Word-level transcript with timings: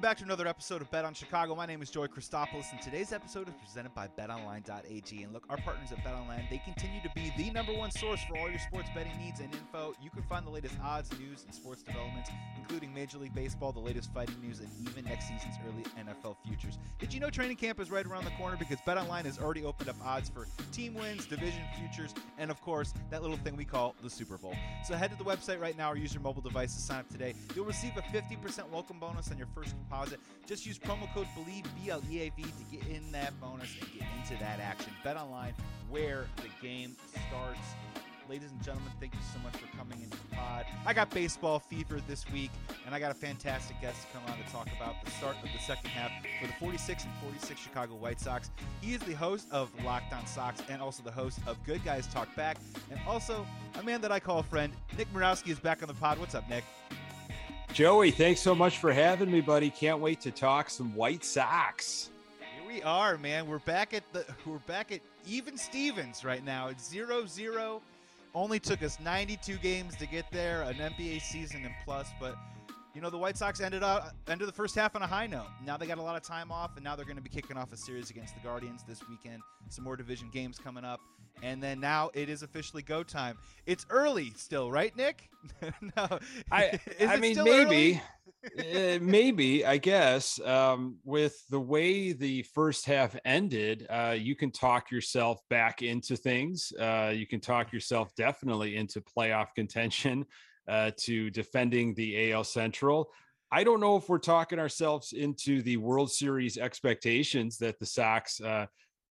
Welcome 0.00 0.12
back 0.12 0.18
to 0.20 0.24
another 0.24 0.48
episode 0.48 0.80
of 0.80 0.90
Bet 0.90 1.04
on 1.04 1.12
Chicago. 1.12 1.54
My 1.54 1.66
name 1.66 1.82
is 1.82 1.90
Joey 1.90 2.08
Christopoulos, 2.08 2.72
and 2.72 2.80
today's 2.80 3.12
episode 3.12 3.48
is 3.48 3.54
presented 3.62 3.94
by 3.94 4.08
BetOnline.ag. 4.08 5.22
And 5.22 5.30
look, 5.34 5.44
our 5.50 5.58
partners 5.58 5.92
at 5.92 5.98
BetOnline, 5.98 6.48
they 6.48 6.56
continue 6.64 7.02
to 7.02 7.10
be 7.14 7.34
the 7.36 7.50
number 7.50 7.74
one 7.74 7.90
source 7.90 8.18
for 8.26 8.38
all 8.38 8.48
your 8.48 8.60
sports 8.60 8.88
betting 8.94 9.12
needs 9.18 9.40
and 9.40 9.52
info. 9.52 9.92
You 10.00 10.08
can 10.08 10.22
find 10.22 10.46
the 10.46 10.50
latest 10.50 10.74
odds, 10.82 11.10
news, 11.18 11.44
and 11.44 11.54
sports 11.54 11.82
developments, 11.82 12.30
including 12.56 12.94
Major 12.94 13.18
League 13.18 13.34
Baseball, 13.34 13.72
the 13.72 13.80
latest 13.80 14.10
fighting 14.14 14.40
news, 14.40 14.60
and 14.60 14.70
even 14.88 15.04
next 15.04 15.28
season's 15.28 15.56
early 15.68 15.82
NFL 16.02 16.36
futures. 16.46 16.78
Did 16.98 17.12
you 17.12 17.20
know 17.20 17.28
training 17.28 17.58
camp 17.58 17.78
is 17.78 17.90
right 17.90 18.06
around 18.06 18.24
the 18.24 18.30
corner? 18.38 18.56
Because 18.56 18.78
BetOnline 18.86 19.26
has 19.26 19.38
already 19.38 19.64
opened 19.64 19.90
up 19.90 19.96
odds 20.02 20.30
for 20.30 20.46
team 20.72 20.94
wins, 20.94 21.26
division 21.26 21.60
futures, 21.76 22.14
and 22.38 22.50
of 22.50 22.58
course, 22.62 22.94
that 23.10 23.20
little 23.20 23.36
thing 23.36 23.54
we 23.54 23.66
call 23.66 23.94
the 24.02 24.08
Super 24.08 24.38
Bowl. 24.38 24.54
So 24.82 24.94
head 24.94 25.10
to 25.10 25.18
the 25.18 25.24
website 25.24 25.60
right 25.60 25.76
now 25.76 25.92
or 25.92 25.98
use 25.98 26.14
your 26.14 26.22
mobile 26.22 26.40
device 26.40 26.74
to 26.74 26.80
sign 26.80 27.00
up 27.00 27.08
today. 27.10 27.34
You'll 27.54 27.66
receive 27.66 27.98
a 27.98 28.02
50% 28.02 28.66
welcome 28.70 28.98
bonus 28.98 29.30
on 29.30 29.36
your 29.36 29.48
first 29.54 29.74
deposit. 29.90 30.20
Just 30.46 30.66
use 30.66 30.78
promo 30.78 31.12
code 31.14 31.26
BLEAV, 31.36 31.64
B 31.82 31.90
L 31.90 32.02
E 32.10 32.20
A 32.20 32.30
V, 32.30 32.42
to 32.42 32.76
get 32.76 32.86
in 32.88 33.10
that 33.12 33.38
bonus 33.40 33.68
and 33.80 33.92
get 33.92 34.08
into 34.16 34.42
that 34.42 34.60
action. 34.60 34.92
Bet 35.04 35.16
online 35.16 35.54
where 35.88 36.26
the 36.36 36.66
game 36.66 36.96
starts. 37.28 37.58
Ladies 38.28 38.52
and 38.52 38.62
gentlemen, 38.62 38.92
thank 39.00 39.12
you 39.12 39.20
so 39.34 39.40
much 39.40 39.56
for 39.56 39.76
coming 39.76 40.00
into 40.00 40.16
the 40.16 40.36
pod. 40.36 40.64
I 40.86 40.94
got 40.94 41.10
baseball 41.10 41.58
fever 41.58 42.00
this 42.06 42.30
week, 42.30 42.52
and 42.86 42.94
I 42.94 43.00
got 43.00 43.10
a 43.10 43.14
fantastic 43.14 43.80
guest 43.80 44.02
to 44.02 44.06
come 44.12 44.22
on 44.30 44.38
to 44.38 44.52
talk 44.52 44.68
about 44.76 45.04
the 45.04 45.10
start 45.10 45.34
of 45.42 45.48
the 45.52 45.58
second 45.58 45.90
half 45.90 46.12
for 46.40 46.46
the 46.46 46.52
46 46.60 47.02
and 47.02 47.12
46 47.24 47.60
Chicago 47.60 47.96
White 47.96 48.20
Sox. 48.20 48.52
He 48.80 48.94
is 48.94 49.00
the 49.00 49.14
host 49.14 49.48
of 49.50 49.68
Locked 49.84 50.12
On 50.12 50.24
Sox 50.26 50.62
and 50.68 50.80
also 50.80 51.02
the 51.02 51.10
host 51.10 51.40
of 51.48 51.56
Good 51.64 51.84
Guys 51.84 52.06
Talk 52.06 52.32
Back, 52.36 52.58
and 52.92 53.00
also 53.04 53.44
a 53.80 53.82
man 53.82 54.00
that 54.00 54.12
I 54.12 54.20
call 54.20 54.38
a 54.38 54.44
friend. 54.44 54.72
Nick 54.96 55.12
Morawski 55.12 55.48
is 55.48 55.58
back 55.58 55.82
on 55.82 55.88
the 55.88 55.94
pod. 55.94 56.20
What's 56.20 56.36
up, 56.36 56.48
Nick? 56.48 56.62
Joey, 57.72 58.10
thanks 58.10 58.40
so 58.40 58.52
much 58.52 58.78
for 58.78 58.92
having 58.92 59.30
me, 59.30 59.40
buddy. 59.40 59.70
Can't 59.70 60.00
wait 60.00 60.20
to 60.22 60.32
talk 60.32 60.68
some 60.68 60.92
White 60.94 61.24
Sox. 61.24 62.10
Here 62.40 62.66
we 62.66 62.82
are, 62.82 63.16
man. 63.16 63.46
We're 63.46 63.60
back 63.60 63.94
at 63.94 64.02
the 64.12 64.26
we're 64.44 64.58
back 64.58 64.90
at 64.90 65.00
even 65.24 65.56
Stevens 65.56 66.24
right 66.24 66.44
now. 66.44 66.66
It's 66.66 66.92
0-0. 66.92 67.80
Only 68.34 68.58
took 68.58 68.82
us 68.82 68.98
92 68.98 69.56
games 69.58 69.96
to 69.96 70.06
get 70.06 70.24
there, 70.32 70.62
an 70.62 70.74
NBA 70.74 71.22
season 71.22 71.64
and 71.64 71.74
plus, 71.84 72.08
but 72.18 72.36
you 72.92 73.00
know 73.00 73.08
the 73.08 73.18
White 73.18 73.36
Sox 73.36 73.60
ended 73.60 73.84
up 73.84 74.14
ended 74.28 74.48
the 74.48 74.52
first 74.52 74.74
half 74.74 74.96
on 74.96 75.02
a 75.02 75.06
high 75.06 75.28
note. 75.28 75.46
Now 75.64 75.76
they 75.76 75.86
got 75.86 75.98
a 75.98 76.02
lot 76.02 76.16
of 76.16 76.22
time 76.22 76.50
off, 76.50 76.72
and 76.74 76.82
now 76.82 76.96
they're 76.96 77.04
going 77.04 77.16
to 77.16 77.22
be 77.22 77.30
kicking 77.30 77.56
off 77.56 77.72
a 77.72 77.76
series 77.76 78.10
against 78.10 78.34
the 78.34 78.40
Guardians 78.40 78.82
this 78.86 79.00
weekend. 79.08 79.42
Some 79.68 79.84
more 79.84 79.96
division 79.96 80.28
games 80.32 80.58
coming 80.58 80.84
up, 80.84 81.00
and 81.42 81.62
then 81.62 81.80
now 81.80 82.10
it 82.14 82.28
is 82.28 82.42
officially 82.42 82.82
go 82.82 83.02
time. 83.02 83.36
It's 83.66 83.86
early 83.90 84.32
still, 84.36 84.70
right, 84.70 84.94
Nick? 84.96 85.28
no, 85.96 86.18
I 86.50 86.78
I 87.00 87.16
mean 87.16 87.42
maybe. 87.42 88.00
uh, 88.58 88.98
maybe 89.00 89.64
I 89.64 89.76
guess 89.78 90.40
um, 90.40 90.96
with 91.04 91.42
the 91.48 91.60
way 91.60 92.12
the 92.12 92.42
first 92.42 92.86
half 92.86 93.16
ended, 93.24 93.86
uh, 93.90 94.16
you 94.18 94.34
can 94.34 94.50
talk 94.50 94.90
yourself 94.90 95.40
back 95.48 95.82
into 95.82 96.16
things. 96.16 96.72
Uh, 96.78 97.12
you 97.14 97.26
can 97.26 97.40
talk 97.40 97.72
yourself 97.72 98.14
definitely 98.16 98.76
into 98.76 99.00
playoff 99.00 99.54
contention 99.54 100.26
uh, 100.68 100.90
to 100.98 101.30
defending 101.30 101.94
the 101.94 102.32
AL 102.32 102.44
Central. 102.44 103.10
I 103.52 103.64
don't 103.64 103.80
know 103.80 103.96
if 103.96 104.08
we're 104.08 104.18
talking 104.18 104.60
ourselves 104.60 105.12
into 105.12 105.60
the 105.62 105.76
World 105.76 106.12
Series 106.12 106.56
expectations 106.56 107.58
that 107.58 107.80
the 107.80 107.86
Sox 107.86 108.40
uh, 108.40 108.66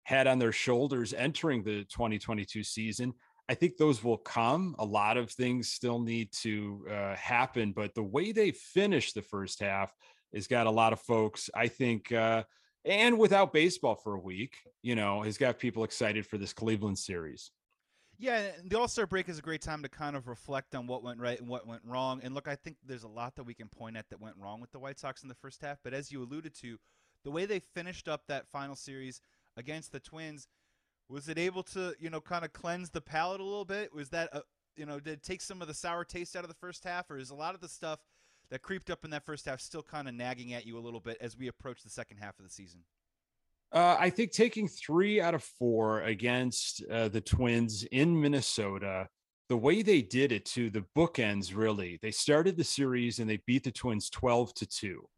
had 0.08 0.26
on 0.26 0.38
their 0.38 0.52
shoulders 0.52 1.12
entering 1.12 1.62
the 1.62 1.84
2022 1.84 2.62
season. 2.62 3.12
I 3.46 3.54
think 3.54 3.76
those 3.76 4.02
will 4.02 4.16
come. 4.16 4.74
A 4.78 4.84
lot 4.84 5.18
of 5.18 5.30
things 5.30 5.68
still 5.68 5.98
need 5.98 6.32
to 6.40 6.86
uh, 6.90 7.14
happen, 7.14 7.72
but 7.72 7.94
the 7.94 8.02
way 8.02 8.32
they 8.32 8.52
finished 8.52 9.14
the 9.14 9.20
first 9.20 9.60
half 9.60 9.94
has 10.34 10.46
got 10.46 10.66
a 10.66 10.70
lot 10.70 10.94
of 10.94 11.00
folks, 11.02 11.50
I 11.54 11.68
think, 11.68 12.10
uh, 12.10 12.44
and 12.86 13.18
without 13.18 13.52
baseball 13.52 13.96
for 13.96 14.14
a 14.14 14.18
week, 14.18 14.56
you 14.80 14.94
know, 14.94 15.20
has 15.20 15.36
got 15.36 15.58
people 15.58 15.84
excited 15.84 16.26
for 16.26 16.38
this 16.38 16.54
Cleveland 16.54 16.98
series. 16.98 17.50
Yeah, 18.16 18.52
the 18.64 18.78
All 18.78 18.88
Star 18.88 19.06
break 19.06 19.28
is 19.28 19.38
a 19.38 19.42
great 19.42 19.60
time 19.60 19.82
to 19.82 19.90
kind 19.90 20.16
of 20.16 20.26
reflect 20.26 20.74
on 20.74 20.86
what 20.86 21.02
went 21.02 21.20
right 21.20 21.38
and 21.38 21.50
what 21.50 21.66
went 21.66 21.82
wrong. 21.84 22.20
And 22.22 22.34
look, 22.34 22.48
I 22.48 22.56
think 22.56 22.76
there's 22.82 23.04
a 23.04 23.08
lot 23.08 23.36
that 23.36 23.44
we 23.44 23.52
can 23.52 23.68
point 23.68 23.98
at 23.98 24.08
that 24.08 24.22
went 24.22 24.36
wrong 24.38 24.62
with 24.62 24.72
the 24.72 24.78
White 24.78 24.98
Sox 24.98 25.22
in 25.22 25.28
the 25.28 25.34
first 25.34 25.60
half. 25.60 25.76
But 25.84 25.92
as 25.92 26.10
you 26.10 26.22
alluded 26.22 26.54
to, 26.62 26.78
the 27.24 27.30
way 27.30 27.44
they 27.44 27.60
finished 27.74 28.08
up 28.08 28.22
that 28.28 28.48
final 28.48 28.74
series 28.74 29.20
against 29.58 29.92
the 29.92 30.00
Twins, 30.00 30.46
was 31.08 31.28
it 31.28 31.38
able 31.38 31.62
to, 31.64 31.94
you 31.98 32.08
know, 32.08 32.20
kind 32.20 32.44
of 32.44 32.52
cleanse 32.52 32.90
the 32.90 33.00
palate 33.00 33.40
a 33.40 33.44
little 33.44 33.64
bit? 33.64 33.92
Was 33.94 34.10
that, 34.10 34.30
a, 34.32 34.42
you 34.76 34.86
know, 34.86 35.00
did 35.00 35.14
it 35.14 35.22
take 35.22 35.42
some 35.42 35.60
of 35.60 35.68
the 35.68 35.74
sour 35.74 36.04
taste 36.04 36.36
out 36.36 36.44
of 36.44 36.48
the 36.48 36.56
first 36.56 36.84
half, 36.84 37.10
or 37.10 37.18
is 37.18 37.30
a 37.30 37.34
lot 37.34 37.54
of 37.54 37.60
the 37.60 37.68
stuff 37.68 38.00
that 38.50 38.62
creeped 38.62 38.90
up 38.90 39.04
in 39.04 39.10
that 39.10 39.26
first 39.26 39.44
half 39.46 39.60
still 39.60 39.82
kind 39.82 40.08
of 40.08 40.14
nagging 40.14 40.54
at 40.54 40.66
you 40.66 40.78
a 40.78 40.80
little 40.80 41.00
bit 41.00 41.18
as 41.20 41.36
we 41.36 41.48
approach 41.48 41.82
the 41.82 41.90
second 41.90 42.18
half 42.18 42.38
of 42.38 42.44
the 42.44 42.50
season? 42.50 42.80
Uh, 43.70 43.96
I 43.98 44.08
think 44.08 44.32
taking 44.32 44.66
three 44.66 45.20
out 45.20 45.34
of 45.34 45.42
four 45.42 46.02
against 46.02 46.82
uh, 46.90 47.08
the 47.08 47.20
Twins 47.20 47.84
in 47.92 48.18
Minnesota, 48.18 49.08
the 49.48 49.56
way 49.56 49.82
they 49.82 50.00
did 50.00 50.32
it 50.32 50.44
to 50.46 50.70
the 50.70 50.84
bookends, 50.96 51.54
really, 51.54 51.98
they 52.00 52.10
started 52.10 52.56
the 52.56 52.64
series 52.64 53.18
and 53.18 53.28
they 53.28 53.40
beat 53.46 53.64
the 53.64 53.70
Twins 53.72 54.08
12 54.08 54.54
to 54.54 54.66
2. 54.66 55.08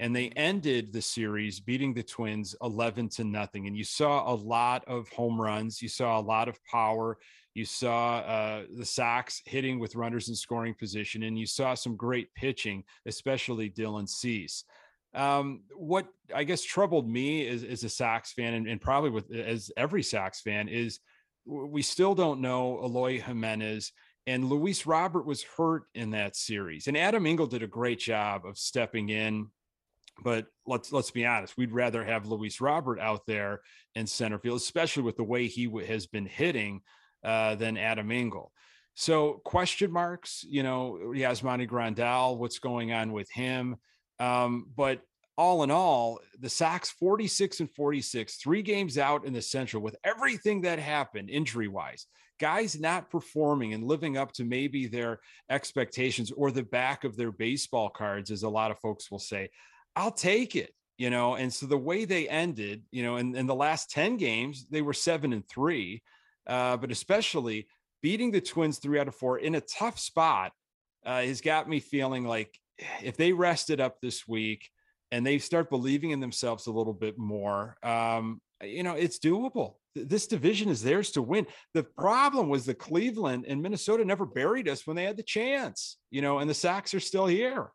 And 0.00 0.16
they 0.16 0.30
ended 0.30 0.92
the 0.92 1.02
series 1.02 1.60
beating 1.60 1.92
the 1.92 2.02
Twins 2.02 2.56
11 2.62 3.10
to 3.10 3.24
nothing. 3.24 3.66
And 3.66 3.76
you 3.76 3.84
saw 3.84 4.32
a 4.32 4.34
lot 4.34 4.82
of 4.88 5.08
home 5.10 5.40
runs. 5.40 5.82
You 5.82 5.90
saw 5.90 6.18
a 6.18 6.22
lot 6.22 6.48
of 6.48 6.58
power. 6.64 7.18
You 7.52 7.66
saw 7.66 8.18
uh, 8.20 8.62
the 8.76 8.86
Sox 8.86 9.42
hitting 9.44 9.78
with 9.78 9.94
runners 9.94 10.30
in 10.30 10.34
scoring 10.34 10.74
position. 10.74 11.24
And 11.24 11.38
you 11.38 11.46
saw 11.46 11.74
some 11.74 11.96
great 11.96 12.32
pitching, 12.34 12.82
especially 13.04 13.68
Dylan 13.68 14.08
Cease. 14.08 14.64
Um, 15.14 15.62
what 15.74 16.06
I 16.34 16.44
guess 16.44 16.62
troubled 16.62 17.08
me 17.08 17.46
as, 17.48 17.62
as 17.62 17.84
a 17.84 17.88
Sox 17.88 18.32
fan, 18.32 18.54
and, 18.54 18.66
and, 18.68 18.80
probably 18.80 19.10
with 19.10 19.30
as 19.32 19.70
every 19.76 20.02
Sox 20.02 20.40
fan, 20.40 20.68
is 20.68 21.00
we 21.44 21.82
still 21.82 22.14
don't 22.14 22.40
know 22.40 22.80
Eloy 22.82 23.20
Jimenez. 23.20 23.92
And 24.26 24.44
Luis 24.44 24.86
Robert 24.86 25.26
was 25.26 25.42
hurt 25.42 25.84
in 25.94 26.10
that 26.10 26.36
series, 26.36 26.86
and 26.86 26.96
Adam 26.96 27.26
Engel 27.26 27.46
did 27.46 27.62
a 27.62 27.66
great 27.66 27.98
job 27.98 28.46
of 28.46 28.56
stepping 28.56 29.08
in. 29.08 29.48
But 30.22 30.46
let's 30.66 30.92
let's 30.92 31.10
be 31.10 31.26
honest, 31.26 31.56
we'd 31.56 31.72
rather 31.72 32.04
have 32.04 32.26
Luis 32.26 32.60
Robert 32.60 33.00
out 33.00 33.26
there 33.26 33.60
in 33.94 34.06
center 34.06 34.38
field, 34.38 34.58
especially 34.58 35.02
with 35.02 35.16
the 35.16 35.24
way 35.24 35.46
he 35.46 35.66
w- 35.66 35.86
has 35.86 36.06
been 36.06 36.26
hitting, 36.26 36.82
uh, 37.24 37.54
than 37.54 37.76
Adam 37.76 38.10
Engel. 38.10 38.52
So 38.94 39.40
question 39.44 39.90
marks, 39.90 40.44
you 40.48 40.62
know, 40.62 40.98
Yasmani 41.04 41.68
Grandal, 41.68 42.36
what's 42.36 42.58
going 42.58 42.92
on 42.92 43.12
with 43.12 43.30
him? 43.30 43.76
Um, 44.18 44.66
but 44.76 45.00
all 45.38 45.62
in 45.62 45.70
all, 45.70 46.20
the 46.38 46.50
Sox 46.50 46.90
46 46.90 47.60
and 47.60 47.70
46, 47.70 48.36
three 48.36 48.60
games 48.60 48.98
out 48.98 49.24
in 49.24 49.32
the 49.32 49.40
Central 49.40 49.82
with 49.82 49.96
everything 50.04 50.60
that 50.62 50.78
happened 50.78 51.30
injury 51.30 51.68
wise, 51.68 52.06
guys 52.38 52.78
not 52.78 53.10
performing 53.10 53.72
and 53.72 53.84
living 53.84 54.18
up 54.18 54.32
to 54.32 54.44
maybe 54.44 54.86
their 54.86 55.20
expectations 55.48 56.30
or 56.30 56.50
the 56.50 56.62
back 56.62 57.04
of 57.04 57.16
their 57.16 57.32
baseball 57.32 57.88
cards, 57.88 58.30
as 58.30 58.42
a 58.42 58.48
lot 58.48 58.70
of 58.70 58.78
folks 58.80 59.10
will 59.10 59.18
say. 59.18 59.48
I'll 59.96 60.12
take 60.12 60.56
it, 60.56 60.72
you 60.98 61.10
know. 61.10 61.34
And 61.34 61.52
so 61.52 61.66
the 61.66 61.78
way 61.78 62.04
they 62.04 62.28
ended, 62.28 62.82
you 62.90 63.02
know, 63.02 63.16
in, 63.16 63.34
in 63.34 63.46
the 63.46 63.54
last 63.54 63.90
10 63.90 64.16
games, 64.16 64.66
they 64.70 64.82
were 64.82 64.92
seven 64.92 65.32
and 65.32 65.46
three, 65.48 66.02
uh, 66.46 66.76
but 66.76 66.90
especially 66.90 67.66
beating 68.02 68.30
the 68.30 68.40
Twins 68.40 68.78
three 68.78 68.98
out 68.98 69.08
of 69.08 69.14
four 69.14 69.38
in 69.38 69.54
a 69.54 69.60
tough 69.60 69.98
spot 69.98 70.52
uh, 71.04 71.22
has 71.22 71.40
got 71.40 71.68
me 71.68 71.80
feeling 71.80 72.24
like 72.24 72.58
if 73.02 73.16
they 73.16 73.32
rested 73.32 73.80
up 73.80 74.00
this 74.00 74.26
week 74.26 74.68
and 75.10 75.26
they 75.26 75.38
start 75.38 75.70
believing 75.70 76.10
in 76.10 76.20
themselves 76.20 76.66
a 76.66 76.72
little 76.72 76.92
bit 76.92 77.18
more, 77.18 77.76
um, 77.82 78.40
you 78.62 78.82
know, 78.82 78.94
it's 78.94 79.18
doable. 79.18 79.74
This 79.94 80.26
division 80.26 80.68
is 80.68 80.82
theirs 80.82 81.10
to 81.12 81.22
win. 81.22 81.46
The 81.74 81.82
problem 81.82 82.48
was 82.48 82.64
the 82.64 82.74
Cleveland 82.74 83.44
and 83.48 83.60
Minnesota 83.60 84.04
never 84.04 84.24
buried 84.24 84.68
us 84.68 84.86
when 84.86 84.96
they 84.96 85.04
had 85.04 85.16
the 85.16 85.22
chance, 85.22 85.98
you 86.10 86.22
know, 86.22 86.38
and 86.38 86.48
the 86.48 86.54
Sox 86.54 86.94
are 86.94 87.00
still 87.00 87.26
here. 87.26 87.72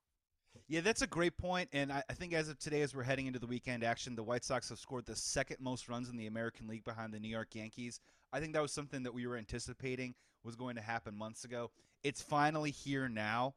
Yeah, 0.67 0.81
that's 0.81 1.03
a 1.03 1.07
great 1.07 1.37
point. 1.37 1.69
And 1.73 1.91
I, 1.91 2.03
I, 2.09 2.13
think 2.13 2.33
as 2.33 2.49
of 2.49 2.57
today, 2.57 2.81
as 2.81 2.95
we're 2.95 3.03
heading 3.03 3.27
into 3.27 3.37
the 3.37 3.45
weekend 3.45 3.83
action, 3.83 4.15
the 4.15 4.23
White 4.23 4.43
Sox 4.43 4.69
have 4.69 4.79
scored 4.79 5.05
the 5.05 5.15
second 5.15 5.57
most 5.59 5.87
runs 5.87 6.09
in 6.09 6.17
the 6.17 6.25
American 6.25 6.67
League 6.67 6.83
behind 6.83 7.13
the 7.13 7.19
New 7.19 7.29
York 7.29 7.53
Yankees. 7.53 7.99
I 8.33 8.39
think 8.39 8.53
that 8.53 8.61
was 8.63 8.71
something 8.71 9.03
that 9.03 9.13
we 9.13 9.27
were 9.27 9.37
anticipating 9.37 10.15
was 10.43 10.55
going 10.55 10.75
to 10.75 10.81
happen 10.81 11.15
months 11.15 11.43
ago. 11.43 11.69
It's 12.03 12.21
finally 12.21 12.71
here 12.71 13.07
now 13.07 13.53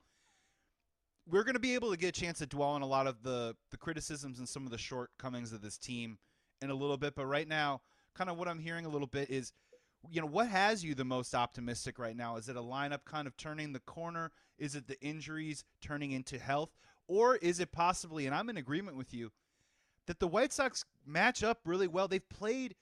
we're 1.31 1.45
going 1.45 1.55
to 1.55 1.61
be 1.61 1.75
able 1.75 1.91
to 1.91 1.97
get 1.97 2.17
a 2.17 2.21
chance 2.21 2.39
to 2.39 2.47
dwell 2.47 2.71
on 2.71 2.83
a 2.83 2.87
lot 2.87 3.07
of 3.07 3.23
the 3.23 3.55
the 3.71 3.77
criticisms 3.77 4.39
and 4.39 4.49
some 4.49 4.65
of 4.65 4.71
the 4.71 4.79
shortcomings 4.79 5.53
of 5.53 5.61
this 5.61 5.77
team 5.77 6.19
in 6.63 6.71
a 6.71 6.75
little 6.75 6.97
bit. 6.97 7.15
But 7.15 7.27
right 7.27 7.47
now, 7.47 7.83
kind 8.15 8.31
of 8.31 8.39
what 8.39 8.49
I'm 8.49 8.59
hearing 8.59 8.87
a 8.87 8.89
little 8.89 9.07
bit 9.07 9.31
is, 9.31 9.53
you 10.11 10.21
know, 10.21 10.27
what 10.27 10.49
has 10.49 10.83
you 10.83 10.95
the 10.95 11.05
most 11.05 11.35
optimistic 11.35 11.99
right 11.99 12.17
now? 12.17 12.37
Is 12.37 12.49
it 12.49 12.57
a 12.57 12.63
lineup 12.63 13.05
kind 13.05 13.27
of 13.27 13.37
turning 13.37 13.73
the 13.73 13.81
corner? 13.81 14.33
Is 14.59 14.75
it 14.75 14.89
the 14.89 15.01
injuries 15.01 15.65
turning 15.83 16.13
into 16.13 16.39
health? 16.39 16.71
Or 17.09 17.37
is 17.37 17.59
it 17.59 17.73
possibly, 17.73 18.27
and 18.27 18.35
I'm 18.35 18.51
in 18.51 18.59
agreement 18.59 18.97
with 18.97 19.13
you, 19.13 19.33
that 20.07 20.21
the 20.21 20.29
White 20.29 20.53
Sox 20.53 20.85
match 21.07 21.43
up 21.43 21.61
really 21.65 21.89
well? 21.89 22.07
They've 22.07 22.29
played 22.29 22.75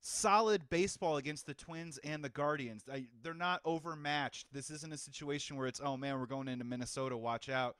solid 0.00 0.68
baseball 0.70 1.16
against 1.18 1.46
the 1.46 1.54
Twins 1.54 1.98
and 1.98 2.24
the 2.24 2.28
Guardians. 2.28 2.84
They're 3.22 3.34
not 3.34 3.60
overmatched. 3.64 4.46
This 4.52 4.70
isn't 4.70 4.92
a 4.92 4.98
situation 4.98 5.56
where 5.56 5.66
it's, 5.66 5.80
oh 5.82 5.96
man, 5.96 6.18
we're 6.18 6.26
going 6.26 6.48
into 6.48 6.64
Minnesota, 6.64 7.16
watch 7.16 7.48
out. 7.48 7.76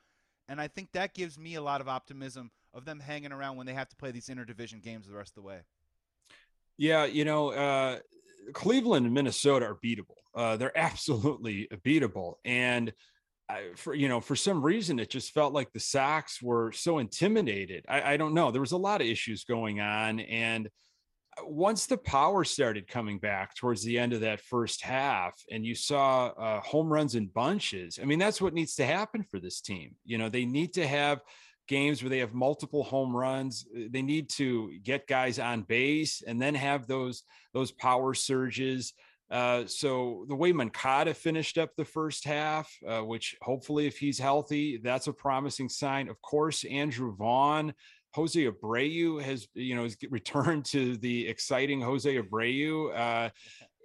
And 0.49 0.61
I 0.61 0.69
think 0.69 0.93
that 0.93 1.15
gives 1.15 1.39
me 1.39 1.55
a 1.55 1.63
lot 1.63 1.81
of 1.81 1.89
optimism 1.89 2.51
of 2.75 2.85
them 2.85 3.01
hanging 3.01 3.33
around 3.33 3.57
when 3.57 3.67
they 3.67 3.75
have 3.75 3.89
to 3.89 3.97
play 3.97 4.11
these 4.11 4.29
interdivision 4.29 4.83
games 4.83 5.07
the 5.07 5.15
rest 5.15 5.31
of 5.31 5.43
the 5.43 5.47
way. 5.47 5.61
Yeah, 6.77 7.05
you 7.05 7.25
know, 7.25 7.51
uh, 7.51 7.99
Cleveland 8.53 9.07
and 9.07 9.15
Minnesota 9.15 9.67
are 9.67 9.75
beatable. 9.75 10.17
Uh, 10.35 10.57
they're 10.57 10.77
absolutely 10.79 11.69
beatable. 11.85 12.35
And 12.45 12.93
I, 13.51 13.63
for 13.77 13.95
you 13.95 14.09
know, 14.09 14.21
for 14.21 14.37
some 14.37 14.63
reason, 14.63 14.99
it 14.99 15.11
just 15.11 15.33
felt 15.33 15.53
like 15.53 15.73
the 15.73 15.81
Sox 15.81 16.41
were 16.41 16.73
so 16.73 16.99
intimidated. 16.99 17.85
I, 17.89 18.15
I 18.15 18.17
don't 18.17 18.35
know. 18.35 18.51
There 18.51 18.61
was 18.61 18.73
a 18.73 18.79
lot 18.79 19.01
of 19.01 19.07
issues 19.07 19.45
going 19.45 19.81
on, 19.81 20.21
and 20.21 20.69
uh, 21.39 21.47
once 21.47 21.87
the 21.87 21.97
power 21.97 22.45
started 22.45 22.87
coming 22.87 23.19
back 23.19 23.55
towards 23.55 23.83
the 23.83 23.99
end 23.99 24.13
of 24.13 24.21
that 24.21 24.41
first 24.41 24.85
half, 24.85 25.35
and 25.51 25.67
you 25.67 25.75
saw 25.75 26.29
uh, 26.29 26.61
home 26.61 26.93
runs 26.93 27.15
in 27.15 27.27
bunches, 27.27 27.99
I 28.01 28.05
mean, 28.05 28.19
that's 28.19 28.41
what 28.41 28.55
needs 28.55 28.75
to 28.77 28.87
happen 28.87 29.25
for 29.25 29.41
this 29.41 29.61
team. 29.61 29.97
You 30.05 30.19
know, 30.19 30.29
they 30.29 30.45
need 30.45 30.75
to 30.75 30.87
have 30.87 31.21
games 31.69 32.03
where 32.03 32.11
they 32.11 32.19
have 32.19 32.35
multiple 32.35 32.83
home 32.83 33.17
runs. 33.17 33.67
Uh, 33.75 33.85
they 33.91 34.03
need 34.03 34.29
to 34.29 34.73
get 34.83 35.07
guys 35.07 35.39
on 35.39 35.63
base 35.63 36.23
and 36.27 36.41
then 36.41 36.55
have 36.55 36.87
those 36.87 37.23
those 37.53 37.73
power 37.73 38.15
surges. 38.15 38.93
Uh, 39.31 39.65
so 39.67 40.25
the 40.29 40.35
way 40.35 40.53
Moncada 40.53 41.15
finished 41.15 41.57
up 41.57 41.71
the 41.77 41.85
first 41.85 42.25
half, 42.25 42.71
uh, 42.87 43.01
which 43.01 43.37
hopefully, 43.43 43.87
if 43.87 43.97
he's 43.97 44.19
healthy, 44.19 44.79
that's 44.79 45.07
a 45.07 45.13
promising 45.13 45.69
sign. 45.69 46.09
Of 46.09 46.21
course, 46.21 46.65
Andrew 46.65 47.15
Vaughn, 47.15 47.73
Jose 48.15 48.45
Abreu 48.45 49.23
has 49.23 49.47
you 49.55 49.77
know 49.77 49.89
returned 50.11 50.65
to 50.67 50.97
the 50.97 51.29
exciting 51.29 51.81
Jose 51.81 52.13
Abreu. 52.13 52.97
Uh, 52.97 53.31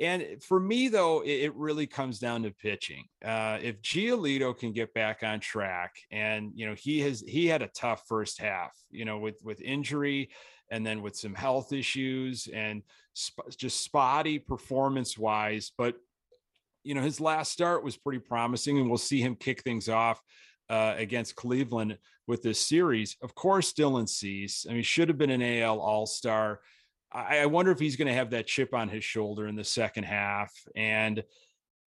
and 0.02 0.44
for 0.44 0.60
me, 0.60 0.90
though, 0.90 1.22
it, 1.22 1.44
it 1.44 1.56
really 1.56 1.88
comes 1.88 2.20
down 2.20 2.44
to 2.44 2.52
pitching. 2.52 3.06
Uh, 3.24 3.60
if 3.62 3.82
Giolito 3.82 4.58
can 4.58 4.74
get 4.74 4.94
back 4.94 5.24
on 5.24 5.40
track, 5.40 5.96
and 6.12 6.52
you 6.56 6.66
know 6.66 6.76
he 6.76 7.02
has 7.02 7.22
he 7.22 7.46
had 7.46 7.62
a 7.62 7.70
tough 7.70 8.04
first 8.08 8.40
half, 8.40 8.76
you 8.90 9.06
know, 9.06 9.20
with 9.20 9.40
with 9.44 9.62
injury 9.62 10.32
and 10.72 10.86
then 10.86 11.02
with 11.02 11.16
some 11.16 11.34
health 11.34 11.74
issues 11.74 12.48
and 12.54 12.84
sp- 13.14 13.50
just 13.58 13.82
spotty 13.82 14.40
performance 14.40 15.18
wise. 15.18 15.72
But, 15.78 15.96
you 16.84 16.96
know, 16.96 17.02
his 17.02 17.20
last 17.20 17.52
start 17.52 17.84
was 17.84 17.98
pretty 17.98 18.20
promising, 18.20 18.78
and 18.78 18.90
we'll 18.90 18.98
see 18.98 19.22
him 19.22 19.36
kick 19.36 19.62
things 19.62 19.90
off 19.90 20.22
uh, 20.70 20.96
against 20.98 21.36
Cleveland 21.36 21.98
with 22.28 22.42
this 22.42 22.60
series. 22.60 23.18
Of 23.22 23.36
course, 23.36 23.74
Dylan 23.74 24.10
Cease. 24.10 24.66
I 24.70 24.74
mean, 24.74 24.84
should 24.84 25.10
have 25.10 25.18
been 25.18 25.30
an 25.30 25.42
AL 25.42 25.80
All 25.80 26.06
Star. 26.06 26.60
I, 27.12 27.40
I, 27.40 27.46
wonder 27.46 27.72
if 27.72 27.80
he's 27.80 27.96
going 27.96 28.08
to 28.08 28.14
have 28.14 28.32
that 28.32 28.48
chip 28.48 28.74
on 28.74 28.90
his 28.90 29.04
shoulder 29.04 29.48
in 29.48 29.56
the 29.56 29.64
second 29.64 30.04
half. 30.04 30.52
And 30.76 31.24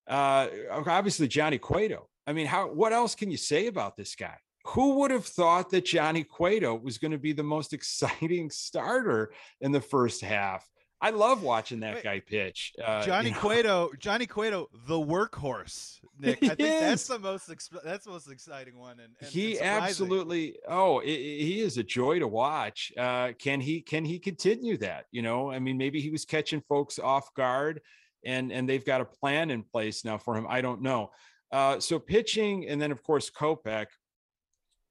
uh, 0.08 0.48
obviously, 0.70 1.28
Johnny 1.28 1.58
Cueto. 1.58 2.08
I 2.26 2.32
mean, 2.32 2.46
how? 2.46 2.68
What 2.68 2.92
else 2.92 3.14
can 3.14 3.30
you 3.30 3.36
say 3.36 3.66
about 3.66 3.96
this 3.96 4.14
guy? 4.14 4.36
Who 4.68 4.96
would 4.96 5.10
have 5.10 5.24
thought 5.24 5.70
that 5.70 5.86
Johnny 5.86 6.24
Cueto 6.24 6.74
was 6.74 6.98
going 6.98 7.12
to 7.12 7.18
be 7.18 7.32
the 7.32 7.42
most 7.42 7.72
exciting 7.72 8.50
starter 8.50 9.32
in 9.60 9.72
the 9.72 9.80
first 9.80 10.22
half? 10.22 10.68
I 11.00 11.10
love 11.10 11.44
watching 11.44 11.80
that 11.80 12.02
guy 12.02 12.18
pitch. 12.18 12.72
Uh, 12.84 13.04
Johnny 13.04 13.28
you 13.28 13.34
know. 13.36 13.40
Cueto, 13.40 13.90
Johnny 14.00 14.26
Cueto, 14.26 14.68
the 14.88 14.96
workhorse. 14.96 16.00
Nick, 16.18 16.42
I 16.42 16.48
think 16.48 16.60
is. 16.60 16.80
that's 16.80 17.06
the 17.06 17.20
most 17.20 17.46
that's 17.84 18.04
the 18.04 18.10
most 18.10 18.28
exciting 18.28 18.76
one. 18.76 18.98
And, 18.98 19.14
and 19.20 19.30
he 19.30 19.60
absolutely. 19.60 20.56
Oh, 20.68 20.98
it, 20.98 21.06
he 21.06 21.60
is 21.60 21.78
a 21.78 21.84
joy 21.84 22.18
to 22.18 22.26
watch. 22.26 22.92
Uh, 22.98 23.30
can 23.38 23.60
he 23.60 23.80
can 23.80 24.04
he 24.04 24.18
continue 24.18 24.76
that? 24.78 25.04
You 25.12 25.22
know, 25.22 25.52
I 25.52 25.60
mean, 25.60 25.78
maybe 25.78 26.00
he 26.00 26.10
was 26.10 26.24
catching 26.24 26.62
folks 26.68 26.98
off 26.98 27.32
guard, 27.34 27.80
and 28.24 28.50
and 28.50 28.68
they've 28.68 28.84
got 28.84 29.00
a 29.00 29.04
plan 29.04 29.50
in 29.50 29.62
place 29.62 30.04
now 30.04 30.18
for 30.18 30.36
him. 30.36 30.46
I 30.48 30.62
don't 30.62 30.82
know. 30.82 31.12
Uh, 31.52 31.78
so 31.78 32.00
pitching, 32.00 32.68
and 32.68 32.82
then 32.82 32.90
of 32.90 33.04
course 33.04 33.30
Kopech 33.30 33.86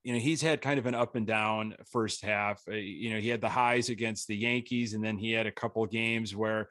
you 0.07 0.13
know 0.13 0.19
he's 0.19 0.41
had 0.41 0.61
kind 0.61 0.79
of 0.79 0.85
an 0.85 0.95
up 0.95 1.17
and 1.17 1.27
down 1.27 1.75
first 1.91 2.23
half 2.23 2.61
uh, 2.69 2.75
you 2.75 3.13
know 3.13 3.19
he 3.19 3.27
had 3.27 3.41
the 3.41 3.49
highs 3.49 3.89
against 3.89 4.27
the 4.27 4.37
yankees 4.37 4.93
and 4.93 5.03
then 5.03 5.17
he 5.17 5.33
had 5.33 5.45
a 5.45 5.51
couple 5.51 5.85
games 5.85 6.33
where 6.33 6.69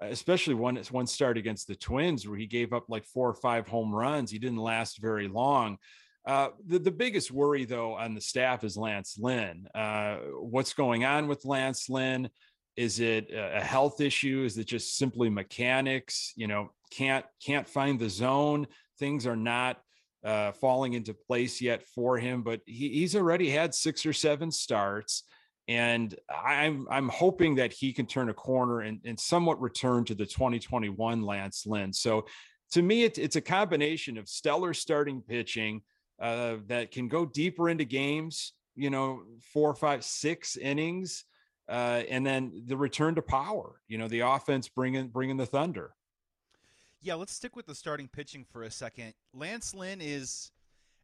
especially 0.00 0.54
one 0.54 0.76
one 0.90 1.06
start 1.06 1.36
against 1.36 1.66
the 1.66 1.74
twins 1.74 2.26
where 2.26 2.38
he 2.38 2.46
gave 2.46 2.72
up 2.72 2.84
like 2.88 3.04
four 3.04 3.28
or 3.28 3.34
five 3.34 3.66
home 3.66 3.94
runs. 3.94 4.30
He 4.30 4.38
didn't 4.38 4.58
last 4.58 5.00
very 5.00 5.28
long. 5.28 5.78
Uh, 6.26 6.48
the, 6.66 6.78
the 6.78 6.90
biggest 6.90 7.30
worry 7.30 7.64
though 7.64 7.94
on 7.94 8.14
the 8.14 8.20
staff 8.20 8.64
is 8.64 8.76
lance 8.76 9.16
lynn. 9.18 9.66
Uh, 9.74 10.16
what's 10.40 10.72
going 10.72 11.04
on 11.04 11.26
with 11.26 11.44
lance 11.44 11.88
lynn? 11.88 12.30
Is 12.76 13.00
it 13.00 13.30
a 13.34 13.60
health 13.60 14.00
issue? 14.00 14.44
Is 14.46 14.56
it 14.56 14.66
just 14.66 14.96
simply 14.96 15.28
mechanics? 15.28 16.32
You 16.36 16.46
know 16.46 16.70
can't 16.90 17.24
can't 17.44 17.68
find 17.68 17.98
the 17.98 18.08
zone. 18.08 18.66
Things 18.98 19.26
are 19.26 19.36
not 19.36 19.78
uh, 20.24 20.52
falling 20.52 20.94
into 20.94 21.14
place 21.14 21.60
yet 21.60 21.86
for 21.94 22.18
him, 22.18 22.42
but 22.42 22.60
he, 22.66 22.88
he's 22.88 23.14
already 23.14 23.50
had 23.50 23.74
six 23.74 24.04
or 24.04 24.12
seven 24.12 24.50
starts. 24.50 25.24
And 25.68 26.14
I'm 26.30 26.86
I'm 26.90 27.08
hoping 27.10 27.56
that 27.56 27.74
he 27.74 27.92
can 27.92 28.06
turn 28.06 28.30
a 28.30 28.34
corner 28.34 28.80
and, 28.80 29.00
and 29.04 29.20
somewhat 29.20 29.60
return 29.60 30.04
to 30.06 30.14
the 30.14 30.24
2021 30.24 31.22
Lance 31.22 31.66
Lynn. 31.66 31.92
So 31.92 32.24
to 32.72 32.82
me, 32.82 33.04
it, 33.04 33.18
it's 33.18 33.36
a 33.36 33.40
combination 33.40 34.16
of 34.16 34.28
stellar 34.28 34.72
starting 34.72 35.20
pitching 35.20 35.82
uh, 36.20 36.56
that 36.66 36.90
can 36.90 37.08
go 37.08 37.26
deeper 37.26 37.68
into 37.68 37.84
games, 37.84 38.54
you 38.76 38.90
know, 38.90 39.22
four, 39.52 39.74
five, 39.74 40.04
six 40.04 40.56
innings, 40.56 41.24
uh, 41.68 42.02
and 42.08 42.26
then 42.26 42.64
the 42.66 42.76
return 42.76 43.14
to 43.14 43.22
power. 43.22 43.80
You 43.88 43.98
know, 43.98 44.08
the 44.08 44.20
offense 44.20 44.68
bringing 44.68 45.08
bringing 45.08 45.36
the 45.36 45.46
thunder. 45.46 45.92
Yeah, 47.00 47.14
let's 47.14 47.32
stick 47.32 47.54
with 47.54 47.66
the 47.66 47.74
starting 47.74 48.08
pitching 48.08 48.44
for 48.44 48.64
a 48.64 48.70
second. 48.70 49.14
Lance 49.32 49.74
Lynn 49.74 50.00
is 50.00 50.50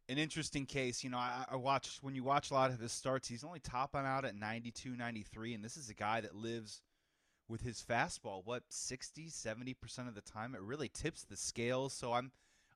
an 0.09 0.17
interesting 0.17 0.65
case. 0.65 1.03
You 1.03 1.09
know, 1.09 1.17
I, 1.17 1.45
I 1.51 1.55
watch 1.55 1.99
when 2.01 2.15
you 2.15 2.23
watch 2.23 2.51
a 2.51 2.53
lot 2.53 2.71
of 2.71 2.79
his 2.79 2.91
starts, 2.91 3.27
he's 3.27 3.43
only 3.43 3.59
topping 3.59 4.01
out 4.05 4.25
at 4.25 4.35
92, 4.35 4.95
93, 4.95 5.53
and 5.53 5.63
this 5.63 5.77
is 5.77 5.89
a 5.89 5.93
guy 5.93 6.21
that 6.21 6.35
lives 6.35 6.81
with 7.47 7.61
his 7.61 7.83
fastball 7.87 8.41
what 8.45 8.63
60 8.69 9.27
70% 9.27 10.07
of 10.07 10.15
the 10.15 10.21
time 10.21 10.55
it 10.55 10.61
really 10.61 10.89
tips 10.89 11.23
the 11.23 11.37
scales 11.37 11.93
so 11.93 12.13
i'm 12.13 12.31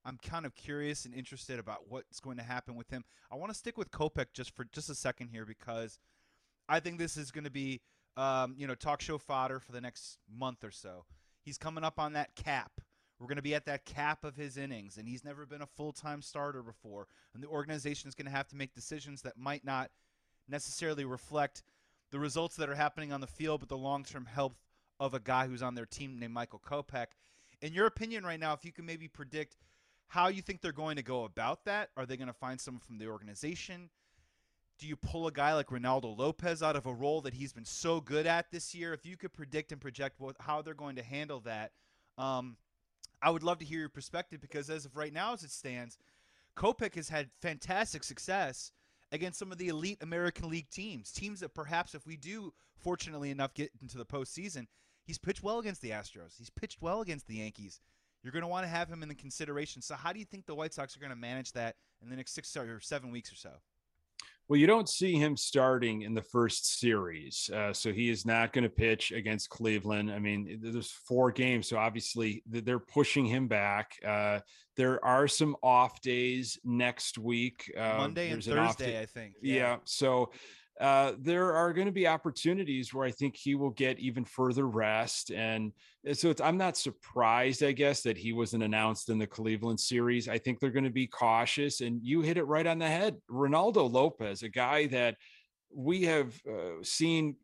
i'm 0.06 0.18
kind 0.18 0.45
of 0.45 0.56
curious 0.56 1.06
and 1.06 1.13
interested 1.13 1.60
about 1.60 1.89
what's 1.89 2.19
going 2.19 2.38
to 2.38 2.44
happen 2.44 2.75
with 2.75 2.89
him 2.89 3.04
i 3.31 3.36
want 3.36 3.51
to 3.51 3.57
stick 3.57 3.77
with 3.77 3.92
kopech 3.92 4.27
just 4.33 4.56
for 4.56 4.66
just 4.71 4.89
a 4.89 4.95
second 4.95 5.30
here 5.30 5.45
because 5.45 5.98
i 6.68 6.80
think 6.80 6.98
this 6.98 7.18
is 7.18 7.31
going 7.31 7.44
to 7.44 7.51
be 7.51 7.81
um, 8.18 8.54
you 8.57 8.68
know 8.68 8.75
talk 8.75 9.01
show 9.01 9.18
fodder 9.18 9.60
for 9.60 9.71
the 9.71 9.81
next 9.81 10.18
month 10.30 10.63
or 10.63 10.71
so 10.71 11.06
he's 11.42 11.57
coming 11.57 11.83
up 11.83 12.00
on 12.00 12.13
that 12.13 12.35
cap 12.35 12.71
we're 13.19 13.28
going 13.28 13.35
to 13.35 13.42
be 13.42 13.56
at 13.56 13.66
that 13.66 13.85
cap 13.85 14.23
of 14.23 14.35
his 14.35 14.57
innings, 14.57 14.97
and 14.97 15.07
he's 15.07 15.26
never 15.26 15.45
been 15.45 15.61
a 15.61 15.68
full 15.68 15.92
time 15.92 16.21
starter 16.21 16.64
before. 16.64 17.07
And 17.33 17.44
the 17.44 17.47
organization 17.47 18.07
is 18.07 18.16
going 18.16 18.26
to 18.28 18.31
have 18.31 18.47
to 18.49 18.56
make 18.56 18.73
decisions 18.73 19.21
that 19.23 19.38
might 19.38 19.66
not 19.66 19.92
necessarily 20.47 21.06
reflect 21.06 21.64
the 22.11 22.19
results 22.19 22.56
that 22.56 22.69
are 22.69 22.76
happening 22.76 23.11
on 23.11 23.21
the 23.21 23.28
field, 23.28 23.59
but 23.59 23.69
the 23.69 23.78
long 23.78 24.04
term 24.04 24.26
health 24.26 24.57
of 24.99 25.14
a 25.14 25.19
guy 25.19 25.47
who's 25.47 25.61
on 25.61 25.76
their 25.76 25.85
team 25.85 26.19
named 26.19 26.33
Michael 26.33 26.61
Kopech. 26.66 27.07
In 27.61 27.73
your 27.73 27.85
opinion, 27.85 28.26
right 28.26 28.40
now, 28.40 28.54
if 28.54 28.64
you 28.64 28.71
can 28.71 28.85
maybe 28.85 29.07
predict 29.07 29.57
how 30.07 30.28
you 30.28 30.42
think 30.42 30.61
they're 30.61 30.71
going 30.71 30.95
to 30.95 31.04
go 31.04 31.23
about 31.26 31.66
that, 31.66 31.90
are 31.95 32.06
they 32.06 32.18
going 32.18 32.28
to 32.28 32.33
find 32.33 32.59
someone 32.59 32.81
from 32.81 32.97
the 32.97 33.07
organization? 33.07 33.90
Do 34.80 34.88
you 34.88 34.95
pull 34.95 35.28
a 35.28 35.31
guy 35.31 35.54
like 35.54 35.68
Reynaldo 35.68 36.18
Lopez 36.18 36.64
out 36.64 36.78
of 36.78 36.85
a 36.85 36.94
role 36.94 37.21
that 37.21 37.33
he's 37.33 37.52
been 37.52 37.66
so 37.66 37.99
good 37.99 38.26
at 38.26 38.49
this 38.49 38.73
year? 38.73 38.94
If 38.94 39.06
you 39.06 39.18
could 39.18 39.33
predict 39.33 39.71
and 39.71 39.80
project 39.80 40.19
what, 40.19 40.38
how 40.40 40.61
they're 40.61 40.73
going 40.73 40.95
to 40.95 41.04
handle 41.04 41.42
that, 41.42 41.73
um, 42.18 42.56
I 43.21 43.30
would 43.30 43.44
love 43.44 43.59
to 43.59 43.66
hear 43.66 43.80
your 43.80 43.90
perspective 43.90 44.42
because 44.42 44.69
as 44.69 44.85
of 44.85 44.95
right 44.95 45.14
now, 45.14 45.33
as 45.33 45.44
it 45.44 45.52
stands, 45.52 45.97
Kopech 46.56 46.95
has 46.95 47.09
had 47.09 47.30
fantastic 47.42 48.04
success 48.04 48.71
against 49.11 49.40
some 49.40 49.52
of 49.52 49.57
the 49.57 49.68
elite 49.68 49.97
American 50.02 50.49
League 50.49 50.69
teams. 50.69 51.11
Teams 51.11 51.40
that 51.40 51.54
perhaps, 51.54 51.95
if 51.95 52.06
we 52.06 52.16
do 52.16 52.54
fortunately 52.78 53.31
enough 53.31 53.54
get 53.54 53.71
into 53.81 53.97
the 53.97 54.06
postseason, 54.06 54.68
he's 55.04 55.18
pitched 55.18 55.44
well 55.44 55.59
against 55.59 55.81
the 55.81 55.92
Astros. 55.92 56.38
He's 56.38 56.49
pitched 56.49 56.81
well 56.81 57.02
against 57.02 57.28
the 57.28 57.35
Yankees. 57.35 57.81
You're 58.23 58.33
going 58.33 58.44
to 58.44 58.47
want 58.47 58.66
to 58.66 58.69
have 58.69 58.90
him 58.90 59.02
in 59.02 59.09
the 59.09 59.16
consideration. 59.16 59.81
So, 59.81 59.95
how 59.95 60.11
do 60.11 60.19
you 60.19 60.26
think 60.26 60.45
the 60.45 60.56
White 60.56 60.73
Sox 60.73 60.95
are 60.95 60.99
going 60.99 61.11
to 61.11 61.16
manage 61.16 61.54
that 61.54 61.76
in 62.02 62.09
the 62.09 62.16
next 62.16 62.33
six 62.33 62.56
or 62.57 62.80
seven 62.81 63.11
weeks 63.11 63.31
or 63.31 63.35
so? 63.35 63.52
Well, 64.50 64.58
you 64.58 64.66
don't 64.66 64.90
see 64.90 65.14
him 65.14 65.38
starting 65.38 66.02
in 66.02 66.16
the 66.16 66.24
first 66.24 66.80
series. 66.80 67.52
Uh, 67.54 67.72
so 67.72 67.94
he 67.94 68.10
is 68.10 68.26
not 68.26 68.52
going 68.52 68.64
to 68.64 68.70
pitch 68.70 69.12
against 69.12 69.52
Cleveland. 69.52 70.12
I 70.12 70.18
mean, 70.18 70.60
there's 70.60 70.90
four 70.90 71.32
games. 71.32 71.70
So 71.70 71.78
obviously 71.78 72.42
they're 72.48 72.80
pushing 72.80 73.26
him 73.26 73.48
back. 73.48 73.92
Uh, 74.04 74.40
there 74.76 75.06
are 75.06 75.28
some 75.28 75.56
off 75.62 76.02
days 76.02 76.58
next 76.64 77.20
week. 77.20 77.72
Uh, 77.78 77.98
Monday 78.00 78.32
and 78.32 78.44
Thursday, 78.44 79.00
I 79.00 79.06
think. 79.06 79.36
Yeah. 79.40 79.54
yeah. 79.54 79.78
So 79.86 80.32
uh, 80.80 81.14
there 81.19 81.54
are 81.54 81.74
going 81.74 81.88
to 81.88 81.92
be 81.92 82.07
opportunities 82.07 82.94
where 82.94 83.06
I 83.06 83.12
think 83.12 83.36
he 83.36 83.54
will 83.54 83.71
get 83.71 84.00
even 84.00 84.24
further 84.24 84.66
rest. 84.66 85.30
And 85.30 85.74
so 86.14 86.33
I'm 86.42 86.57
not 86.57 86.78
surprised, 86.78 87.64
I 87.64 87.74
guess, 87.74 88.02
that 88.04 88.18
he 88.18 88.31
wasn't 88.31 88.64
announced 88.64 89.09
in 89.09 89.18
the 89.18 89.28
Cleveland 89.28 89.80
series. 89.80 90.30
I 90.30 90.38
think 90.38 90.59
they're 90.59 90.69
going 90.69 90.86
to 90.86 90.90
be 90.90 91.07
cautious. 91.07 91.81
And 91.81 92.02
you 92.02 92.21
hit 92.21 92.38
it 92.38 92.45
right 92.45 92.66
on 92.66 92.80
the 92.80 92.88
head. 92.88 93.18
Reynaldo 93.30 93.92
Lopez, 93.92 94.42
a 94.44 94.50
guy 94.50 94.88
that 94.88 95.18
we 95.74 96.04
have 96.04 96.33
uh, 96.50 96.81
seen 96.81 97.36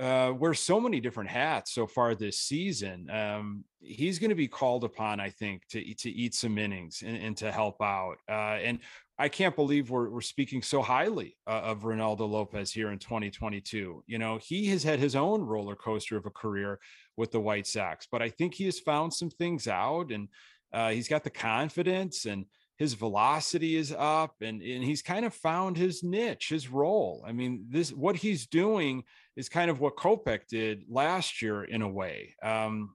uh, 0.00 0.32
wears 0.36 0.58
so 0.58 0.80
many 0.80 1.00
different 1.00 1.30
hats 1.30 1.72
so 1.72 1.86
far 1.86 2.14
this 2.14 2.40
season. 2.40 3.08
Um, 3.10 3.64
he's 3.80 4.18
going 4.18 4.30
to 4.30 4.34
be 4.34 4.48
called 4.48 4.84
upon, 4.84 5.20
I 5.20 5.30
think, 5.30 5.68
to 5.68 5.94
to 5.94 6.10
eat 6.10 6.34
some 6.34 6.58
innings 6.58 7.02
and, 7.06 7.16
and 7.16 7.36
to 7.36 7.52
help 7.52 7.80
out. 7.80 8.16
Uh, 8.28 8.58
and 8.58 8.80
I 9.18 9.28
can't 9.28 9.54
believe 9.54 9.90
we're 9.90 10.10
we're 10.10 10.20
speaking 10.20 10.62
so 10.62 10.82
highly 10.82 11.36
uh, 11.46 11.60
of 11.62 11.82
Reynaldo 11.82 12.28
Lopez 12.28 12.72
here 12.72 12.90
in 12.90 12.98
2022. 12.98 14.02
You 14.06 14.18
know, 14.18 14.38
he 14.38 14.66
has 14.66 14.82
had 14.82 14.98
his 14.98 15.14
own 15.14 15.42
roller 15.42 15.76
coaster 15.76 16.16
of 16.16 16.26
a 16.26 16.30
career 16.30 16.80
with 17.16 17.30
the 17.30 17.40
White 17.40 17.66
Sox, 17.66 18.08
but 18.10 18.22
I 18.22 18.28
think 18.28 18.54
he 18.54 18.64
has 18.64 18.80
found 18.80 19.14
some 19.14 19.30
things 19.30 19.68
out, 19.68 20.10
and 20.10 20.28
uh, 20.72 20.90
he's 20.90 21.08
got 21.08 21.22
the 21.22 21.30
confidence 21.30 22.24
and 22.24 22.46
his 22.76 22.94
velocity 22.94 23.76
is 23.76 23.94
up 23.96 24.34
and, 24.40 24.60
and 24.60 24.82
he's 24.82 25.02
kind 25.02 25.24
of 25.24 25.32
found 25.32 25.76
his 25.76 26.02
niche, 26.02 26.48
his 26.48 26.68
role. 26.68 27.24
I 27.26 27.32
mean, 27.32 27.66
this 27.68 27.92
what 27.92 28.16
he's 28.16 28.46
doing 28.46 29.04
is 29.36 29.48
kind 29.48 29.70
of 29.70 29.80
what 29.80 29.96
Kopech 29.96 30.48
did 30.48 30.82
last 30.88 31.40
year 31.40 31.62
in 31.62 31.82
a 31.82 31.88
way. 31.88 32.34
Um, 32.42 32.94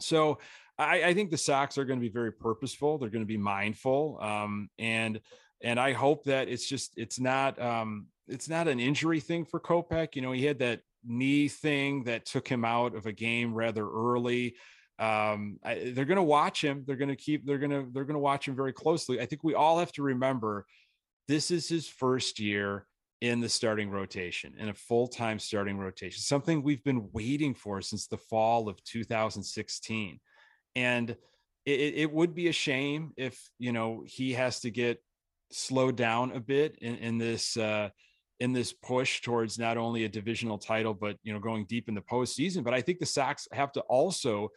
so 0.00 0.38
I, 0.78 1.04
I, 1.04 1.14
think 1.14 1.30
the 1.30 1.36
Sox 1.36 1.76
are 1.76 1.84
going 1.84 1.98
to 1.98 2.06
be 2.06 2.12
very 2.12 2.32
purposeful. 2.32 2.96
They're 2.96 3.10
going 3.10 3.24
to 3.24 3.26
be 3.26 3.36
mindful. 3.36 4.18
Um, 4.22 4.70
and 4.78 5.20
and 5.62 5.78
I 5.78 5.92
hope 5.92 6.24
that 6.24 6.48
it's 6.48 6.66
just 6.66 6.94
it's 6.96 7.20
not 7.20 7.60
um, 7.60 8.06
it's 8.28 8.48
not 8.48 8.68
an 8.68 8.80
injury 8.80 9.20
thing 9.20 9.44
for 9.44 9.60
Kopech. 9.60 10.14
You 10.14 10.22
know, 10.22 10.32
he 10.32 10.44
had 10.44 10.58
that 10.60 10.80
knee 11.04 11.48
thing 11.48 12.04
that 12.04 12.26
took 12.26 12.46
him 12.46 12.64
out 12.64 12.94
of 12.94 13.06
a 13.06 13.12
game 13.12 13.54
rather 13.54 13.88
early 13.88 14.54
um, 15.00 15.58
I, 15.64 15.92
they're 15.94 16.04
going 16.04 16.16
to 16.16 16.22
watch 16.22 16.62
him. 16.62 16.84
They're 16.86 16.96
going 16.96 17.08
to 17.08 17.16
keep. 17.16 17.46
They're 17.46 17.58
going 17.58 17.70
to. 17.70 17.88
They're 17.90 18.04
going 18.04 18.14
to 18.14 18.20
watch 18.20 18.46
him 18.46 18.54
very 18.54 18.74
closely. 18.74 19.18
I 19.18 19.24
think 19.24 19.42
we 19.42 19.54
all 19.54 19.78
have 19.78 19.92
to 19.92 20.02
remember, 20.02 20.66
this 21.26 21.50
is 21.50 21.66
his 21.68 21.88
first 21.88 22.38
year 22.38 22.86
in 23.22 23.40
the 23.40 23.48
starting 23.48 23.90
rotation, 23.90 24.54
in 24.58 24.68
a 24.68 24.74
full 24.74 25.08
time 25.08 25.38
starting 25.38 25.78
rotation. 25.78 26.20
Something 26.20 26.62
we've 26.62 26.84
been 26.84 27.08
waiting 27.12 27.54
for 27.54 27.80
since 27.80 28.08
the 28.08 28.18
fall 28.18 28.68
of 28.68 28.84
2016, 28.84 30.20
and 30.76 31.10
it, 31.64 31.94
it 31.94 32.12
would 32.12 32.34
be 32.34 32.48
a 32.48 32.52
shame 32.52 33.12
if 33.16 33.40
you 33.58 33.72
know 33.72 34.04
he 34.06 34.34
has 34.34 34.60
to 34.60 34.70
get 34.70 35.02
slowed 35.50 35.96
down 35.96 36.32
a 36.32 36.40
bit 36.40 36.76
in, 36.80 36.96
in 36.96 37.18
this. 37.18 37.56
Uh, 37.56 37.90
in 38.40 38.54
this 38.54 38.72
push 38.72 39.20
towards 39.20 39.58
not 39.58 39.76
only 39.76 40.04
a 40.04 40.08
divisional 40.08 40.56
title, 40.56 40.94
but 40.94 41.18
you 41.22 41.30
know, 41.30 41.38
going 41.38 41.66
deep 41.66 41.90
in 41.90 41.94
the 41.94 42.00
postseason. 42.00 42.64
But 42.64 42.72
I 42.72 42.80
think 42.80 42.98
the 42.98 43.04
Sox 43.04 43.46
have 43.52 43.70
to 43.72 43.82
also 43.82 44.48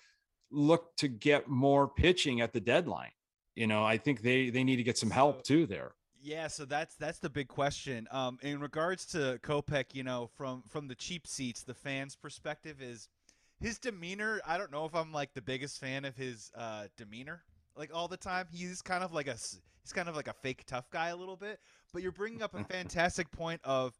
look 0.52 0.96
to 0.98 1.10
get 1.10 1.50
more 1.50 1.90
pitching 1.90 2.40
at 2.40 2.54
the 2.54 2.62
deadline. 2.62 3.12
You 3.56 3.68
know, 3.68 3.84
I 3.84 3.98
think 3.98 4.22
they 4.22 4.50
they 4.50 4.64
need 4.64 4.78
to 4.78 4.84
get 4.84 4.98
some 4.98 5.12
help 5.12 5.44
too 5.44 5.66
there. 5.66 5.96
Yeah, 6.22 6.48
so 6.48 6.64
that's 6.64 6.96
that's 6.96 7.20
the 7.20 7.30
big 7.30 7.50
question. 7.50 8.08
Um, 8.10 8.40
in 8.42 8.62
regards 8.62 9.06
to 9.08 9.40
Kopech, 9.44 9.94
you 9.94 10.04
know, 10.04 10.30
from 10.38 10.64
from 10.70 10.88
the 10.88 10.96
cheap 10.96 11.28
seats, 11.28 11.64
the 11.64 11.74
fans' 11.74 12.16
perspective 12.16 12.82
is 12.82 13.10
his 13.60 13.78
demeanor. 13.78 14.40
I 14.48 14.58
don't 14.58 14.72
know 14.72 14.86
if 14.86 14.96
I'm 14.96 15.12
like 15.12 15.34
the 15.34 15.42
biggest 15.42 15.80
fan 15.80 16.06
of 16.06 16.16
his 16.16 16.52
uh, 16.56 16.86
demeanor, 16.98 17.44
like 17.78 17.92
all 17.94 18.08
the 18.08 18.18
time. 18.18 18.48
He's 18.52 18.82
kind 18.82 19.04
of 19.04 19.14
like 19.14 19.28
a 19.28 19.36
he's 19.82 19.94
kind 19.94 20.10
of 20.10 20.16
like 20.16 20.28
a 20.28 20.34
fake 20.34 20.64
tough 20.66 20.90
guy 20.92 21.10
a 21.10 21.16
little 21.16 21.38
bit. 21.38 21.60
But 21.92 22.02
you're 22.02 22.12
bringing 22.12 22.42
up 22.42 22.54
a 22.56 22.64
fantastic 22.64 23.32
point 23.32 23.62
of 23.64 23.94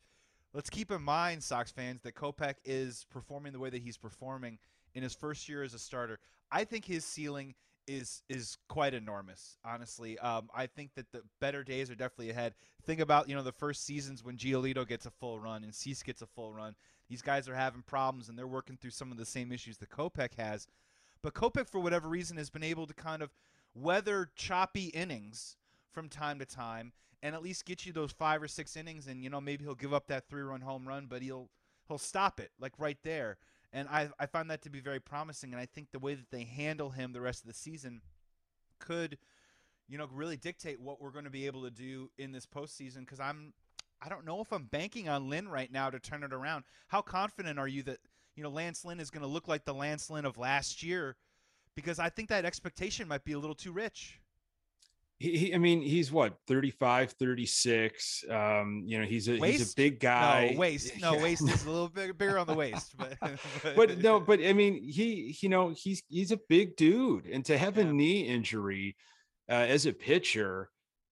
let's 0.54 0.70
keep 0.70 0.92
in 0.92 1.02
mind, 1.02 1.44
Sox 1.44 1.72
fans, 1.72 2.02
that 2.04 2.16
Kopech 2.16 2.56
is 2.66 3.06
performing 3.10 3.54
the 3.54 3.60
way 3.60 3.70
that 3.70 3.82
he's 3.82 3.98
performing 3.98 4.58
in 4.96 5.04
his 5.04 5.14
first 5.14 5.50
year 5.50 5.64
as 5.64 5.74
a 5.74 5.80
starter. 5.80 6.20
I 6.52 6.64
think 6.64 6.86
his 6.86 7.06
ceiling 7.06 7.56
is 7.88 8.22
is 8.30 8.58
quite 8.70 8.94
enormous. 8.94 9.58
Honestly, 9.66 10.18
um, 10.20 10.50
I 10.56 10.68
think 10.68 10.92
that 10.96 11.12
the 11.12 11.22
better 11.40 11.64
days 11.64 11.90
are 11.90 11.96
definitely 11.96 12.30
ahead. 12.30 12.54
Think 12.86 13.00
about 13.00 13.28
you 13.28 13.36
know 13.36 13.44
the 13.44 13.52
first 13.52 13.86
seasons 13.86 14.24
when 14.24 14.38
Giolito 14.38 14.88
gets 14.88 15.06
a 15.06 15.12
full 15.12 15.40
run 15.40 15.64
and 15.64 15.74
Cease 15.74 16.04
gets 16.04 16.22
a 16.22 16.28
full 16.28 16.54
run. 16.54 16.76
These 17.10 17.22
guys 17.22 17.50
are 17.50 17.56
having 17.56 17.82
problems 17.84 18.30
and 18.30 18.38
they're 18.38 18.48
working 18.48 18.78
through 18.78 18.92
some 18.92 19.12
of 19.12 19.18
the 19.18 19.26
same 19.26 19.52
issues 19.52 19.78
that 19.80 19.90
Kopech 19.90 20.36
has. 20.38 20.68
But 21.22 21.34
Kopech, 21.34 21.70
for 21.70 21.80
whatever 21.80 22.08
reason, 22.08 22.38
has 22.38 22.50
been 22.50 22.64
able 22.64 22.86
to 22.88 22.94
kind 22.94 23.22
of 23.22 23.30
weather 23.76 24.30
choppy 24.36 24.86
innings 24.86 25.58
from 25.92 26.10
time 26.10 26.40
to 26.40 26.46
time 26.46 26.94
and 27.22 27.34
at 27.34 27.42
least 27.42 27.66
get 27.66 27.86
you 27.86 27.94
those 27.94 28.12
five 28.12 28.44
or 28.44 28.48
six 28.48 28.76
innings. 28.76 29.08
And 29.08 29.24
you 29.24 29.30
know 29.30 29.42
maybe 29.42 29.64
he'll 29.64 29.76
give 29.76 29.94
up 29.94 30.08
that 30.08 30.28
three 30.28 30.42
run 30.42 30.62
home 30.62 30.88
run, 30.88 31.08
but 31.08 31.22
he'll 31.22 31.50
he'll 31.88 31.98
stop 31.98 32.40
it 32.40 32.52
like 32.60 32.74
right 32.78 32.98
there. 33.04 33.38
And 33.72 33.88
I, 33.90 34.10
I 34.20 34.28
find 34.28 34.52
that 34.52 34.62
to 34.64 34.70
be 34.70 34.80
very 34.80 35.00
promising. 35.00 35.52
And 35.52 35.60
I 35.60 35.66
think 35.66 35.92
the 35.92 36.00
way 36.00 36.14
that 36.14 36.30
they 36.30 36.44
handle 36.44 36.92
him 36.92 37.12
the 37.12 37.22
rest 37.22 37.42
of 37.42 37.48
the 37.48 37.56
season 37.56 38.02
could, 38.80 39.18
you 39.88 39.98
know, 39.98 40.08
really 40.12 40.38
dictate 40.38 40.80
what 40.80 41.02
we're 41.02 41.10
going 41.10 41.26
to 41.26 41.32
be 41.32 41.48
able 41.48 41.64
to 41.64 41.72
do 41.72 42.12
in 42.18 42.32
this 42.32 42.46
postseason. 42.46 43.00
Because 43.00 43.20
I'm, 43.20 43.54
I 44.00 44.10
don't 44.10 44.26
know 44.26 44.42
if 44.42 44.54
I'm 44.54 44.66
banking 44.66 45.10
on 45.10 45.28
Lynn 45.28 45.48
right 45.48 45.72
now 45.72 45.90
to 45.90 46.00
turn 46.00 46.24
it 46.24 46.34
around. 46.34 46.66
How 46.88 47.02
confident 47.02 47.58
are 47.58 47.68
you 47.68 47.82
that, 47.84 47.98
you 48.36 48.44
know, 48.44 48.50
Lance 48.50 48.86
Lynn 48.86 49.00
is 49.00 49.10
going 49.10 49.24
to 49.24 49.28
look 49.28 49.48
like 49.48 49.66
the 49.66 49.74
Lance 49.74 50.08
Lynn 50.08 50.26
of 50.26 50.38
last 50.38 50.84
year? 50.84 51.16
Because 51.76 52.00
I 52.00 52.10
think 52.10 52.30
that 52.30 52.46
expectation 52.46 53.08
might 53.08 53.24
be 53.24 53.34
a 53.34 53.40
little 53.40 53.56
too 53.56 53.72
rich 53.72 54.20
he, 55.24 55.54
I 55.54 55.58
mean, 55.58 55.82
he's 55.82 56.12
what 56.12 56.38
35, 56.48 57.14
36. 57.14 58.26
Um, 58.30 58.84
you 58.86 59.00
know, 59.00 59.06
he's 59.06 59.30
a 59.30 59.38
waist? 59.38 59.60
he's 59.60 59.72
a 59.72 59.76
big 59.76 60.00
guy. 60.00 60.50
No 60.52 60.60
waist, 60.60 61.00
no 61.00 61.16
yeah. 61.16 61.24
waist 61.24 61.50
is 61.50 61.66
a 61.66 61.72
little 61.72 61.88
bit 61.88 62.18
bigger 62.18 62.38
on 62.38 62.46
the 62.46 62.54
waist, 62.54 62.96
but, 62.98 63.18
but 63.64 63.76
but 63.76 63.98
no, 64.00 64.20
but 64.20 64.42
I 64.44 64.52
mean, 64.52 64.84
he 64.84 65.38
you 65.42 65.50
know 65.50 65.74
he's 65.76 66.04
he's 66.10 66.32
a 66.32 66.40
big 66.50 66.76
dude, 66.76 67.26
and 67.28 67.46
to 67.46 67.58
have 67.58 67.78
yeah. 67.78 67.84
a 67.84 67.94
knee 67.94 68.22
injury 68.22 68.98
uh, 69.50 69.54
as 69.54 69.86
a 69.86 69.94
pitcher, 69.94 70.70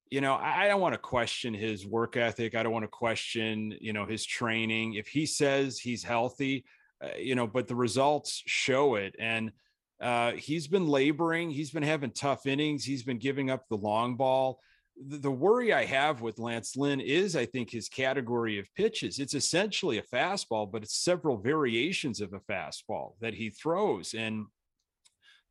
you 0.09 0.19
know, 0.19 0.33
I, 0.33 0.65
I 0.65 0.67
don't 0.67 0.81
want 0.81 0.93
to 0.93 0.99
question 0.99 1.53
his 1.53 1.85
work 1.85 2.17
ethic. 2.17 2.53
I 2.53 2.63
don't 2.63 2.73
want 2.73 2.83
to 2.83 2.89
question 2.89 3.77
you 3.79 3.93
know 3.93 4.05
his 4.05 4.25
training. 4.25 4.95
If 4.95 5.07
he 5.07 5.25
says 5.25 5.79
he's 5.79 6.03
healthy, 6.03 6.65
uh, 7.01 7.15
you 7.17 7.35
know, 7.35 7.47
but 7.47 7.69
the 7.69 7.75
results 7.75 8.43
show 8.45 8.95
it, 8.95 9.15
and 9.19 9.53
uh, 10.01 10.31
he's 10.31 10.67
been 10.67 10.87
laboring. 10.87 11.51
He's 11.51 11.69
been 11.69 11.83
having 11.83 12.11
tough 12.11 12.47
innings. 12.47 12.83
He's 12.83 13.03
been 13.03 13.19
giving 13.19 13.51
up 13.51 13.67
the 13.69 13.77
long 13.77 14.15
ball. 14.15 14.59
The, 15.07 15.17
the, 15.17 15.31
worry 15.31 15.73
I 15.73 15.85
have 15.85 16.21
with 16.21 16.39
Lance 16.39 16.75
Lynn 16.75 16.99
is, 16.99 17.35
I 17.35 17.45
think, 17.45 17.69
his 17.69 17.87
category 17.87 18.57
of 18.57 18.65
pitches. 18.75 19.19
It's 19.19 19.35
essentially 19.35 19.99
a 19.99 20.03
fastball, 20.03 20.71
but 20.71 20.81
it's 20.81 21.03
several 21.03 21.37
variations 21.37 22.19
of 22.19 22.33
a 22.33 22.39
fastball 22.39 23.13
that 23.21 23.35
he 23.35 23.51
throws. 23.51 24.15
And 24.15 24.47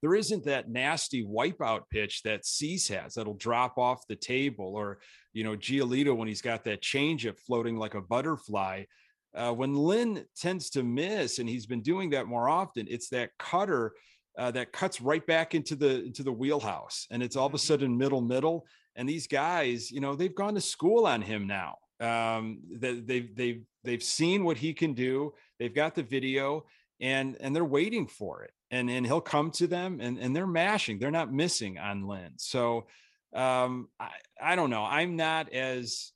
there 0.02 0.14
isn't 0.14 0.44
that 0.44 0.68
nasty 0.68 1.24
wipeout 1.24 1.82
pitch 1.90 2.22
that 2.22 2.44
Cease 2.44 2.88
has 2.88 3.14
that'll 3.14 3.34
drop 3.34 3.78
off 3.78 4.06
the 4.08 4.16
table, 4.16 4.74
or 4.74 4.98
you 5.32 5.44
know, 5.44 5.56
Giolito 5.56 6.16
when 6.16 6.28
he's 6.28 6.42
got 6.42 6.64
that 6.64 6.82
changeup 6.82 7.38
floating 7.38 7.76
like 7.76 7.94
a 7.94 8.00
butterfly. 8.00 8.84
Uh, 9.32 9.52
when 9.52 9.76
Lynn 9.76 10.24
tends 10.36 10.70
to 10.70 10.82
miss, 10.82 11.38
and 11.38 11.48
he's 11.48 11.66
been 11.66 11.82
doing 11.82 12.10
that 12.10 12.26
more 12.26 12.48
often, 12.48 12.86
it's 12.90 13.10
that 13.10 13.30
cutter 13.38 13.92
uh, 14.38 14.50
that 14.52 14.72
cuts 14.72 15.00
right 15.00 15.26
back 15.26 15.54
into 15.54 15.74
the 15.74 16.04
into 16.04 16.22
the 16.22 16.32
wheelhouse, 16.32 17.06
and 17.10 17.22
it's 17.22 17.36
all 17.36 17.46
of 17.46 17.54
a 17.54 17.56
mm-hmm. 17.56 17.66
sudden 17.66 17.98
middle 17.98 18.20
middle. 18.20 18.66
And 18.96 19.08
these 19.08 19.26
guys, 19.26 19.90
you 19.90 20.00
know, 20.00 20.14
they've 20.14 20.34
gone 20.34 20.54
to 20.54 20.60
school 20.60 21.06
on 21.06 21.22
him 21.22 21.46
now. 21.46 21.76
Um, 22.00 22.60
they, 22.70 23.00
they've 23.00 23.36
they've 23.36 23.62
they've 23.84 24.02
seen 24.02 24.44
what 24.44 24.56
he 24.56 24.72
can 24.72 24.94
do. 24.94 25.34
They've 25.58 25.74
got 25.74 25.94
the 25.94 26.02
video, 26.02 26.64
and 27.00 27.36
and 27.40 27.54
they're 27.54 27.64
waiting 27.64 28.06
for 28.06 28.42
it. 28.42 28.52
And 28.70 28.90
and 28.90 29.06
he'll 29.06 29.20
come 29.20 29.50
to 29.52 29.66
them, 29.66 30.00
and 30.00 30.18
and 30.18 30.34
they're 30.34 30.46
mashing. 30.46 30.98
They're 30.98 31.10
not 31.10 31.32
missing 31.32 31.78
on 31.78 32.06
Lynn. 32.06 32.32
So 32.36 32.86
um, 33.34 33.88
I 33.98 34.10
I 34.40 34.56
don't 34.56 34.70
know. 34.70 34.84
I'm 34.84 35.16
not 35.16 35.52
as 35.52 36.12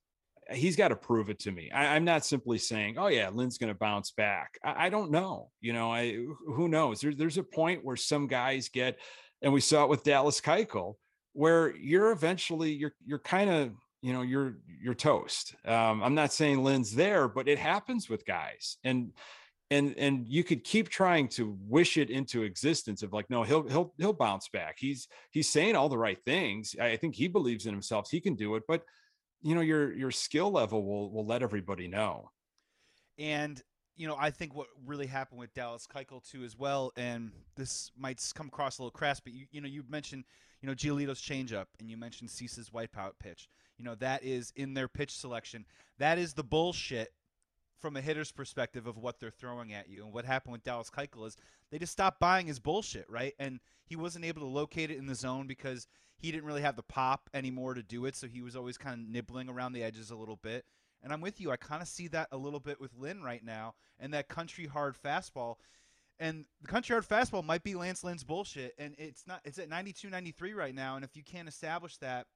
he's 0.53 0.77
got 0.77 0.89
to 0.89 0.97
prove 0.97 1.31
it 1.31 1.39
to 1.41 1.53
me. 1.53 1.71
I, 1.71 1.97
am 1.97 2.05
not 2.05 2.25
simply 2.25 2.59
saying, 2.59 2.97
"Oh 2.99 3.09
yeah, 3.09 3.31
Lynn's 3.33 3.59
going 3.59 3.73
to 3.73 3.79
bounce 3.79 4.11
back." 4.11 4.59
I, 4.65 4.87
I, 4.87 4.89
don't 4.89 5.11
know. 5.11 5.51
You 5.61 5.73
know, 5.73 5.93
I 5.93 6.13
who 6.47 6.69
knows? 6.69 7.01
There, 7.01 7.15
there's 7.15 7.39
a 7.39 7.43
point 7.43 7.85
where 7.85 7.97
some 7.97 8.27
guys 8.27 8.69
get, 8.69 8.99
and 9.43 9.53
we 9.53 9.61
saw 9.61 9.85
it 9.85 9.91
with 9.91 10.05
Dallas 10.05 10.41
Keuchel, 10.41 10.95
where 11.33 11.75
you're 11.77 12.13
eventually 12.13 12.73
you're 12.73 12.95
you're 13.05 13.19
kind 13.19 13.51
of 13.51 13.73
you 14.03 14.13
know 14.13 14.23
you're 14.23 14.59
you're 14.83 14.95
toast. 14.95 15.55
Um, 15.65 16.03
I'm 16.03 16.15
not 16.15 16.33
saying 16.33 16.63
Lynn's 16.63 16.95
there, 16.95 17.29
but 17.29 17.49
it 17.49 17.59
happens 17.59 18.09
with 18.09 18.27
guys, 18.27 18.79
and 18.85 19.13
and 19.71 19.95
and 19.97 20.29
you 20.29 20.45
could 20.45 20.63
keep 20.63 20.89
trying 20.89 21.29
to 21.29 21.57
wish 21.67 21.97
it 21.97 22.11
into 22.11 22.43
existence 22.43 23.03
of 23.03 23.13
like 23.13 23.29
no 23.31 23.43
he'll 23.43 23.67
he'll 23.67 23.95
he'll 23.99 24.13
bounce 24.13 24.49
back 24.49 24.77
he's 24.79 25.09
he's 25.31 25.49
saying 25.49 25.75
all 25.75 25.89
the 25.89 25.97
right 25.97 26.23
things 26.25 26.77
i 26.81 26.97
think 26.97 27.15
he 27.15 27.29
believes 27.29 27.65
in 27.65 27.73
himself 27.73 28.11
he 28.11 28.21
can 28.21 28.35
do 28.35 28.57
it 28.57 28.63
but 28.69 28.85
you 29.45 29.55
know 29.55 29.61
your 29.61 29.93
your 29.93 30.11
skill 30.11 30.51
level 30.51 30.85
will 30.85 31.11
will 31.13 31.25
let 31.25 31.43
everybody 31.43 31.87
know. 31.87 32.31
And 33.19 33.63
you 33.97 34.09
know 34.09 34.17
i 34.19 34.29
think 34.29 34.53
what 34.57 34.67
really 34.85 35.07
happened 35.07 35.39
with 35.39 35.55
dallas 35.55 35.87
keuchel 35.87 36.21
too 36.29 36.43
as 36.43 36.59
well 36.59 36.91
and 36.97 37.31
this 37.55 37.93
might 37.97 38.21
come 38.35 38.49
across 38.49 38.81
a 38.81 38.83
little 38.83 38.91
crass 38.91 39.21
but 39.21 39.33
you 39.33 39.47
you 39.53 39.61
know 39.61 39.69
you 39.69 39.85
mentioned 39.89 40.25
you 40.65 40.71
know 40.71 40.75
giolito's 40.75 41.21
changeup 41.21 41.67
and 41.79 41.91
you 41.91 41.97
mentioned 41.99 42.31
cease's 42.31 42.71
wipeout 42.71 43.13
pitch. 43.21 43.51
You 43.77 43.85
know 43.85 43.95
that 43.97 44.25
is 44.25 44.51
in 44.57 44.73
their 44.73 44.89
pitch 44.89 45.15
selection. 45.15 45.67
That 45.99 46.17
is 46.17 46.33
the 46.33 46.43
bullshit 46.43 47.13
from 47.79 47.99
a 47.99 48.01
hitter's 48.01 48.33
perspective 48.33 48.87
of 48.87 48.97
what 48.97 49.21
they're 49.21 49.31
throwing 49.31 49.75
at 49.75 49.91
you. 49.91 50.03
And 50.05 50.13
what 50.15 50.25
happened 50.25 50.53
with 50.53 50.65
dallas 50.65 50.89
keuchel 50.89 51.27
is 51.27 51.37
they 51.71 51.79
just 51.79 51.93
stopped 51.93 52.19
buying 52.19 52.47
his 52.47 52.59
bullshit 52.59 53.05
right? 53.11 53.35
And 53.39 53.61
he 53.85 53.95
wasn't 53.95 54.25
able 54.25 54.41
to 54.41 54.47
locate 54.47 54.91
it 54.91 54.97
in 54.97 55.05
the 55.05 55.15
zone 55.15 55.47
because 55.47 55.87
he 56.25 56.33
didn't 56.33 56.47
really 56.47 56.63
have 56.63 56.75
the 56.75 56.83
pop 56.83 57.29
anymore 57.35 57.75
to 57.75 57.83
do 57.83 58.07
it, 58.07 58.17
so 58.17 58.27
he 58.27 58.41
was 58.41 58.57
always 58.57 58.79
kind 58.79 58.99
of 58.99 59.07
nibbling 59.07 59.51
around 59.51 59.75
the 59.75 59.83
edges 59.83 60.11
a 60.11 60.17
little 60.17 60.37
bit. 60.37 60.65
And 61.03 61.13
I'm 61.13 61.21
with 61.21 61.39
you. 61.39 61.51
I 61.51 61.57
kind 61.57 61.83
of 61.83 61.89
see 61.89 62.09
that 62.09 62.29
a 62.33 62.37
little 62.39 62.61
bit 62.61 62.81
with 62.81 62.93
Lynn 62.97 63.23
right 63.23 63.45
now 63.45 63.75
and 64.01 64.15
that 64.15 64.31
country 64.31 64.67
hard 64.67 64.97
fastball. 64.97 65.57
And 66.19 66.47
the 66.63 66.69
country 66.69 66.95
hard 66.95 67.07
fastball 67.07 67.45
might 67.45 67.63
be 67.63 67.75
Lance 67.75 68.03
Lynn's 68.03 68.25
bullshit. 68.25 68.73
And 68.79 68.95
it's 68.97 69.27
not, 69.27 69.43
it's 69.45 69.59
at 69.59 69.69
92, 69.69 70.09
93 70.09 70.55
right 70.55 70.75
now. 70.75 70.97
And 70.97 71.05
if 71.05 71.15
you 71.15 71.23
can't 71.23 71.47
establish 71.47 71.99
that 71.99 72.27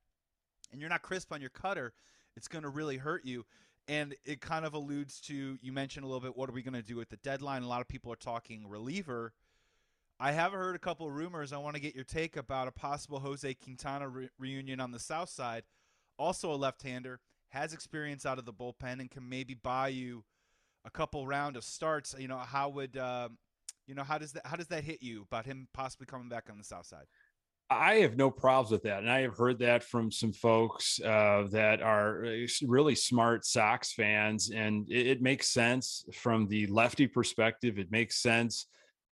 and 0.70 0.82
you're 0.82 0.90
not 0.90 1.00
crisp 1.00 1.32
on 1.32 1.40
your 1.40 1.48
cutter, 1.48 1.94
it's 2.36 2.46
going 2.46 2.64
to 2.64 2.68
really 2.68 2.98
hurt 2.98 3.24
you. 3.24 3.46
And 3.88 4.14
it 4.26 4.42
kind 4.42 4.66
of 4.66 4.74
alludes 4.74 5.18
to, 5.22 5.56
you 5.62 5.72
mentioned 5.72 6.04
a 6.04 6.06
little 6.06 6.20
bit, 6.20 6.36
what 6.36 6.50
are 6.50 6.52
we 6.52 6.60
going 6.60 6.74
to 6.74 6.82
do 6.82 7.00
at 7.00 7.08
the 7.08 7.16
deadline? 7.16 7.62
A 7.62 7.68
lot 7.68 7.80
of 7.80 7.88
people 7.88 8.12
are 8.12 8.16
talking 8.16 8.68
reliever. 8.68 9.32
I 10.20 10.32
have 10.32 10.52
heard 10.52 10.74
a 10.74 10.80
couple 10.80 11.06
of 11.06 11.14
rumors. 11.14 11.52
I 11.52 11.58
want 11.58 11.76
to 11.76 11.80
get 11.80 11.94
your 11.94 12.04
take 12.04 12.36
about 12.36 12.66
a 12.66 12.72
possible 12.72 13.20
Jose 13.20 13.54
Quintana 13.54 14.08
re- 14.08 14.28
reunion 14.38 14.80
on 14.80 14.90
the 14.90 14.98
south 14.98 15.28
side. 15.28 15.62
Also 16.18 16.52
a 16.52 16.56
left-hander 16.56 17.20
has 17.50 17.72
experience 17.72 18.26
out 18.26 18.38
of 18.38 18.44
the 18.44 18.52
bullpen 18.52 19.00
and 19.00 19.10
can 19.10 19.28
maybe 19.28 19.54
buy 19.54 19.88
you 19.88 20.24
a 20.84 20.90
couple 20.90 21.26
round 21.26 21.56
of 21.56 21.62
starts. 21.62 22.14
You 22.18 22.28
know, 22.28 22.38
how 22.38 22.68
would 22.70 22.96
uh, 22.96 23.28
you 23.86 23.94
know 23.94 24.02
how 24.02 24.18
does 24.18 24.32
that 24.32 24.46
how 24.46 24.56
does 24.56 24.66
that 24.68 24.82
hit 24.82 25.02
you 25.02 25.22
about 25.22 25.46
him 25.46 25.68
possibly 25.72 26.06
coming 26.06 26.28
back 26.28 26.48
on 26.50 26.58
the 26.58 26.64
south 26.64 26.86
side? 26.86 27.06
I 27.70 27.96
have 27.96 28.16
no 28.16 28.30
problems 28.30 28.70
with 28.70 28.82
that, 28.84 29.00
and 29.00 29.10
I 29.10 29.20
have 29.20 29.36
heard 29.36 29.58
that 29.58 29.84
from 29.84 30.10
some 30.10 30.32
folks 30.32 30.98
uh, 31.00 31.44
that 31.50 31.82
are 31.82 32.24
uh, 32.24 32.46
really 32.66 32.94
smart 32.94 33.44
Sox 33.44 33.92
fans, 33.92 34.50
and 34.50 34.90
it, 34.90 35.06
it, 35.06 35.22
makes 35.22 35.48
sense 35.48 36.06
from 36.14 36.46
the 36.48 36.66
lefty 36.68 37.06
perspective. 37.06 37.78
It 37.78 37.90
makes 37.90 38.22
sense. 38.22 38.66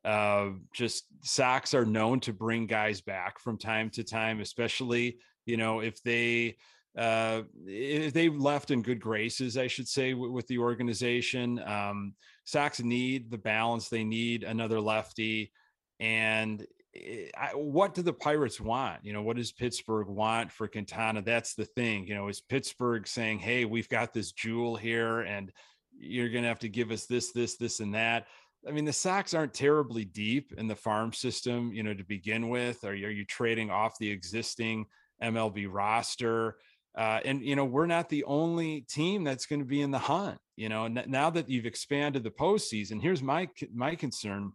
Uh, 0.07 0.51
just 0.73 1.07
Sox 1.23 1.75
are 1.75 1.85
known 1.85 2.21
to 2.21 2.33
bring 2.33 2.67
guys 2.67 3.01
back 3.01 3.41
from 3.41 3.59
time 3.59 3.91
to 3.91 4.05
time, 4.05 4.41
especially 4.41 5.19
you 5.47 5.57
know 5.57 5.81
if 5.81 6.01
they 6.05 6.57
uh, 6.97 7.43
if 7.67 8.13
they 8.15 8.29
left 8.29 8.71
in 8.71 8.83
good 8.83 9.01
graces, 9.01 9.59
I 9.59 9.67
should 9.67 9.89
say, 9.89 10.13
w- 10.13 10.33
with 10.33 10.47
the 10.47 10.59
organization. 10.59 11.61
Um, 11.67 12.15
Sox 12.45 12.81
need 12.81 13.31
the 13.31 13.39
balance; 13.39 13.89
they 13.89 14.05
need 14.05 14.45
another 14.45 14.81
lefty. 14.81 15.53
And 16.01 16.65
eh, 16.95 17.29
I, 17.37 17.49
what 17.49 17.95
do 17.95 18.03
the 18.03 18.13
Pirates 18.13 18.61
want? 18.61 19.05
You 19.05 19.13
know, 19.13 19.23
what 19.23 19.37
does 19.37 19.53
Pittsburgh 19.53 20.07
want 20.07 20.53
for 20.53 20.69
Quintana? 20.69 21.21
That's 21.21 21.55
the 21.55 21.67
thing. 21.67 22.07
You 22.07 22.15
know, 22.15 22.29
is 22.29 22.41
Pittsburgh 22.41 23.07
saying, 23.07 23.41
"Hey, 23.41 23.65
we've 23.65 23.89
got 23.89 24.15
this 24.15 24.33
jewel 24.33 24.77
here, 24.77 25.21
and 25.21 25.53
you're 25.99 26.31
going 26.31 26.45
to 26.45 26.49
have 26.49 26.61
to 26.61 26.69
give 26.69 26.93
us 26.93 27.07
this, 27.07 27.33
this, 27.33 27.57
this, 27.57 27.81
and 27.81 27.95
that." 27.95 28.27
I 28.67 28.73
mean, 28.73 28.85
the 28.85 28.93
Sox 28.93 29.35
aren't 29.35 29.55
terribly 29.55 30.05
deep 30.05 30.53
in 30.57 30.67
the 30.67 30.77
farm 30.77 31.13
system, 31.13 31.73
you 31.73 31.83
know, 31.83 31.95
to 31.95 32.05
begin 32.05 32.49
with. 32.49 32.85
Are, 32.85 32.91
are 32.91 32.95
you 32.95 33.25
trading 33.25 33.71
off 33.71 33.99
the 33.99 34.11
existing 34.11 34.87
MLB 35.23 35.69
roster? 35.71 36.57
Uh, 36.97 37.21
and 37.27 37.43
you 37.43 37.55
know 37.55 37.65
we're 37.65 37.87
not 37.87 38.09
the 38.09 38.25
only 38.25 38.81
team 38.89 39.23
that's 39.23 39.45
going 39.45 39.61
to 39.61 39.67
be 39.67 39.83
in 39.83 39.91
the 39.91 39.99
hunt. 39.99 40.39
You 40.57 40.71
know, 40.71 40.87
n- 40.87 41.05
now 41.07 41.29
that 41.29 41.49
you've 41.49 41.67
expanded 41.67 42.25
the 42.25 42.31
postseason, 42.31 43.03
here's 43.03 43.23
my 43.23 43.49
my 43.75 43.95
concern 43.95 44.53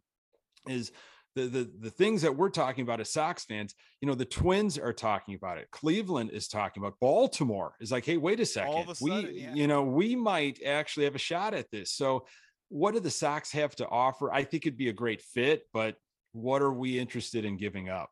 is 0.67 0.91
the, 1.35 1.43
the 1.43 1.71
the 1.79 1.89
things 1.91 2.23
that 2.23 2.35
we're 2.35 2.49
talking 2.49 2.81
about 2.81 2.99
as 2.99 3.13
Sox 3.13 3.45
fans, 3.45 3.75
you 4.01 4.07
know, 4.07 4.15
the 4.15 4.25
Twins 4.25 4.79
are 4.79 4.91
talking 4.91 5.35
about 5.35 5.59
it. 5.59 5.69
Cleveland 5.71 6.31
is 6.33 6.47
talking 6.47 6.81
about. 6.81 6.99
Baltimore 6.99 7.75
is 7.79 7.91
like, 7.91 8.05
hey, 8.05 8.17
wait 8.17 8.39
a 8.39 8.45
second, 8.45 8.89
a 8.89 8.95
sudden, 8.95 9.25
we 9.25 9.41
yeah. 9.41 9.53
you 9.53 9.67
know 9.67 9.83
we 9.83 10.15
might 10.15 10.59
actually 10.65 11.05
have 11.05 11.15
a 11.15 11.19
shot 11.19 11.53
at 11.53 11.69
this. 11.71 11.91
So, 11.91 12.25
what 12.71 12.93
do 12.93 13.01
the 13.01 13.11
Sox 13.11 13.51
have 13.51 13.75
to 13.75 13.87
offer? 13.89 14.31
I 14.31 14.45
think 14.45 14.65
it'd 14.65 14.77
be 14.77 14.87
a 14.87 14.93
great 14.93 15.21
fit, 15.21 15.67
but 15.73 15.97
what 16.31 16.61
are 16.61 16.71
we 16.71 16.97
interested 16.97 17.43
in 17.43 17.57
giving 17.57 17.89
up? 17.89 18.09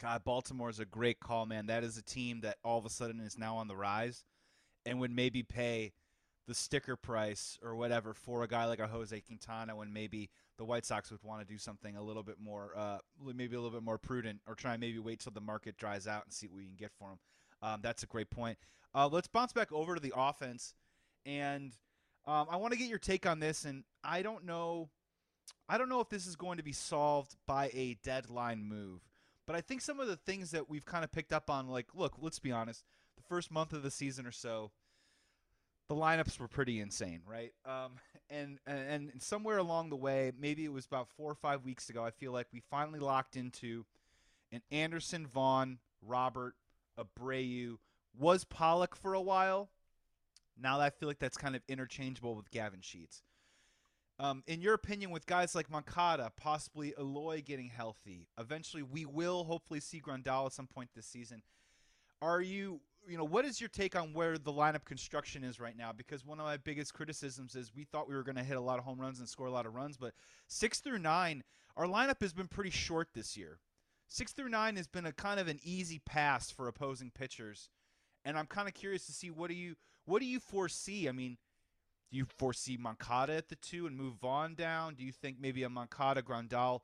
God, 0.00 0.24
Baltimore 0.24 0.70
is 0.70 0.80
a 0.80 0.86
great 0.86 1.20
call, 1.20 1.44
man. 1.44 1.66
That 1.66 1.84
is 1.84 1.98
a 1.98 2.02
team 2.02 2.40
that 2.40 2.56
all 2.64 2.78
of 2.78 2.86
a 2.86 2.90
sudden 2.90 3.20
is 3.20 3.36
now 3.36 3.56
on 3.56 3.68
the 3.68 3.76
rise 3.76 4.24
and 4.86 4.98
would 4.98 5.10
maybe 5.10 5.42
pay 5.42 5.92
the 6.46 6.54
sticker 6.54 6.96
price 6.96 7.58
or 7.62 7.76
whatever 7.76 8.14
for 8.14 8.42
a 8.42 8.48
guy 8.48 8.64
like 8.64 8.78
a 8.78 8.86
Jose 8.86 9.20
Quintana 9.20 9.76
when 9.76 9.92
maybe 9.92 10.30
the 10.56 10.64
White 10.64 10.86
Sox 10.86 11.10
would 11.10 11.22
want 11.22 11.46
to 11.46 11.46
do 11.46 11.58
something 11.58 11.94
a 11.96 12.02
little 12.02 12.22
bit 12.22 12.36
more, 12.40 12.72
uh, 12.78 12.98
maybe 13.22 13.56
a 13.56 13.60
little 13.60 13.76
bit 13.76 13.84
more 13.84 13.98
prudent 13.98 14.40
or 14.46 14.54
try 14.54 14.72
and 14.72 14.80
maybe 14.80 14.98
wait 14.98 15.20
till 15.20 15.32
the 15.32 15.40
market 15.42 15.76
dries 15.76 16.06
out 16.06 16.24
and 16.24 16.32
see 16.32 16.46
what 16.46 16.56
we 16.56 16.64
can 16.64 16.76
get 16.76 16.92
for 16.98 17.10
him. 17.10 17.18
Um, 17.60 17.80
that's 17.82 18.04
a 18.04 18.06
great 18.06 18.30
point. 18.30 18.56
Uh, 18.94 19.06
let's 19.06 19.28
bounce 19.28 19.52
back 19.52 19.70
over 19.70 19.96
to 19.96 20.00
the 20.00 20.14
offense. 20.16 20.72
And 21.26 21.74
um, 22.28 22.46
I 22.50 22.56
want 22.56 22.72
to 22.74 22.78
get 22.78 22.88
your 22.88 22.98
take 22.98 23.26
on 23.26 23.40
this. 23.40 23.64
And 23.64 23.84
I 24.04 24.22
don't 24.22 24.44
know. 24.44 24.90
I 25.68 25.78
don't 25.78 25.88
know 25.88 26.00
if 26.00 26.10
this 26.10 26.26
is 26.26 26.36
going 26.36 26.58
to 26.58 26.62
be 26.62 26.72
solved 26.72 27.34
by 27.46 27.70
a 27.72 27.96
deadline 28.04 28.64
move. 28.64 29.00
But 29.46 29.56
I 29.56 29.62
think 29.62 29.80
some 29.80 29.98
of 29.98 30.08
the 30.08 30.16
things 30.16 30.50
that 30.50 30.68
we've 30.68 30.84
kind 30.84 31.04
of 31.04 31.10
picked 31.10 31.32
up 31.32 31.48
on, 31.48 31.68
like, 31.68 31.86
look, 31.94 32.16
let's 32.20 32.38
be 32.38 32.52
honest, 32.52 32.84
the 33.16 33.22
first 33.22 33.50
month 33.50 33.72
of 33.72 33.82
the 33.82 33.90
season 33.90 34.26
or 34.26 34.30
so, 34.30 34.72
the 35.88 35.94
lineups 35.94 36.38
were 36.38 36.48
pretty 36.48 36.80
insane, 36.80 37.22
right? 37.26 37.54
Um, 37.64 37.92
and 38.30 38.58
and 38.66 39.10
somewhere 39.20 39.56
along 39.56 39.88
the 39.88 39.96
way, 39.96 40.32
maybe 40.38 40.66
it 40.66 40.72
was 40.72 40.84
about 40.84 41.08
four 41.16 41.30
or 41.30 41.34
five 41.34 41.64
weeks 41.64 41.88
ago, 41.88 42.04
I 42.04 42.10
feel 42.10 42.30
like 42.30 42.48
we 42.52 42.62
finally 42.70 42.98
locked 42.98 43.36
into 43.36 43.86
an 44.52 44.60
Anderson, 44.70 45.26
Vaughn, 45.26 45.78
Robert, 46.02 46.54
Abreu. 46.98 47.78
Was 48.18 48.44
Pollock 48.44 48.96
for 48.96 49.14
a 49.14 49.20
while? 49.20 49.70
Now 50.60 50.80
I 50.80 50.90
feel 50.90 51.08
like 51.08 51.18
that's 51.18 51.36
kind 51.36 51.54
of 51.56 51.62
interchangeable 51.68 52.34
with 52.34 52.50
Gavin 52.50 52.80
Sheets. 52.80 53.22
Um, 54.20 54.42
in 54.48 54.60
your 54.60 54.74
opinion, 54.74 55.10
with 55.10 55.26
guys 55.26 55.54
like 55.54 55.70
Moncada, 55.70 56.32
possibly 56.36 56.92
Eloy 56.98 57.40
getting 57.40 57.68
healthy, 57.68 58.26
eventually 58.36 58.82
we 58.82 59.06
will 59.06 59.44
hopefully 59.44 59.78
see 59.78 60.00
Grandal 60.00 60.46
at 60.46 60.52
some 60.52 60.66
point 60.66 60.90
this 60.94 61.06
season. 61.06 61.42
Are 62.20 62.40
you, 62.40 62.80
you 63.06 63.16
know, 63.16 63.24
what 63.24 63.44
is 63.44 63.60
your 63.60 63.68
take 63.68 63.94
on 63.94 64.12
where 64.12 64.36
the 64.36 64.52
lineup 64.52 64.84
construction 64.84 65.44
is 65.44 65.60
right 65.60 65.76
now? 65.76 65.92
Because 65.92 66.26
one 66.26 66.40
of 66.40 66.46
my 66.46 66.56
biggest 66.56 66.94
criticisms 66.94 67.54
is 67.54 67.72
we 67.72 67.84
thought 67.84 68.08
we 68.08 68.16
were 68.16 68.24
going 68.24 68.36
to 68.36 68.42
hit 68.42 68.56
a 68.56 68.60
lot 68.60 68.80
of 68.80 68.84
home 68.84 69.00
runs 69.00 69.20
and 69.20 69.28
score 69.28 69.46
a 69.46 69.52
lot 69.52 69.66
of 69.66 69.74
runs, 69.74 69.96
but 69.96 70.14
six 70.48 70.80
through 70.80 70.98
nine, 70.98 71.44
our 71.76 71.86
lineup 71.86 72.20
has 72.20 72.32
been 72.32 72.48
pretty 72.48 72.70
short 72.70 73.10
this 73.14 73.36
year. 73.36 73.60
Six 74.08 74.32
through 74.32 74.48
nine 74.48 74.74
has 74.76 74.88
been 74.88 75.06
a 75.06 75.12
kind 75.12 75.38
of 75.38 75.46
an 75.46 75.60
easy 75.62 76.00
pass 76.00 76.50
for 76.50 76.66
opposing 76.66 77.12
pitchers, 77.12 77.70
and 78.28 78.38
I'm 78.38 78.46
kind 78.46 78.68
of 78.68 78.74
curious 78.74 79.06
to 79.06 79.12
see 79.12 79.30
what 79.30 79.48
do 79.48 79.54
you 79.54 79.74
what 80.04 80.20
do 80.20 80.26
you 80.26 80.38
foresee? 80.38 81.08
I 81.08 81.12
mean 81.12 81.38
do 82.10 82.16
you 82.16 82.26
foresee 82.38 82.76
Moncada 82.78 83.34
at 83.34 83.48
the 83.48 83.56
two 83.56 83.86
and 83.86 83.96
move 83.96 84.14
Vaughn 84.20 84.54
down? 84.54 84.94
Do 84.94 85.04
you 85.04 85.12
think 85.12 85.36
maybe 85.40 85.62
a 85.64 85.68
Moncada 85.68 86.22
Grandal 86.22 86.80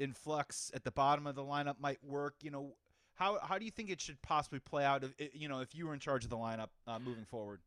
influx 0.00 0.70
at 0.74 0.82
the 0.82 0.90
bottom 0.90 1.26
of 1.26 1.36
the 1.36 1.42
lineup 1.42 1.78
might 1.78 2.02
work? 2.02 2.34
You 2.42 2.50
know, 2.50 2.76
how 3.14 3.38
how 3.42 3.58
do 3.58 3.64
you 3.64 3.70
think 3.70 3.90
it 3.90 4.00
should 4.00 4.20
possibly 4.22 4.60
play 4.60 4.84
out? 4.84 5.04
If 5.04 5.30
you 5.34 5.48
know, 5.48 5.60
if 5.60 5.74
you 5.74 5.86
were 5.86 5.94
in 5.94 6.00
charge 6.00 6.24
of 6.24 6.30
the 6.30 6.36
lineup 6.36 6.68
uh, 6.86 6.98
moving 6.98 7.24
forward. 7.24 7.60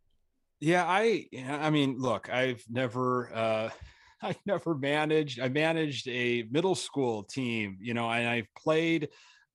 Yeah, 0.60 0.86
I 0.88 1.28
I 1.48 1.70
mean, 1.70 1.98
look, 2.00 2.30
I've 2.30 2.63
never 2.70 3.34
uh 3.34 3.70
I 4.22 4.36
never 4.46 4.74
managed. 4.74 5.40
I 5.40 5.48
managed 5.48 6.08
a 6.08 6.44
middle 6.50 6.76
school 6.76 7.24
team, 7.24 7.78
you 7.80 7.94
know, 7.94 8.10
and 8.10 8.28
I've 8.28 8.54
played 8.56 9.10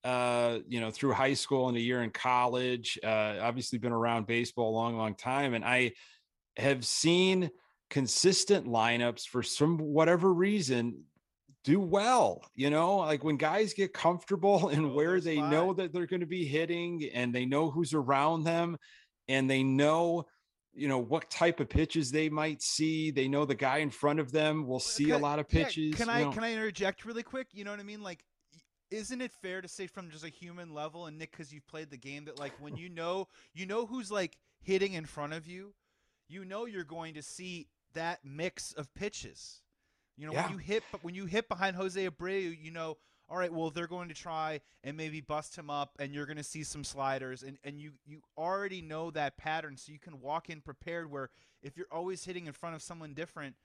uh, 0.05 0.59
you 0.69 0.81
know, 0.81 0.91
through 0.91 1.12
high 1.12 1.35
school 1.35 1.69
and 1.69 1.77
a 1.77 1.81
year 1.81 2.03
in 2.03 2.11
college. 2.11 2.99
Uh, 3.03 3.37
obviously, 3.41 3.79
been 3.79 3.93
around 3.93 4.27
baseball 4.27 4.71
a 4.71 4.77
long, 4.77 4.97
long 4.97 5.15
time, 5.15 5.55
and 5.55 5.65
I 5.65 5.93
have 6.57 6.85
seen 6.85 7.51
consistent 7.91 8.67
lineups 8.67 9.27
for 9.27 9.43
some 9.43 9.77
whatever 9.77 10.33
reason 10.33 11.05
do 11.62 11.79
well 11.79 12.43
you 12.55 12.71
know 12.71 12.97
like 12.97 13.23
when 13.23 13.37
guys 13.37 13.75
get 13.75 13.93
comfortable 13.93 14.69
and 14.71 14.87
oh, 14.87 14.88
where 14.95 15.21
they 15.21 15.37
know 15.37 15.75
that 15.75 15.93
they're 15.93 16.07
going 16.07 16.21
to 16.21 16.27
be 16.27 16.45
hitting 16.45 17.09
and 17.12 17.35
they 17.35 17.45
know 17.45 17.71
who's 17.71 17.93
around 17.93 18.45
them 18.45 18.79
and 19.29 19.49
they 19.49 19.62
know 19.62 20.25
you 20.73 20.88
know 20.88 20.99
what 20.99 21.31
type 21.31 21.61
of 21.61 21.69
pitches 21.69 22.11
they 22.11 22.31
might 22.31 22.62
see 22.62 23.11
they 23.11 23.29
know 23.29 23.45
the 23.45 23.55
guy 23.55 23.79
in 23.79 23.91
front 23.91 24.19
of 24.19 24.33
them 24.33 24.67
will 24.67 24.81
see 24.81 25.07
can, 25.07 25.15
a 25.15 25.19
lot 25.19 25.38
of 25.38 25.47
pitches 25.47 25.91
yeah, 25.91 25.97
can 25.97 26.09
i 26.09 26.23
know. 26.23 26.31
can 26.33 26.43
i 26.43 26.53
interject 26.53 27.05
really 27.05 27.23
quick 27.23 27.47
you 27.53 27.62
know 27.62 27.71
what 27.71 27.81
i 27.81 27.85
mean 27.85 28.03
like 28.03 28.25
isn't 28.93 29.21
it 29.21 29.33
fair 29.33 29.61
to 29.61 29.69
say 29.69 29.87
from 29.87 30.11
just 30.11 30.25
a 30.25 30.29
human 30.29 30.75
level 30.75 31.07
and 31.07 31.19
nick 31.19 31.31
because 31.31 31.53
you've 31.53 31.67
played 31.67 31.91
the 31.91 31.97
game 31.97 32.25
that 32.27 32.39
like 32.39 32.53
when 32.61 32.77
you 32.77 32.89
know 32.89 33.27
you 33.55 33.67
know 33.67 33.87
who's 33.87 34.11
like 34.11 34.37
hitting 34.61 34.93
in 34.93 35.07
front 35.07 35.33
of 35.33 35.47
you 35.47 35.75
you 36.29 36.45
know 36.45 36.65
you're 36.65 36.85
going 36.85 37.15
to 37.15 37.23
see 37.23 37.69
that 37.95 38.21
mix 38.25 38.73
of 38.73 38.93
pitches. 38.95 39.61
You 40.17 40.27
know, 40.27 40.33
yeah. 40.33 40.45
when 40.45 40.53
you 40.53 40.59
hit 40.59 40.83
but 40.91 41.03
when 41.03 41.15
you 41.15 41.27
hit 41.27 41.49
behind 41.49 41.77
Jose 41.77 42.09
Abreu, 42.09 42.57
you 42.61 42.71
know, 42.71 42.97
all 43.29 43.37
right, 43.37 43.53
well 43.53 43.71
they're 43.71 43.87
going 43.87 44.09
to 44.09 44.15
try 44.15 44.61
and 44.85 44.97
maybe 44.97 45.21
bust 45.21 45.57
him 45.57 45.71
up 45.71 45.93
and 45.99 46.15
you're 46.15 46.27
going 46.27 46.37
to 46.37 46.43
see 46.43 46.63
some 46.65 46.85
sliders 46.85 47.43
and 47.43 47.59
and 47.65 47.81
you 47.81 47.93
you 48.07 48.21
already 48.37 48.83
know 48.83 49.11
that 49.11 49.37
pattern 49.37 49.77
so 49.77 49.93
you 49.93 49.99
can 49.99 50.21
walk 50.21 50.51
in 50.51 50.61
prepared 50.61 51.11
where 51.11 51.31
if 51.63 51.77
you're 51.77 51.87
always 51.91 52.25
hitting 52.25 52.47
in 52.47 52.53
front 52.53 52.75
of 52.75 52.83
someone 52.83 53.15
different 53.15 53.57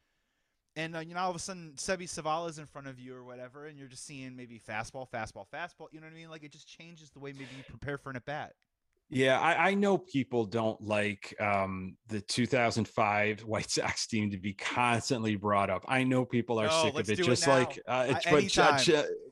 and 0.78 0.96
uh, 0.96 1.00
you 1.00 1.14
know 1.14 1.20
all 1.20 1.30
of 1.30 1.36
a 1.36 1.40
sudden 1.40 1.74
Seby 1.76 2.04
Zavala's 2.04 2.60
in 2.60 2.66
front 2.66 2.88
of 2.88 3.00
you 3.00 3.14
or 3.14 3.26
whatever 3.26 3.66
and 3.66 3.78
you're 3.78 3.88
just 3.88 4.06
seeing 4.06 4.36
maybe 4.36 4.62
fastball, 4.66 5.10
fastball, 5.10 5.46
fastball, 5.54 5.88
you 5.92 6.00
know 6.00 6.08
what 6.08 6.14
I 6.14 6.16
mean? 6.16 6.30
Like 6.30 6.44
it 6.44 6.54
just 6.54 6.68
changes 6.68 7.10
the 7.10 7.20
way 7.20 7.34
maybe 7.34 7.50
you 7.58 7.64
prepare 7.68 7.98
for 7.98 8.12
an 8.12 8.16
at 8.16 8.26
bat. 8.26 8.54
Yeah, 9.10 9.40
I, 9.40 9.70
I, 9.70 9.74
know 9.74 9.98
people 9.98 10.44
don't 10.44 10.82
like 10.82 11.34
um, 11.40 11.96
the 12.10 12.20
2005 12.20 13.40
White 13.46 13.72
Sox 13.72 14.06
team 14.06 14.32
to 14.32 14.38
be 14.38 14.52
constantly 14.52 15.38
brought 15.38 15.70
up. 15.70 15.86
I 15.88 16.04
know 16.04 16.26
people 16.26 16.60
are 16.60 16.68
no, 16.68 16.84
sick 16.84 17.00
of 17.00 17.10
it, 17.10 17.16
just 17.16 17.48
it 17.48 17.50
like, 17.50 17.80
uh, 17.88 18.16
but, 18.30 18.90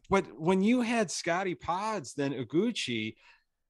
but 0.10 0.26
when 0.40 0.62
you 0.62 0.80
had 0.80 1.12
Scotty 1.12 1.56
Pods, 1.56 2.14
then 2.14 2.32
Iguchi, 2.32 3.16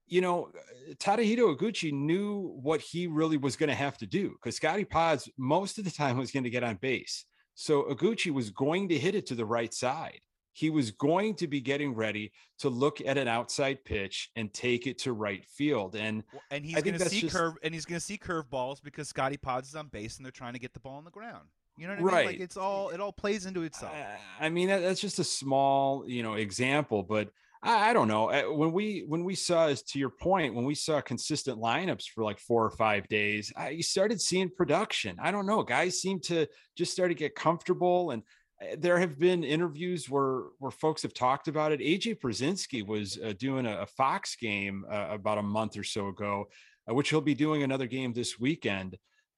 you 0.06 0.20
know, 0.20 0.52
Tadahito 0.98 1.56
Iguchi 1.56 1.92
knew 1.92 2.56
what 2.62 2.80
he 2.80 3.08
really 3.08 3.36
was 3.36 3.56
going 3.56 3.70
to 3.70 3.74
have 3.74 3.98
to 3.98 4.06
do 4.06 4.30
because 4.30 4.54
Scotty 4.54 4.84
Pods 4.84 5.28
most 5.36 5.76
of 5.76 5.84
the 5.84 5.90
time 5.90 6.18
was 6.18 6.30
going 6.30 6.44
to 6.44 6.50
get 6.50 6.62
on 6.62 6.76
base. 6.76 7.24
So 7.56 7.84
Iguchi 7.84 8.30
was 8.30 8.50
going 8.50 8.88
to 8.90 8.98
hit 8.98 9.14
it 9.14 9.26
to 9.26 9.34
the 9.34 9.46
right 9.46 9.72
side. 9.72 10.20
He 10.52 10.70
was 10.70 10.90
going 10.90 11.34
to 11.36 11.46
be 11.46 11.60
getting 11.60 11.94
ready 11.94 12.32
to 12.60 12.68
look 12.68 13.00
at 13.00 13.18
an 13.18 13.28
outside 13.28 13.84
pitch 13.84 14.30
and 14.36 14.52
take 14.52 14.86
it 14.86 14.98
to 14.98 15.12
right 15.12 15.44
field. 15.44 15.96
And 15.96 16.22
and 16.50 16.64
he's 16.64 16.82
going 16.82 16.98
to 16.98 17.08
see 17.08 17.22
just, 17.22 17.34
curve 17.34 17.54
and 17.62 17.74
he's 17.74 17.84
going 17.84 17.98
to 17.98 18.04
see 18.04 18.16
curve 18.16 18.48
balls 18.48 18.80
because 18.80 19.08
Scotty 19.08 19.36
Pods 19.36 19.68
is 19.68 19.74
on 19.74 19.88
base 19.88 20.16
and 20.16 20.24
they're 20.24 20.32
trying 20.32 20.52
to 20.52 20.58
get 20.58 20.72
the 20.72 20.80
ball 20.80 20.96
on 20.96 21.04
the 21.04 21.10
ground. 21.10 21.48
You 21.78 21.88
know 21.88 21.94
what 21.94 22.00
I 22.00 22.16
right. 22.16 22.26
mean? 22.26 22.34
Like 22.36 22.40
it's 22.40 22.56
all 22.56 22.90
it 22.90 23.00
all 23.00 23.12
plays 23.12 23.46
into 23.46 23.62
itself. 23.62 23.92
I 24.38 24.48
mean 24.48 24.68
that's 24.68 25.00
just 25.00 25.18
a 25.18 25.24
small 25.24 26.06
you 26.06 26.22
know 26.22 26.34
example, 26.34 27.02
but 27.02 27.30
I, 27.66 27.90
I 27.90 27.92
don't 27.92 28.08
know. 28.08 28.30
Uh, 28.30 28.44
when 28.54 28.72
we 28.72 29.04
when 29.06 29.24
we 29.24 29.34
saw, 29.34 29.66
as 29.66 29.82
to 29.82 29.98
your 29.98 30.10
point, 30.10 30.54
when 30.54 30.64
we 30.64 30.74
saw 30.74 31.00
consistent 31.00 31.58
lineups 31.58 32.04
for 32.14 32.24
like 32.24 32.38
four 32.38 32.64
or 32.64 32.70
five 32.70 33.08
days, 33.08 33.52
I, 33.56 33.70
you 33.70 33.82
started 33.82 34.20
seeing 34.20 34.50
production. 34.50 35.16
I 35.20 35.30
don't 35.30 35.46
know. 35.46 35.62
Guys 35.62 36.00
seem 36.00 36.20
to 36.20 36.46
just 36.76 36.92
start 36.92 37.10
to 37.10 37.14
get 37.14 37.34
comfortable 37.34 38.12
and 38.12 38.22
uh, 38.62 38.76
there 38.78 38.98
have 38.98 39.18
been 39.18 39.44
interviews 39.44 40.08
where 40.08 40.44
where 40.58 40.70
folks 40.70 41.02
have 41.02 41.14
talked 41.14 41.48
about 41.48 41.72
it. 41.72 41.80
AJ 41.80 42.20
Pierzynski 42.20 42.86
was 42.86 43.18
uh, 43.22 43.34
doing 43.38 43.66
a, 43.66 43.78
a, 43.80 43.86
Fox 43.86 44.36
game 44.36 44.84
uh, 44.90 45.08
about 45.10 45.38
a 45.38 45.42
month 45.42 45.76
or 45.76 45.84
so 45.84 46.08
ago, 46.08 46.48
uh, 46.88 46.94
which 46.94 47.10
he'll 47.10 47.20
be 47.20 47.34
doing 47.34 47.62
another 47.62 47.86
game 47.86 48.12
this 48.12 48.38
weekend 48.38 48.96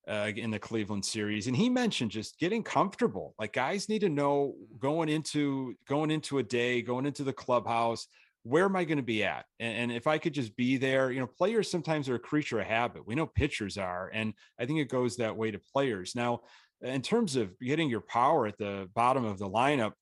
uh, 0.09 0.33
in 0.35 0.51
the 0.51 0.59
Cleveland 0.59 1.05
series, 1.05 1.47
and 1.47 1.57
he 1.57 1.69
mentioned 1.69 2.11
just 2.11 2.39
getting 2.39 2.63
comfortable. 2.63 3.35
Like 3.39 3.53
guys 3.53 3.89
need 3.89 4.01
to 4.01 4.09
know 4.09 4.55
going 4.79 5.09
into 5.09 5.75
going 5.87 6.11
into 6.11 6.39
a 6.39 6.43
day, 6.43 6.83
going 6.83 7.07
into 7.07 7.25
the 7.25 7.33
clubhouse, 7.33 8.07
where 8.43 8.65
am 8.65 8.77
I 8.77 8.85
going 8.85 8.99
to 8.99 9.03
be 9.03 9.25
at? 9.25 9.45
And, 9.61 9.77
and, 9.77 9.93
if 9.93 10.07
I 10.07 10.17
could 10.19 10.33
just 10.33 10.57
be 10.57 10.79
there, 10.79 11.11
you 11.11 11.21
know, 11.21 11.27
players 11.27 11.71
sometimes 11.71 12.09
are 12.09 12.15
a 12.15 12.21
creature 12.21 12.61
of 12.61 12.67
habit. 12.67 13.07
We 13.07 13.15
know 13.15 13.27
pitchers 13.27 13.77
are, 13.77 14.11
and 14.13 14.33
I 14.59 14.65
think 14.65 14.79
it 14.79 14.89
goes 14.89 15.17
that 15.17 15.37
way 15.37 15.51
to 15.51 15.61
players. 15.73 16.15
Now, 16.15 16.41
in 16.81 17.03
terms 17.03 17.37
of 17.37 17.59
getting 17.61 17.91
your 17.91 18.01
power 18.01 18.47
at 18.47 18.57
the 18.57 18.89
bottom 18.95 19.25
of 19.25 19.39
the 19.39 19.49
lineup, 19.49 19.93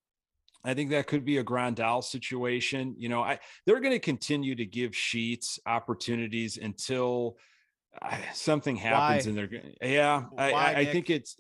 I 0.64 0.74
think 0.74 0.90
that 0.90 1.06
could 1.06 1.24
be 1.24 1.38
a 1.38 1.44
Grandal 1.44 2.02
situation. 2.02 2.94
You 2.98 3.08
know, 3.08 3.22
I 3.22 3.38
they're 3.64 3.80
going 3.80 3.92
to 3.92 3.98
continue 3.98 4.54
to 4.54 4.66
give 4.66 4.94
Sheets 4.94 5.58
opportunities 5.66 6.58
until 6.58 7.36
something 8.34 8.76
happens 8.76 9.26
Why? 9.26 9.30
and 9.30 9.38
they're 9.38 9.62
yeah 9.82 10.24
Why, 10.30 10.52
I, 10.52 10.74
I, 10.80 10.84
think 10.86 11.10
it's 11.10 11.36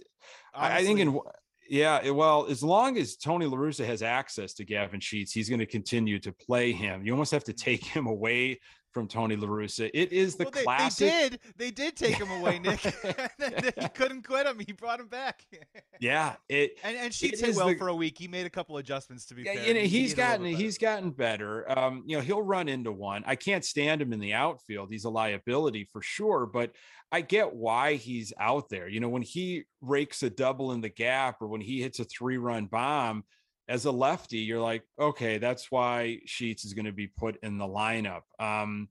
Honestly. 0.54 0.78
I 0.78 0.84
think 0.84 1.00
in 1.00 1.20
yeah 1.68 2.10
well 2.10 2.46
as 2.48 2.62
long 2.62 2.96
as 2.96 3.16
Tony 3.16 3.46
LaRussa 3.46 3.84
has 3.86 4.02
access 4.02 4.54
to 4.54 4.64
Gavin 4.64 5.00
Sheets 5.00 5.32
he's 5.32 5.48
going 5.48 5.58
to 5.58 5.66
continue 5.66 6.18
to 6.20 6.32
play 6.32 6.72
him 6.72 7.04
you 7.04 7.12
almost 7.12 7.32
have 7.32 7.44
to 7.44 7.52
take 7.52 7.84
him 7.84 8.06
away 8.06 8.60
from 8.96 9.06
Tony 9.06 9.36
LaRussa. 9.36 9.90
It 9.92 10.10
is 10.10 10.36
the 10.36 10.44
well, 10.44 10.52
they, 10.52 10.62
classic. 10.62 11.10
They 11.10 11.28
did. 11.28 11.40
They 11.58 11.70
did 11.70 11.96
take 11.96 12.16
him 12.16 12.30
away, 12.30 12.58
Nick. 12.58 12.80
he 13.78 13.88
couldn't 13.90 14.26
quit 14.26 14.46
him. 14.46 14.58
He 14.58 14.72
brought 14.72 15.00
him 15.00 15.08
back. 15.08 15.44
yeah. 16.00 16.36
It 16.48 16.78
and, 16.82 16.96
and 16.96 17.12
Sheets 17.12 17.42
did 17.42 17.54
well 17.54 17.68
the, 17.68 17.76
for 17.76 17.88
a 17.88 17.94
week. 17.94 18.16
He 18.16 18.26
made 18.26 18.46
a 18.46 18.50
couple 18.50 18.78
adjustments 18.78 19.26
to 19.26 19.34
be 19.34 19.42
yeah, 19.42 19.52
fair. 19.52 19.66
You 19.66 19.74
know, 19.74 19.80
he's 19.80 20.14
gotten 20.14 20.46
he's 20.46 20.78
gotten 20.78 21.10
better. 21.10 21.70
Um, 21.78 22.04
you 22.06 22.16
know, 22.16 22.22
he'll 22.22 22.40
run 22.40 22.70
into 22.70 22.90
one. 22.90 23.22
I 23.26 23.36
can't 23.36 23.66
stand 23.66 24.00
him 24.00 24.14
in 24.14 24.18
the 24.18 24.32
outfield. 24.32 24.88
He's 24.90 25.04
a 25.04 25.10
liability 25.10 25.86
for 25.92 26.00
sure, 26.00 26.46
but 26.46 26.70
I 27.12 27.20
get 27.20 27.54
why 27.54 27.96
he's 27.96 28.32
out 28.40 28.70
there. 28.70 28.88
You 28.88 29.00
know, 29.00 29.10
when 29.10 29.20
he 29.20 29.64
rakes 29.82 30.22
a 30.22 30.30
double 30.30 30.72
in 30.72 30.80
the 30.80 30.88
gap 30.88 31.42
or 31.42 31.48
when 31.48 31.60
he 31.60 31.82
hits 31.82 32.00
a 32.00 32.04
three-run 32.04 32.64
bomb, 32.64 33.24
as 33.68 33.84
a 33.84 33.90
lefty, 33.90 34.38
you're 34.38 34.60
like, 34.60 34.82
okay, 34.98 35.38
that's 35.38 35.70
why 35.70 36.20
Sheets 36.24 36.64
is 36.64 36.74
going 36.74 36.86
to 36.86 36.92
be 36.92 37.06
put 37.06 37.36
in 37.42 37.58
the 37.58 37.66
lineup. 37.66 38.22
Um, 38.38 38.88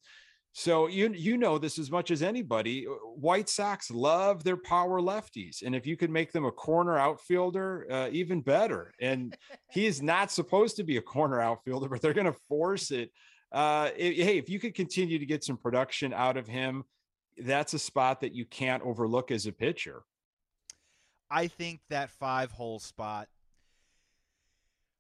so 0.58 0.88
you 0.88 1.10
you 1.10 1.38
know 1.38 1.58
this 1.58 1.78
as 1.78 1.92
much 1.92 2.12
as 2.12 2.24
anybody. 2.24 2.88
Uh, 2.88 2.94
White 3.16 3.50
Sox 3.50 3.92
love 3.92 4.46
their 4.46 4.56
power 4.56 5.02
lefties, 5.02 5.64
and 5.64 5.76
if 5.76 5.86
you 5.86 5.98
could 5.98 6.10
make 6.10 6.32
them 6.32 6.46
a 6.46 6.52
corner 6.52 6.98
outfielder, 6.98 7.86
uh, 7.92 8.10
even 8.14 8.40
better. 8.40 8.94
And 9.02 9.36
he 9.70 9.86
is 9.86 10.02
not 10.14 10.32
supposed 10.32 10.78
to 10.78 10.84
be 10.84 10.96
a 10.96 11.02
corner 11.02 11.42
outfielder, 11.42 11.90
but 11.90 12.02
they're 12.02 12.14
going 12.14 12.26
to 12.32 12.40
force 12.48 12.92
it. 12.92 13.12
Uh, 13.52 13.90
it, 13.98 14.16
Hey, 14.16 14.38
if 14.38 14.50
you 14.50 14.60
could 14.60 14.76
continue 14.76 15.20
to 15.20 15.26
get 15.26 15.44
some 15.44 15.58
production 15.58 16.14
out 16.14 16.38
of 16.38 16.48
him, 16.48 16.86
that's 17.38 17.74
a 17.74 17.80
spot 17.80 18.22
that 18.22 18.34
you 18.34 18.46
can't 18.46 18.84
overlook 18.84 19.32
as 19.32 19.48
a 19.48 19.52
pitcher. 19.52 20.04
I 21.30 21.48
think 21.48 21.82
that 21.90 22.12
five 22.12 22.52
hole 22.52 22.80
spot 22.80 23.28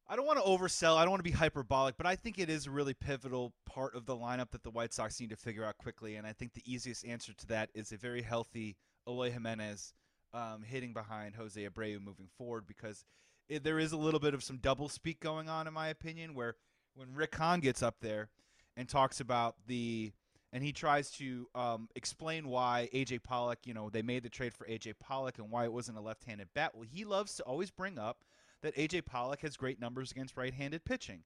I 0.07 0.15
don't 0.15 0.27
want 0.27 0.37
to 0.37 0.45
oversell. 0.45 0.97
I 0.97 1.01
don't 1.01 1.11
want 1.11 1.23
to 1.23 1.29
be 1.29 1.35
hyperbolic, 1.35 1.97
but 1.97 2.05
I 2.05 2.15
think 2.15 2.37
it 2.37 2.49
is 2.49 2.67
a 2.67 2.71
really 2.71 2.93
pivotal 2.93 3.53
part 3.65 3.95
of 3.95 4.05
the 4.05 4.15
lineup 4.15 4.51
that 4.51 4.63
the 4.63 4.69
White 4.69 4.93
Sox 4.93 5.19
need 5.19 5.31
to 5.31 5.35
figure 5.35 5.65
out 5.65 5.79
quickly. 5.79 6.15
And 6.15 6.27
I 6.27 6.33
think 6.33 6.53
the 6.53 6.61
easiest 6.71 7.05
answer 7.05 7.33
to 7.33 7.47
that 7.47 7.69
is 7.73 7.91
a 7.91 7.97
very 7.97 8.21
healthy 8.21 8.77
Eloy 9.07 9.31
Jimenez 9.31 9.93
um, 10.33 10.61
hitting 10.63 10.93
behind 10.93 11.35
Jose 11.35 11.59
Abreu 11.59 11.99
moving 12.03 12.27
forward 12.37 12.67
because 12.67 13.03
it, 13.49 13.63
there 13.63 13.79
is 13.79 13.93
a 13.93 13.97
little 13.97 14.19
bit 14.19 14.35
of 14.35 14.43
some 14.43 14.57
double 14.57 14.89
speak 14.89 15.19
going 15.19 15.49
on, 15.49 15.67
in 15.67 15.73
my 15.73 15.87
opinion, 15.87 16.35
where 16.35 16.55
when 16.93 17.13
Rick 17.15 17.35
Hahn 17.35 17.59
gets 17.59 17.81
up 17.81 17.95
there 18.01 18.29
and 18.77 18.87
talks 18.87 19.19
about 19.19 19.55
the 19.65 20.11
and 20.53 20.63
he 20.63 20.71
tries 20.71 21.09
to 21.11 21.49
um, 21.53 21.89
explain 21.95 22.47
why 22.47 22.89
AJ 22.93 23.23
Pollock, 23.23 23.59
you 23.65 23.73
know, 23.73 23.89
they 23.89 24.01
made 24.01 24.23
the 24.23 24.29
trade 24.29 24.53
for 24.53 24.65
AJ 24.67 24.93
Pollock 24.99 25.37
and 25.37 25.51
why 25.51 25.65
it 25.65 25.73
wasn't 25.73 25.97
a 25.97 26.01
left-handed 26.01 26.47
bat. 26.53 26.71
Well, 26.73 26.87
he 26.89 27.03
loves 27.03 27.35
to 27.35 27.43
always 27.43 27.71
bring 27.71 27.99
up 27.99 28.23
that 28.65 28.75
AJ 28.75 29.05
Pollock 29.05 29.41
has 29.41 29.55
great 29.55 29.79
numbers 29.79 30.11
against 30.11 30.35
right-handed 30.35 30.83
pitching. 30.85 31.21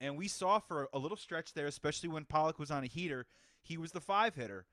And 0.00 0.16
we 0.16 0.28
saw 0.28 0.60
for 0.60 0.88
a 0.92 0.98
little 0.98 1.16
stretch 1.16 1.52
there, 1.52 1.66
especially 1.66 2.08
when 2.08 2.24
Pollock 2.24 2.60
was 2.60 2.70
on 2.70 2.84
a 2.84 2.86
heater, 2.86 3.26
he 3.60 3.76
was 3.76 3.90
the 3.90 4.00
five 4.00 4.36
hitter. 4.36 4.66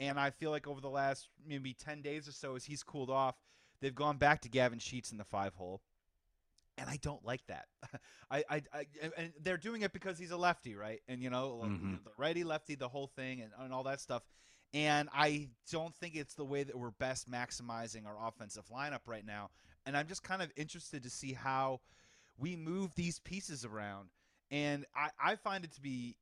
And 0.00 0.18
I 0.18 0.30
feel 0.30 0.50
like 0.50 0.66
over 0.66 0.80
the 0.80 0.90
last 0.90 1.28
maybe 1.46 1.72
10 1.72 2.02
days 2.02 2.26
or 2.26 2.32
so, 2.32 2.56
as 2.56 2.64
he's 2.64 2.82
cooled 2.82 3.10
off, 3.10 3.36
they've 3.80 3.94
gone 3.94 4.16
back 4.16 4.40
to 4.42 4.48
Gavin 4.48 4.80
Sheets 4.80 5.12
in 5.12 5.18
the 5.18 5.24
five 5.24 5.54
hole. 5.54 5.80
And 6.76 6.90
I 6.90 6.98
don't 7.02 7.24
like 7.24 7.46
that. 7.46 7.66
I, 8.30 8.42
I, 8.50 8.62
I, 8.74 8.86
and 9.16 9.32
they're 9.40 9.56
doing 9.56 9.82
it 9.82 9.92
because 9.92 10.18
he's 10.18 10.32
a 10.32 10.36
lefty, 10.36 10.74
right? 10.74 11.00
And 11.06 11.22
you 11.22 11.30
know, 11.30 11.62
mm-hmm. 11.64 11.94
the 12.02 12.10
righty 12.16 12.42
lefty, 12.42 12.74
the 12.74 12.88
whole 12.88 13.08
thing, 13.14 13.42
and, 13.42 13.52
and 13.60 13.72
all 13.72 13.84
that 13.84 14.00
stuff. 14.00 14.22
And 14.72 15.08
I 15.12 15.50
don't 15.70 15.94
think 15.94 16.16
it's 16.16 16.34
the 16.34 16.44
way 16.44 16.62
that 16.62 16.76
we're 16.76 16.92
best 16.92 17.30
maximizing 17.30 18.06
our 18.06 18.16
offensive 18.26 18.64
lineup 18.74 19.00
right 19.06 19.26
now 19.26 19.50
and 19.86 19.96
I'm 19.96 20.06
just 20.06 20.22
kind 20.22 20.42
of 20.42 20.50
interested 20.56 21.02
to 21.02 21.10
see 21.10 21.32
how 21.32 21.80
we 22.38 22.56
move 22.56 22.94
these 22.94 23.18
pieces 23.18 23.64
around. 23.64 24.08
And 24.50 24.84
I, 24.94 25.10
I 25.22 25.36
find 25.36 25.64
it 25.64 25.72
to 25.72 25.80
be 25.80 26.16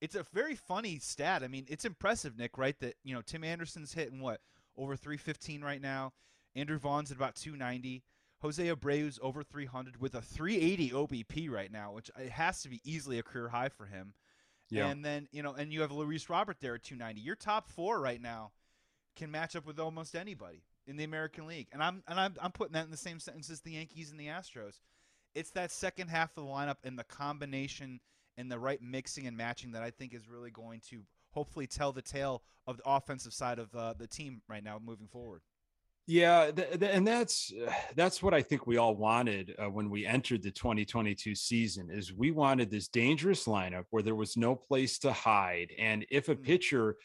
it's 0.00 0.14
a 0.14 0.24
very 0.32 0.54
funny 0.54 0.98
stat. 0.98 1.42
I 1.42 1.48
mean, 1.48 1.66
it's 1.68 1.84
impressive, 1.84 2.36
Nick, 2.38 2.58
right? 2.58 2.78
That 2.80 2.94
you 3.02 3.14
know 3.14 3.22
Tim 3.22 3.44
Anderson's 3.44 3.92
hitting 3.92 4.20
what 4.20 4.40
over 4.76 4.96
315 4.96 5.62
right 5.62 5.80
now. 5.80 6.12
Andrew 6.54 6.78
Vaughn's 6.78 7.10
at 7.10 7.16
about 7.16 7.36
290. 7.36 8.02
Jose 8.40 8.62
Abreu's 8.62 9.18
over 9.22 9.42
300 9.42 10.00
with 10.00 10.14
a 10.14 10.20
380 10.20 10.90
OBP 10.90 11.50
right 11.50 11.72
now, 11.72 11.92
which 11.92 12.10
it 12.18 12.30
has 12.30 12.62
to 12.62 12.68
be 12.68 12.80
easily 12.84 13.18
a 13.18 13.22
career 13.22 13.48
high 13.48 13.70
for 13.70 13.86
him. 13.86 14.12
Yeah. 14.68 14.88
And 14.88 15.04
then 15.04 15.28
you 15.32 15.42
know, 15.42 15.54
and 15.54 15.72
you 15.72 15.80
have 15.82 15.92
Luis 15.92 16.28
Robert 16.28 16.58
there 16.60 16.74
at 16.74 16.82
290. 16.82 17.20
Your 17.20 17.36
top 17.36 17.68
four 17.68 18.00
right 18.00 18.20
now 18.20 18.52
can 19.14 19.30
match 19.30 19.56
up 19.56 19.66
with 19.66 19.78
almost 19.78 20.14
anybody 20.14 20.62
in 20.86 20.96
the 20.96 21.04
American 21.04 21.46
League, 21.46 21.68
and 21.72 21.82
I'm 21.82 22.02
and 22.08 22.18
I'm, 22.18 22.34
I'm 22.40 22.52
putting 22.52 22.74
that 22.74 22.84
in 22.84 22.90
the 22.90 22.96
same 22.96 23.20
sentence 23.20 23.50
as 23.50 23.60
the 23.60 23.72
Yankees 23.72 24.10
and 24.10 24.20
the 24.20 24.26
Astros. 24.26 24.80
It's 25.34 25.50
that 25.50 25.70
second 25.70 26.08
half 26.08 26.30
of 26.36 26.44
the 26.44 26.50
lineup 26.50 26.76
and 26.84 26.98
the 26.98 27.04
combination 27.04 28.00
and 28.38 28.50
the 28.50 28.58
right 28.58 28.80
mixing 28.80 29.26
and 29.26 29.36
matching 29.36 29.72
that 29.72 29.82
I 29.82 29.90
think 29.90 30.14
is 30.14 30.28
really 30.28 30.50
going 30.50 30.80
to 30.90 31.02
hopefully 31.32 31.66
tell 31.66 31.92
the 31.92 32.02
tale 32.02 32.42
of 32.66 32.78
the 32.78 32.82
offensive 32.86 33.34
side 33.34 33.58
of 33.58 33.74
uh, 33.74 33.94
the 33.98 34.06
team 34.06 34.40
right 34.48 34.64
now 34.64 34.80
moving 34.82 35.08
forward. 35.08 35.42
Yeah, 36.08 36.52
th- 36.52 36.78
th- 36.78 36.90
and 36.94 37.06
that's 37.06 37.52
that's 37.96 38.22
what 38.22 38.32
I 38.32 38.40
think 38.40 38.66
we 38.66 38.76
all 38.76 38.94
wanted 38.94 39.56
uh, 39.58 39.68
when 39.68 39.90
we 39.90 40.06
entered 40.06 40.42
the 40.42 40.52
2022 40.52 41.34
season. 41.34 41.90
Is 41.90 42.12
we 42.12 42.30
wanted 42.30 42.70
this 42.70 42.86
dangerous 42.86 43.46
lineup 43.46 43.84
where 43.90 44.04
there 44.04 44.14
was 44.14 44.36
no 44.36 44.54
place 44.54 45.00
to 45.00 45.12
hide, 45.12 45.72
and 45.76 46.06
if 46.10 46.28
a 46.28 46.34
mm-hmm. 46.34 46.44
pitcher 46.44 46.96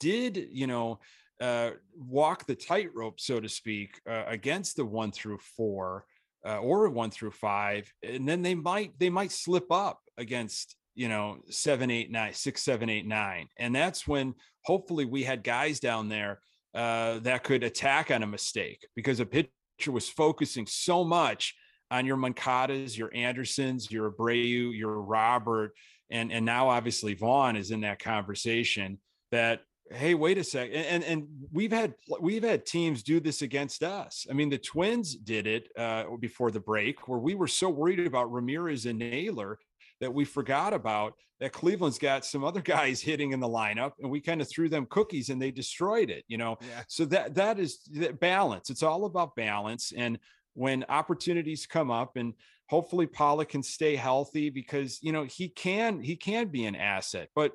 did, 0.00 0.48
you 0.50 0.66
know, 0.66 0.98
uh, 1.40 1.70
walk 1.96 2.46
the 2.46 2.54
tightrope, 2.54 3.20
so 3.20 3.40
to 3.40 3.48
speak, 3.48 4.00
uh, 4.08 4.24
against 4.26 4.76
the 4.76 4.84
one 4.84 5.12
through 5.12 5.38
four 5.56 6.04
uh, 6.46 6.58
or 6.58 6.88
one 6.88 7.10
through 7.10 7.30
five, 7.30 7.92
and 8.02 8.28
then 8.28 8.42
they 8.42 8.54
might 8.54 8.92
they 8.98 9.10
might 9.10 9.32
slip 9.32 9.70
up 9.70 10.00
against 10.16 10.76
you 10.94 11.08
know 11.08 11.38
seven, 11.48 11.90
eight, 11.90 12.10
nine, 12.10 12.32
six, 12.32 12.62
seven, 12.62 12.88
eight, 12.88 13.06
nine, 13.06 13.48
and 13.58 13.74
that's 13.74 14.06
when 14.06 14.34
hopefully 14.64 15.04
we 15.04 15.22
had 15.22 15.44
guys 15.44 15.80
down 15.80 16.08
there 16.08 16.40
uh, 16.74 17.18
that 17.20 17.44
could 17.44 17.62
attack 17.62 18.10
on 18.10 18.22
a 18.22 18.26
mistake 18.26 18.86
because 18.94 19.20
a 19.20 19.26
pitcher 19.26 19.92
was 19.92 20.08
focusing 20.08 20.66
so 20.66 21.04
much 21.04 21.54
on 21.90 22.04
your 22.04 22.16
Moncadas, 22.16 22.96
your 22.96 23.10
Andersons, 23.14 23.90
your 23.90 24.12
Abreu, 24.12 24.76
your 24.76 25.00
Robert, 25.02 25.72
and 26.10 26.32
and 26.32 26.44
now 26.44 26.68
obviously 26.68 27.14
Vaughn 27.14 27.56
is 27.56 27.70
in 27.70 27.82
that 27.82 27.98
conversation 27.98 28.98
that 29.30 29.60
hey 29.90 30.14
wait 30.14 30.38
a 30.38 30.44
second 30.44 30.74
and 30.74 31.02
and 31.04 31.26
we've 31.52 31.72
had 31.72 31.94
we've 32.20 32.42
had 32.42 32.66
teams 32.66 33.02
do 33.02 33.20
this 33.20 33.42
against 33.42 33.82
us 33.82 34.26
i 34.30 34.32
mean 34.32 34.48
the 34.48 34.58
twins 34.58 35.16
did 35.16 35.46
it 35.46 35.68
uh, 35.78 36.04
before 36.20 36.50
the 36.50 36.60
break 36.60 37.08
where 37.08 37.18
we 37.18 37.34
were 37.34 37.48
so 37.48 37.68
worried 37.68 38.00
about 38.00 38.30
ramirez 38.30 38.86
and 38.86 38.98
naylor 38.98 39.58
that 40.00 40.12
we 40.12 40.24
forgot 40.24 40.72
about 40.72 41.14
that 41.40 41.52
Cleveland's 41.52 41.98
got 41.98 42.24
some 42.24 42.44
other 42.44 42.60
guys 42.76 43.00
hitting 43.00 43.32
in 43.32 43.40
the 43.40 43.48
lineup 43.48 43.92
and 44.00 44.10
we 44.10 44.20
kind 44.20 44.40
of 44.40 44.48
threw 44.48 44.68
them 44.68 44.86
cookies 44.90 45.28
and 45.28 45.40
they 45.40 45.50
destroyed 45.50 46.10
it, 46.10 46.24
you 46.28 46.38
know. 46.38 46.56
Yeah. 46.60 46.82
So 46.88 47.04
that 47.06 47.34
that 47.34 47.58
is 47.58 47.80
that 47.94 48.20
balance. 48.20 48.70
It's 48.70 48.82
all 48.82 49.04
about 49.04 49.36
balance 49.36 49.92
and 49.96 50.18
when 50.54 50.84
opportunities 50.88 51.66
come 51.66 51.90
up 51.90 52.16
and 52.16 52.34
hopefully 52.68 53.06
Pollock 53.06 53.50
can 53.50 53.62
stay 53.62 53.94
healthy 53.94 54.50
because 54.50 54.98
you 55.02 55.12
know 55.12 55.24
he 55.24 55.48
can 55.48 56.00
he 56.00 56.16
can 56.16 56.48
be 56.48 56.64
an 56.66 56.74
asset. 56.74 57.28
But 57.34 57.52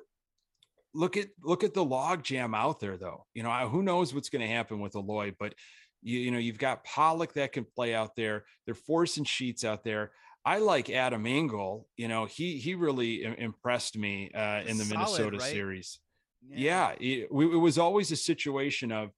look 0.94 1.16
at 1.16 1.28
look 1.42 1.64
at 1.64 1.74
the 1.74 1.84
log 1.84 2.22
jam 2.22 2.54
out 2.54 2.80
there 2.80 2.96
though. 2.96 3.26
You 3.34 3.42
know, 3.42 3.68
who 3.68 3.82
knows 3.82 4.14
what's 4.14 4.30
going 4.30 4.42
to 4.42 4.52
happen 4.52 4.80
with 4.80 4.94
Eloy, 4.94 5.34
but 5.38 5.54
you, 6.02 6.20
you 6.20 6.30
know, 6.30 6.38
you've 6.38 6.58
got 6.58 6.84
Pollock 6.84 7.34
that 7.34 7.52
can 7.52 7.64
play 7.64 7.94
out 7.94 8.14
there. 8.16 8.44
They're 8.64 8.74
forcing 8.74 9.24
sheets 9.24 9.64
out 9.64 9.84
there. 9.84 10.12
I 10.44 10.58
like 10.58 10.90
Adam 10.90 11.26
Engel. 11.26 11.88
You 11.96 12.08
know, 12.08 12.26
he 12.26 12.58
he 12.58 12.74
really 12.74 13.24
impressed 13.24 13.96
me 13.96 14.30
uh, 14.34 14.60
in 14.60 14.76
the 14.76 14.84
Solid, 14.84 14.98
Minnesota 14.98 15.38
right? 15.38 15.50
series. 15.50 15.98
Yeah, 16.50 16.92
it, 17.00 17.28
it 17.30 17.32
was 17.32 17.78
always 17.78 18.12
a 18.12 18.16
situation 18.16 18.92
of, 18.92 19.10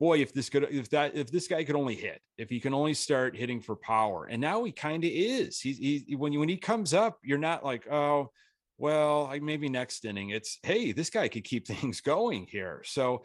boy, 0.00 0.18
if 0.18 0.34
this 0.34 0.50
could, 0.50 0.64
if 0.72 0.90
that, 0.90 1.14
if 1.14 1.30
this 1.30 1.46
guy 1.46 1.62
could 1.62 1.76
only 1.76 1.94
hit, 1.94 2.20
if 2.36 2.50
he 2.50 2.58
can 2.58 2.74
only 2.74 2.94
start 2.94 3.36
hitting 3.36 3.60
for 3.60 3.76
power, 3.76 4.24
and 4.24 4.40
now 4.40 4.64
he 4.64 4.72
kind 4.72 5.04
of 5.04 5.10
is. 5.12 5.60
He's 5.60 5.78
he 5.78 6.16
when 6.16 6.32
you 6.32 6.40
when 6.40 6.48
he 6.48 6.56
comes 6.56 6.92
up, 6.92 7.18
you're 7.22 7.38
not 7.38 7.64
like, 7.64 7.86
oh, 7.90 8.32
well, 8.78 9.28
I 9.30 9.38
maybe 9.38 9.68
next 9.68 10.04
inning. 10.04 10.30
It's 10.30 10.58
hey, 10.62 10.92
this 10.92 11.10
guy 11.10 11.28
could 11.28 11.44
keep 11.44 11.66
things 11.66 12.00
going 12.00 12.46
here. 12.50 12.82
So 12.84 13.24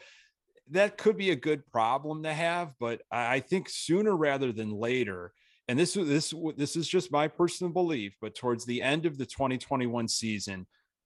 that 0.71 0.97
could 0.97 1.17
be 1.17 1.31
a 1.31 1.35
good 1.35 1.65
problem 1.67 2.23
to 2.23 2.33
have, 2.33 2.73
but 2.79 3.01
I 3.11 3.39
think 3.39 3.69
sooner 3.69 4.15
rather 4.15 4.51
than 4.51 4.69
later. 4.71 5.33
And 5.67 5.77
this 5.77 5.93
this 5.93 6.33
this 6.57 6.75
is 6.75 6.87
just 6.87 7.11
my 7.11 7.27
personal 7.27 7.71
belief, 7.71 8.15
but 8.21 8.35
towards 8.35 8.65
the 8.65 8.81
end 8.81 9.05
of 9.05 9.17
the 9.17 9.25
2021 9.25 10.07
season, 10.07 10.65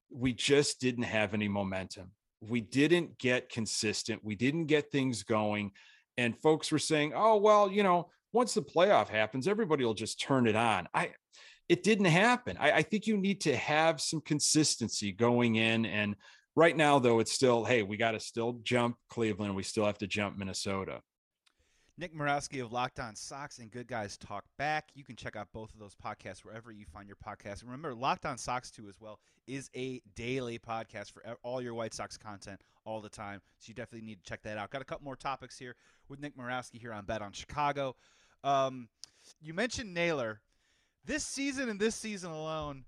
we 0.10 0.34
just 0.34 0.80
didn't 0.80 1.04
have 1.04 1.34
any 1.34 1.48
momentum. 1.48 2.12
We 2.42 2.62
didn't 2.62 3.18
get 3.18 3.50
consistent. 3.50 4.24
We 4.24 4.36
didn't 4.36 4.66
get 4.66 4.92
things 4.92 5.24
going. 5.24 5.72
And 6.18 6.38
folks 6.38 6.72
were 6.72 6.80
saying, 6.80 7.14
oh, 7.16 7.38
well, 7.38 7.72
you 7.72 7.84
know, 7.84 8.10
once 8.32 8.54
the 8.54 8.62
playoff 8.62 9.10
happens, 9.10 9.48
everybody 9.48 9.84
will 9.84 9.94
just 9.94 10.20
turn 10.20 10.48
it 10.48 10.56
on. 10.56 10.88
I 10.94 11.12
it 11.70 11.84
didn't 11.84 12.06
happen. 12.06 12.58
I, 12.60 12.72
I 12.72 12.82
think 12.82 13.08
you 13.08 13.18
need 13.18 13.42
to 13.42 13.56
have 13.56 14.02
some 14.02 14.22
consistency 14.22 15.12
going 15.12 15.56
in. 15.56 15.86
And 15.86 16.16
right 16.56 16.76
now, 16.76 17.00
though, 17.00 17.20
it's 17.20 17.32
still, 17.32 17.64
hey, 17.64 17.84
we 17.84 17.98
got 17.98 18.12
to 18.12 18.20
still 18.20 18.60
jump 18.64 18.98
Cleveland. 19.10 19.56
We 19.56 19.64
still 19.64 19.86
have 19.86 19.98
to 20.00 20.08
jump 20.08 20.38
Minnesota. 20.38 21.02
Nick 21.96 22.16
Morawski 22.16 22.64
of 22.64 22.72
Locked 22.72 23.00
On 23.00 23.16
Sox 23.16 23.60
and 23.60 23.70
Good 23.70 23.88
Guys 23.88 24.18
Talk 24.18 24.46
Back. 24.58 24.90
You 24.96 25.04
can 25.04 25.16
check 25.16 25.36
out 25.36 25.48
both 25.54 25.72
of 25.74 25.80
those 25.80 25.94
podcasts 25.94 26.40
wherever 26.40 26.72
you 26.72 26.86
find 26.92 27.08
your 27.08 27.18
podcast. 27.24 27.62
And 27.62 27.70
remember, 27.70 27.94
Locked 27.94 28.26
On 28.26 28.36
Sox 28.36 28.72
too 28.72 28.90
as 28.90 29.00
well 29.00 29.20
is 29.46 29.70
a 29.76 30.02
daily 30.16 30.58
podcast 30.58 31.12
for 31.12 31.22
all 31.44 31.62
your 31.62 31.76
White 31.76 31.94
Sox 31.94 32.18
content 32.18 32.62
all 32.84 33.00
the 33.00 33.10
time. 33.10 33.42
So 33.60 33.70
you 33.70 33.76
definitely 33.76 34.08
need 34.08 34.24
to 34.24 34.28
check 34.28 34.42
that 34.42 34.58
out. 34.58 34.72
Got 34.72 34.82
a 34.82 34.86
couple 34.86 35.06
more 35.06 35.16
topics 35.16 35.58
here 35.58 35.76
with 36.10 36.20
Nick 36.20 36.36
Morawski 36.36 36.82
here 36.82 36.94
on 36.94 37.06
Bet 37.06 37.22
on 37.22 37.32
Chicago. 37.32 37.96
Um, 38.44 38.90
you 39.40 39.54
mentioned 39.54 39.94
Naylor 39.94 40.42
this 41.06 41.26
season 41.26 41.70
and 41.70 41.80
this 41.80 41.96
season 41.96 42.32
alone. 42.32 42.86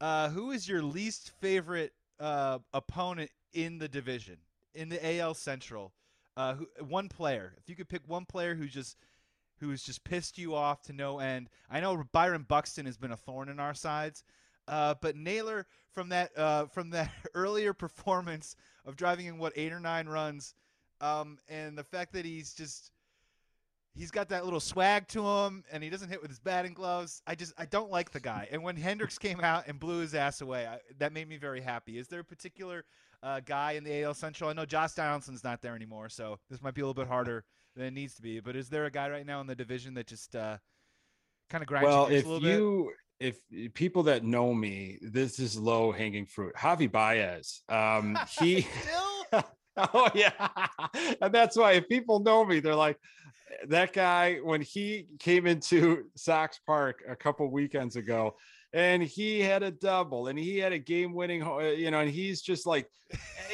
Uh, 0.00 0.28
who 0.28 0.50
is 0.50 0.68
your 0.68 0.82
least 0.82 1.32
favorite 1.40 1.92
uh, 2.20 2.58
opponent 2.74 3.30
in 3.54 3.78
the 3.78 3.88
division 3.88 4.36
in 4.74 4.88
the 4.88 5.18
AL 5.18 5.34
Central? 5.34 5.92
Uh, 6.36 6.54
who, 6.54 6.66
one 6.84 7.08
player. 7.08 7.54
If 7.56 7.68
you 7.68 7.76
could 7.76 7.88
pick 7.88 8.02
one 8.06 8.26
player 8.26 8.54
who's 8.54 8.72
just 8.72 8.98
who's 9.60 9.82
just 9.82 10.04
pissed 10.04 10.36
you 10.36 10.54
off 10.54 10.82
to 10.82 10.92
no 10.92 11.18
end. 11.18 11.48
I 11.70 11.80
know 11.80 12.04
Byron 12.12 12.44
Buxton 12.46 12.86
has 12.86 12.98
been 12.98 13.12
a 13.12 13.16
thorn 13.16 13.48
in 13.48 13.58
our 13.58 13.74
sides, 13.74 14.22
uh, 14.68 14.94
but 15.00 15.16
Naylor 15.16 15.66
from 15.92 16.10
that 16.10 16.36
uh, 16.36 16.66
from 16.66 16.90
that 16.90 17.10
earlier 17.34 17.72
performance 17.72 18.56
of 18.84 18.96
driving 18.96 19.26
in 19.26 19.38
what 19.38 19.52
eight 19.56 19.72
or 19.72 19.80
nine 19.80 20.08
runs, 20.08 20.54
um, 21.00 21.38
and 21.48 21.76
the 21.76 21.84
fact 21.84 22.12
that 22.12 22.24
he's 22.24 22.52
just 22.52 22.90
he's 23.96 24.10
got 24.10 24.28
that 24.28 24.44
little 24.44 24.60
swag 24.60 25.08
to 25.08 25.26
him, 25.26 25.64
and 25.72 25.82
he 25.82 25.90
doesn't 25.90 26.08
hit 26.08 26.20
with 26.20 26.30
his 26.30 26.38
batting 26.38 26.74
gloves. 26.74 27.22
I 27.26 27.34
just 27.34 27.52
I 27.58 27.64
don't 27.64 27.90
like 27.90 28.10
the 28.10 28.20
guy. 28.20 28.48
And 28.50 28.62
when 28.62 28.76
Hendriks 28.76 29.18
came 29.18 29.40
out 29.40 29.64
and 29.66 29.80
blew 29.80 30.00
his 30.00 30.14
ass 30.14 30.40
away, 30.40 30.66
I, 30.66 30.78
that 30.98 31.12
made 31.12 31.28
me 31.28 31.36
very 31.36 31.60
happy. 31.60 31.98
Is 31.98 32.08
there 32.08 32.20
a 32.20 32.24
particular 32.24 32.84
uh, 33.22 33.40
guy 33.44 33.72
in 33.72 33.84
the 33.84 34.02
AL 34.02 34.14
Central? 34.14 34.50
I 34.50 34.52
know 34.52 34.66
Josh 34.66 34.92
Donaldson's 34.92 35.42
not 35.42 35.62
there 35.62 35.74
anymore, 35.74 36.08
so 36.08 36.38
this 36.50 36.62
might 36.62 36.74
be 36.74 36.82
a 36.82 36.84
little 36.84 37.02
bit 37.02 37.08
harder 37.08 37.44
than 37.74 37.86
it 37.86 37.92
needs 37.92 38.14
to 38.14 38.22
be. 38.22 38.40
But 38.40 38.56
is 38.56 38.68
there 38.68 38.84
a 38.84 38.90
guy 38.90 39.08
right 39.08 39.26
now 39.26 39.40
in 39.40 39.46
the 39.46 39.56
division 39.56 39.94
that 39.94 40.06
just 40.06 40.36
uh, 40.36 40.58
kind 41.50 41.62
of 41.62 41.68
grinds 41.68 41.86
well, 41.86 42.06
gears 42.08 42.20
if 42.20 42.26
a 42.26 42.28
little 42.28 42.42
bit? 42.42 42.54
you 42.54 42.92
if 43.18 43.40
people 43.74 44.04
that 44.04 44.24
know 44.24 44.52
me, 44.52 44.98
this 45.00 45.38
is 45.38 45.58
low 45.58 45.90
hanging 45.90 46.26
fruit. 46.26 46.54
Javi 46.54 46.90
Baez, 46.90 47.62
um, 47.68 48.18
he. 48.38 48.66
Oh 49.94 50.08
yeah, 50.14 50.48
and 51.20 51.34
that's 51.34 51.56
why 51.56 51.72
if 51.72 51.88
people 51.88 52.20
know 52.20 52.44
me, 52.44 52.60
they're 52.60 52.74
like, 52.74 52.98
that 53.68 53.92
guy 53.92 54.36
when 54.36 54.60
he 54.60 55.06
came 55.18 55.46
into 55.46 56.06
Sox 56.16 56.60
Park 56.66 57.02
a 57.08 57.16
couple 57.16 57.50
weekends 57.50 57.96
ago. 57.96 58.36
And 58.72 59.02
he 59.02 59.40
had 59.40 59.62
a 59.62 59.70
double, 59.70 60.26
and 60.26 60.38
he 60.38 60.58
had 60.58 60.72
a 60.72 60.78
game-winning, 60.78 61.42
uh, 61.42 61.58
you 61.58 61.90
know. 61.90 62.00
And 62.00 62.10
he's 62.10 62.42
just 62.42 62.66
like, 62.66 62.90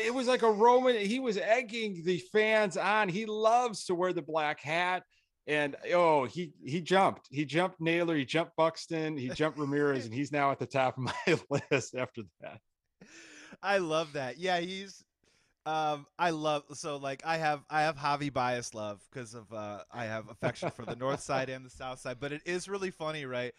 it 0.04 0.12
was 0.12 0.26
like 0.26 0.42
a 0.42 0.50
Roman. 0.50 0.96
He 0.96 1.20
was 1.20 1.36
egging 1.36 2.02
the 2.04 2.18
fans 2.32 2.76
on. 2.76 3.08
He 3.08 3.26
loves 3.26 3.84
to 3.84 3.94
wear 3.94 4.12
the 4.12 4.22
black 4.22 4.60
hat, 4.60 5.04
and 5.46 5.76
oh, 5.92 6.24
he 6.24 6.54
he 6.64 6.80
jumped. 6.80 7.28
He 7.30 7.44
jumped 7.44 7.80
Naylor. 7.80 8.16
He 8.16 8.24
jumped 8.24 8.56
Buxton. 8.56 9.16
He 9.16 9.28
jumped 9.28 9.58
Ramirez, 9.58 10.04
and 10.06 10.14
he's 10.14 10.32
now 10.32 10.50
at 10.50 10.58
the 10.58 10.66
top 10.66 10.96
of 10.96 11.04
my 11.04 11.60
list 11.70 11.94
after 11.94 12.22
that. 12.40 12.58
I 13.62 13.78
love 13.78 14.14
that. 14.14 14.38
Yeah, 14.38 14.58
he's 14.58 15.04
um 15.64 16.06
I 16.18 16.30
love 16.30 16.64
so 16.74 16.96
like 16.96 17.22
I 17.24 17.36
have 17.36 17.60
I 17.70 17.82
have 17.82 17.96
Javi 17.96 18.32
bias 18.32 18.74
love 18.74 19.00
because 19.10 19.34
of 19.34 19.52
uh 19.52 19.84
I 19.92 20.04
have 20.06 20.28
affection 20.28 20.70
for 20.70 20.84
the 20.84 20.96
north 20.96 21.20
side 21.20 21.48
and 21.48 21.64
the 21.64 21.70
south 21.70 22.00
side, 22.00 22.16
but 22.20 22.32
it 22.32 22.42
is 22.44 22.68
really 22.68 22.90
funny, 22.90 23.24
right? 23.26 23.52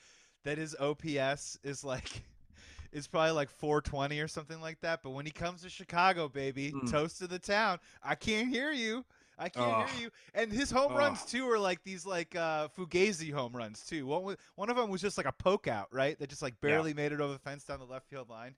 That 0.44 0.58
his 0.58 0.76
OPS 0.80 1.58
is 1.64 1.84
like 1.84 2.24
is 2.92 3.08
probably 3.08 3.32
like 3.32 3.50
420 3.50 4.20
or 4.20 4.28
something 4.28 4.60
like 4.62 4.82
that, 4.82 5.02
but 5.04 5.12
when 5.12 5.26
he 5.26 5.32
comes 5.32 5.62
to 5.62 5.70
Chicago, 5.70 6.28
baby, 6.28 6.72
Mm. 6.74 6.92
toast 6.92 7.20
to 7.20 7.28
the 7.28 7.40
town. 7.40 7.80
I 8.04 8.16
can't 8.16 8.50
hear 8.50 8.72
you. 8.72 9.06
I 9.40 9.50
can't 9.50 9.78
hear 9.90 10.02
you. 10.02 10.10
And 10.36 10.52
his 10.52 10.70
home 10.70 10.94
runs 10.94 11.26
too 11.26 11.50
are 11.50 11.58
like 11.58 11.84
these 11.84 12.06
like 12.06 12.36
uh 12.36 12.68
Fugazi 12.78 13.32
home 13.32 13.54
runs 13.56 13.82
too. 13.86 14.06
One 14.06 14.24
was, 14.24 14.38
one 14.56 14.70
of 14.70 14.76
them 14.76 14.90
was 14.90 15.02
just 15.02 15.18
like 15.18 15.26
a 15.26 15.32
poke 15.32 15.68
out, 15.68 15.88
right? 15.92 16.20
That 16.20 16.30
just 16.30 16.42
like 16.42 16.60
barely 16.62 16.94
made 16.94 17.14
it 17.14 17.22
over 17.22 17.34
the 17.34 17.40
fence 17.40 17.64
down 17.64 17.80
the 17.80 17.86
left 17.86 18.10
field 18.10 18.30
line. 18.30 18.56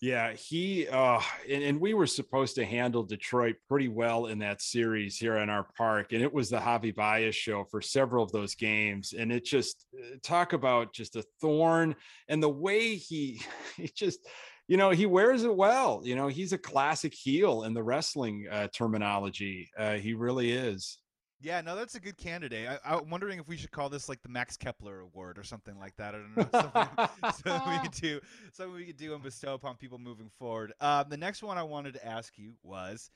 Yeah, 0.00 0.32
he 0.32 0.88
uh 0.88 1.20
and, 1.50 1.62
and 1.62 1.80
we 1.80 1.94
were 1.94 2.06
supposed 2.06 2.54
to 2.56 2.64
handle 2.64 3.02
Detroit 3.02 3.56
pretty 3.68 3.88
well 3.88 4.26
in 4.26 4.38
that 4.40 4.60
series 4.60 5.16
here 5.16 5.38
in 5.38 5.48
our 5.48 5.66
park. 5.76 6.12
And 6.12 6.22
it 6.22 6.32
was 6.32 6.50
the 6.50 6.58
Javi 6.58 6.94
Baez 6.94 7.34
show 7.34 7.64
for 7.64 7.80
several 7.80 8.22
of 8.22 8.32
those 8.32 8.54
games. 8.54 9.14
And 9.18 9.32
it 9.32 9.44
just 9.44 9.86
uh, 9.98 10.16
talk 10.22 10.52
about 10.52 10.92
just 10.92 11.16
a 11.16 11.24
thorn 11.40 11.96
and 12.28 12.42
the 12.42 12.48
way 12.48 12.96
he 12.96 13.40
he 13.76 13.88
just 13.88 14.20
you 14.68 14.76
know 14.76 14.90
he 14.90 15.06
wears 15.06 15.44
it 15.44 15.54
well 15.54 16.00
you 16.04 16.16
know 16.16 16.28
he's 16.28 16.52
a 16.52 16.58
classic 16.58 17.14
heel 17.14 17.62
in 17.62 17.72
the 17.74 17.82
wrestling 17.82 18.46
uh, 18.50 18.68
terminology 18.68 19.70
uh, 19.78 19.94
he 19.94 20.14
really 20.14 20.52
is 20.52 20.98
Yeah, 21.40 21.60
no, 21.60 21.76
that's 21.76 21.94
a 21.94 22.00
good 22.00 22.16
candidate. 22.16 22.66
I, 22.68 22.78
I'm 22.96 23.10
wondering 23.10 23.38
if 23.38 23.46
we 23.46 23.56
should 23.56 23.70
call 23.70 23.90
this 23.90 24.08
like 24.08 24.22
the 24.22 24.28
Max 24.28 24.56
Kepler 24.56 25.00
Award 25.00 25.38
or 25.38 25.42
something 25.42 25.78
like 25.78 25.94
that. 25.96 26.14
I 26.14 26.18
don't 26.18 26.36
know. 26.36 26.48
Something, 26.72 27.42
something 27.52 27.72
we 27.72 27.78
could 27.80 28.00
do. 28.00 28.20
Something 28.52 28.74
we 28.74 28.86
could 28.86 28.96
do 28.96 29.14
and 29.14 29.22
bestow 29.22 29.54
upon 29.54 29.76
people 29.76 29.98
moving 29.98 30.30
forward. 30.38 30.72
Um, 30.80 31.04
the 31.08 31.16
next 31.16 31.42
one 31.42 31.58
I 31.58 31.62
wanted 31.62 31.94
to 31.94 32.06
ask 32.06 32.38
you 32.38 32.54
was, 32.62 33.10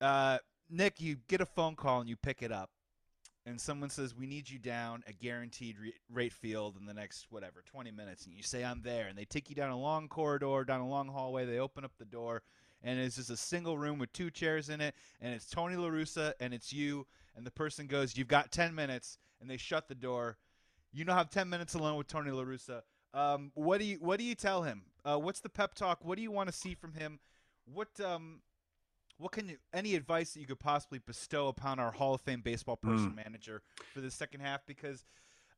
uh, 0.00 0.38
Nick, 0.68 1.00
you 1.00 1.16
get 1.28 1.40
a 1.40 1.46
phone 1.46 1.76
call 1.76 2.00
and 2.00 2.08
you 2.08 2.16
pick 2.16 2.42
it 2.42 2.50
up, 2.50 2.70
and 3.46 3.60
someone 3.60 3.88
says, 3.88 4.14
"We 4.14 4.26
need 4.26 4.50
you 4.50 4.58
down 4.58 5.04
a 5.06 5.12
guaranteed 5.12 5.78
re- 5.78 5.94
rate 6.12 6.32
field 6.32 6.76
in 6.76 6.86
the 6.86 6.94
next 6.94 7.26
whatever 7.30 7.62
20 7.64 7.90
minutes," 7.92 8.26
and 8.26 8.34
you 8.34 8.42
say, 8.42 8.64
"I'm 8.64 8.82
there," 8.82 9.06
and 9.06 9.16
they 9.16 9.24
take 9.24 9.48
you 9.48 9.54
down 9.54 9.70
a 9.70 9.78
long 9.78 10.08
corridor, 10.08 10.64
down 10.64 10.80
a 10.80 10.88
long 10.88 11.08
hallway. 11.08 11.46
They 11.46 11.58
open 11.58 11.84
up 11.84 11.92
the 11.98 12.04
door, 12.04 12.42
and 12.82 12.98
it's 12.98 13.16
just 13.16 13.30
a 13.30 13.36
single 13.36 13.78
room 13.78 13.98
with 13.98 14.12
two 14.12 14.30
chairs 14.30 14.68
in 14.68 14.80
it, 14.80 14.94
and 15.20 15.34
it's 15.34 15.48
Tony 15.48 15.76
La 15.76 15.88
Russa, 15.88 16.34
and 16.40 16.52
it's 16.52 16.72
you, 16.72 17.06
and 17.38 17.46
the 17.46 17.50
person 17.50 17.86
goes, 17.86 18.16
"You've 18.16 18.28
got 18.28 18.52
10 18.52 18.74
minutes," 18.74 19.16
and 19.40 19.48
they 19.48 19.56
shut 19.56 19.88
the 19.88 19.94
door. 19.94 20.36
You 20.92 21.04
now 21.04 21.14
have 21.14 21.30
10 21.30 21.48
minutes 21.48 21.74
alone 21.74 21.96
with 21.96 22.08
Tony 22.08 22.30
La 22.30 22.42
Russa. 22.42 22.82
Um, 23.14 23.52
what 23.54 23.78
do 23.78 23.84
you 23.84 23.96
What 23.96 24.18
do 24.18 24.24
you 24.24 24.34
tell 24.34 24.64
him? 24.64 24.82
Uh, 25.04 25.18
what's 25.18 25.40
the 25.40 25.48
pep 25.48 25.74
talk? 25.74 26.04
What 26.04 26.16
do 26.16 26.22
you 26.22 26.30
want 26.30 26.48
to 26.48 26.52
see 26.52 26.74
from 26.74 26.92
him? 26.92 27.20
What 27.64 27.88
um, 28.00 28.40
what 29.16 29.32
can 29.32 29.48
you 29.48 29.56
any 29.72 29.94
advice 29.94 30.34
that 30.34 30.40
you 30.40 30.46
could 30.46 30.60
possibly 30.60 30.98
bestow 30.98 31.48
upon 31.48 31.78
our 31.78 31.92
Hall 31.92 32.14
of 32.14 32.20
Fame 32.20 32.40
baseball 32.40 32.76
person 32.76 33.14
manager 33.14 33.62
for 33.94 34.00
the 34.00 34.10
second 34.10 34.40
half? 34.40 34.66
Because 34.66 35.04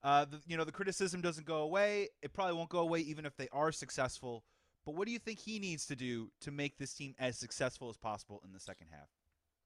uh, 0.02 0.26
the, 0.26 0.40
you 0.46 0.56
know 0.56 0.64
the 0.64 0.72
criticism 0.72 1.20
doesn't 1.20 1.46
go 1.46 1.56
away. 1.56 2.08
It 2.22 2.32
probably 2.32 2.54
won't 2.56 2.70
go 2.70 2.80
away 2.80 3.00
even 3.00 3.26
if 3.26 3.36
they 3.36 3.48
are 3.52 3.72
successful. 3.72 4.44
But 4.86 4.94
what 4.94 5.06
do 5.06 5.12
you 5.12 5.18
think 5.18 5.38
he 5.38 5.58
needs 5.58 5.86
to 5.86 5.96
do 5.96 6.30
to 6.40 6.50
make 6.50 6.78
this 6.78 6.94
team 6.94 7.14
as 7.18 7.38
successful 7.38 7.90
as 7.90 7.96
possible 7.96 8.40
in 8.44 8.52
the 8.52 8.60
second 8.60 8.88
half? 8.90 9.08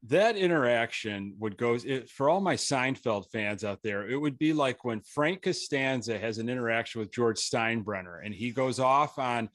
That 0.08 0.36
interaction 0.36 1.34
would 1.38 1.56
go 1.56 1.78
it, 1.82 2.10
for 2.10 2.28
all 2.28 2.40
my 2.40 2.56
Seinfeld 2.56 3.30
fans 3.32 3.64
out 3.64 3.82
there. 3.82 4.08
It 4.08 4.16
would 4.16 4.38
be 4.38 4.52
like 4.52 4.84
when 4.84 5.00
Frank 5.00 5.42
Costanza 5.42 6.18
has 6.18 6.38
an 6.38 6.48
interaction 6.48 7.00
with 7.00 7.12
George 7.12 7.38
Steinbrenner, 7.38 8.24
and 8.24 8.34
he 8.34 8.50
goes 8.50 8.78
off 8.78 9.18
on 9.18 9.48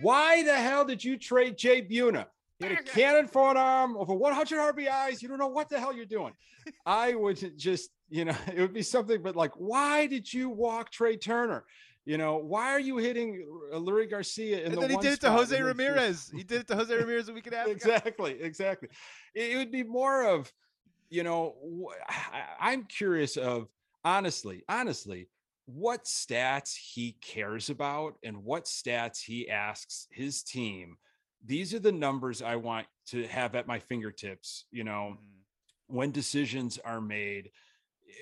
why 0.00 0.42
the 0.42 0.54
hell 0.54 0.84
did 0.84 1.02
you 1.02 1.16
trade 1.16 1.56
Jay 1.56 1.82
Buhner? 1.82 2.26
He 2.58 2.66
had 2.66 2.78
a 2.78 2.82
cannon 2.84 3.26
for 3.26 3.50
an 3.50 3.56
arm 3.56 3.96
over 3.96 4.14
100 4.14 4.76
RBIs. 4.76 5.22
You 5.22 5.28
don't 5.28 5.38
know 5.38 5.48
what 5.48 5.68
the 5.68 5.80
hell 5.80 5.94
you're 5.94 6.06
doing. 6.06 6.32
I 6.84 7.14
would 7.14 7.58
just, 7.58 7.90
you 8.08 8.24
know, 8.24 8.36
it 8.54 8.60
would 8.60 8.74
be 8.74 8.82
something, 8.82 9.22
but 9.22 9.34
like, 9.34 9.52
why 9.56 10.06
did 10.06 10.32
you 10.32 10.50
walk 10.50 10.90
Trey 10.90 11.16
Turner? 11.16 11.64
You 12.06 12.18
know, 12.18 12.36
why 12.36 12.66
are 12.70 12.78
you 12.78 12.98
hitting 12.98 13.44
Leury 13.72 14.08
Garcia 14.08 14.60
in 14.60 14.66
and 14.66 14.76
the 14.76 14.80
then 14.82 14.90
he 14.90 14.96
did 14.98 15.14
it 15.14 15.20
to 15.22 15.30
Jose 15.30 15.60
Ramirez. 15.60 16.30
he 16.32 16.42
did 16.44 16.60
it 16.60 16.68
to 16.68 16.76
Jose 16.76 16.94
Ramirez 16.94 17.28
a 17.28 17.32
week 17.32 17.46
and 17.46 17.54
a 17.54 17.58
half 17.58 17.66
Exactly, 17.66 18.40
exactly. 18.40 18.88
It 19.34 19.56
would 19.56 19.72
be 19.72 19.82
more 19.82 20.24
of, 20.24 20.52
you 21.10 21.24
know, 21.24 21.56
I'm 22.60 22.84
curious 22.84 23.36
of 23.36 23.66
honestly, 24.04 24.62
honestly, 24.68 25.28
what 25.66 26.04
stats 26.04 26.76
he 26.76 27.16
cares 27.20 27.70
about 27.70 28.14
and 28.22 28.44
what 28.44 28.66
stats 28.66 29.20
he 29.20 29.50
asks 29.50 30.06
his 30.12 30.44
team. 30.44 30.98
These 31.44 31.74
are 31.74 31.80
the 31.80 31.90
numbers 31.90 32.40
I 32.40 32.54
want 32.54 32.86
to 33.08 33.26
have 33.26 33.56
at 33.56 33.66
my 33.66 33.80
fingertips, 33.80 34.64
you 34.70 34.84
know, 34.84 35.14
mm-hmm. 35.14 35.96
when 35.96 36.12
decisions 36.12 36.78
are 36.84 37.00
made 37.00 37.50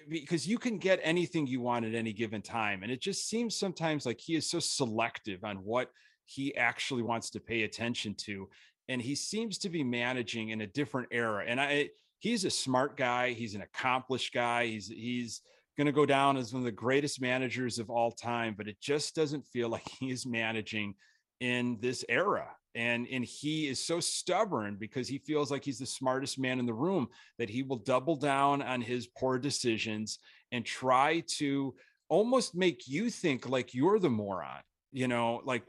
because 0.09 0.47
you 0.47 0.59
can 0.59 0.79
get 0.79 1.01
anything 1.03 1.47
you 1.47 1.61
want 1.61 1.85
at 1.85 1.95
any 1.95 2.13
given 2.13 2.43
time. 2.43 2.83
And 2.83 2.91
it 2.91 3.01
just 3.01 3.29
seems 3.29 3.57
sometimes 3.57 4.07
like 4.07 4.21
he 4.21 4.37
is 4.37 4.49
so 4.49 4.61
selective 4.61 5.45
on 5.45 5.57
what 5.57 5.91
he 6.27 6.57
actually 6.57 7.03
wants 7.03 7.31
to 7.31 7.41
pay 7.41 7.63
attention 7.63 8.15
to. 8.15 8.49
And 8.89 9.01
he 9.01 9.15
seems 9.15 9.59
to 9.59 9.69
be 9.69 9.83
managing 9.83 10.51
in 10.51 10.61
a 10.61 10.67
different 10.67 11.09
era. 11.11 11.45
And 11.47 11.61
I, 11.61 11.91
he's 12.19 12.45
a 12.45 12.51
smart 12.51 12.97
guy. 12.97 13.31
He's 13.31 13.55
an 13.55 13.63
accomplished 13.63 14.33
guy. 14.33 14.67
He's, 14.67 14.89
he's, 14.89 15.41
going 15.77 15.87
to 15.87 15.93
go 15.93 16.07
down 16.07 16.37
as 16.37 16.53
one 16.53 16.61
of 16.61 16.65
the 16.67 16.73
greatest 16.73 17.21
managers 17.21 17.79
of 17.79 17.91
all 17.91 18.13
time, 18.13 18.55
but 18.57 18.69
it 18.69 18.81
just 18.81 19.15
doesn't 19.15 19.45
feel 19.47 19.69
like 19.69 19.87
he 20.01 20.11
is 20.11 20.25
managing 20.25 20.95
in 21.41 21.77
this 21.81 22.05
era 22.09 22.49
and 22.75 23.07
and 23.11 23.25
he 23.25 23.69
is 23.69 23.85
so 23.85 24.01
stubborn 24.01 24.77
because 24.79 25.09
he 25.09 25.19
feels 25.19 25.51
like 25.51 25.65
he's 25.65 25.79
the 25.79 25.87
smartest 25.87 26.39
man 26.39 26.59
in 26.59 26.67
the 26.67 26.75
room 26.75 27.09
that 27.39 27.49
he 27.49 27.63
will 27.63 27.77
double 27.77 28.17
down 28.17 28.63
on 28.63 28.81
his 28.81 29.07
poor 29.07 29.39
decisions 29.39 30.19
and 30.53 30.65
try 30.65 31.23
to 31.27 31.75
almost 32.09 32.55
make 32.55 32.87
you 32.87 33.11
think 33.11 33.49
like 33.49 33.75
you're 33.75 33.99
the 33.99 34.11
moron 34.11 34.61
you 34.93 35.09
know 35.09 35.41
like 35.45 35.63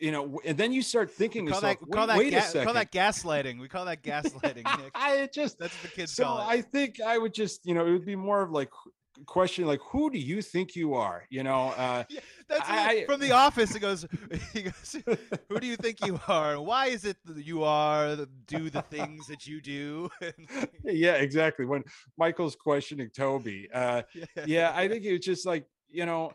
you 0.00 0.12
know 0.12 0.38
and 0.44 0.58
then 0.58 0.72
you 0.72 0.82
start 0.82 1.10
thinking 1.10 1.44
we 1.44 1.50
call 1.50 1.60
yourself, 1.62 1.80
that, 1.80 1.88
we 1.88 1.92
call, 1.92 2.18
wait, 2.18 2.30
that 2.30 2.52
ga- 2.52 2.64
call 2.64 2.74
that 2.74 2.92
gaslighting 2.92 3.60
we 3.60 3.68
call 3.68 3.84
that 3.84 4.02
gaslighting 4.02 4.64
Nick. 4.78 4.92
i 4.94 5.28
just 5.32 5.58
that's 5.58 5.74
what 5.74 5.90
the 5.90 5.96
kids 5.96 6.12
so 6.12 6.26
i 6.26 6.60
think 6.60 7.00
i 7.00 7.16
would 7.16 7.34
just 7.34 7.64
you 7.64 7.74
know 7.74 7.86
it 7.86 7.92
would 7.92 8.06
be 8.06 8.16
more 8.16 8.42
of 8.42 8.50
like 8.50 8.70
question 9.26 9.66
like 9.66 9.80
who 9.90 10.10
do 10.10 10.18
you 10.18 10.42
think 10.42 10.74
you 10.74 10.94
are? 10.94 11.24
You 11.30 11.42
know 11.42 11.74
uh 11.76 12.04
yeah, 12.08 12.20
that's 12.48 12.68
I, 12.68 13.04
from 13.06 13.20
the 13.20 13.32
office 13.46 13.74
it 13.74 13.80
goes 13.80 14.06
he 14.52 14.62
goes 14.62 14.96
who 15.48 15.60
do 15.60 15.66
you 15.66 15.76
think 15.76 16.04
you 16.04 16.20
are? 16.28 16.60
Why 16.60 16.86
is 16.86 17.04
it 17.04 17.16
that 17.24 17.44
you 17.44 17.64
are 17.64 18.16
do 18.46 18.70
the 18.70 18.82
things 18.82 19.26
that 19.26 19.46
you 19.46 19.60
do? 19.60 20.10
Yeah 20.84 21.14
exactly 21.14 21.64
when 21.64 21.82
michael's 22.16 22.54
questioning 22.54 23.10
toby 23.10 23.68
uh 23.72 24.02
yeah. 24.14 24.44
yeah 24.46 24.72
i 24.74 24.86
think 24.86 25.04
it's 25.04 25.24
just 25.24 25.46
like 25.46 25.66
you 25.90 26.04
know 26.04 26.32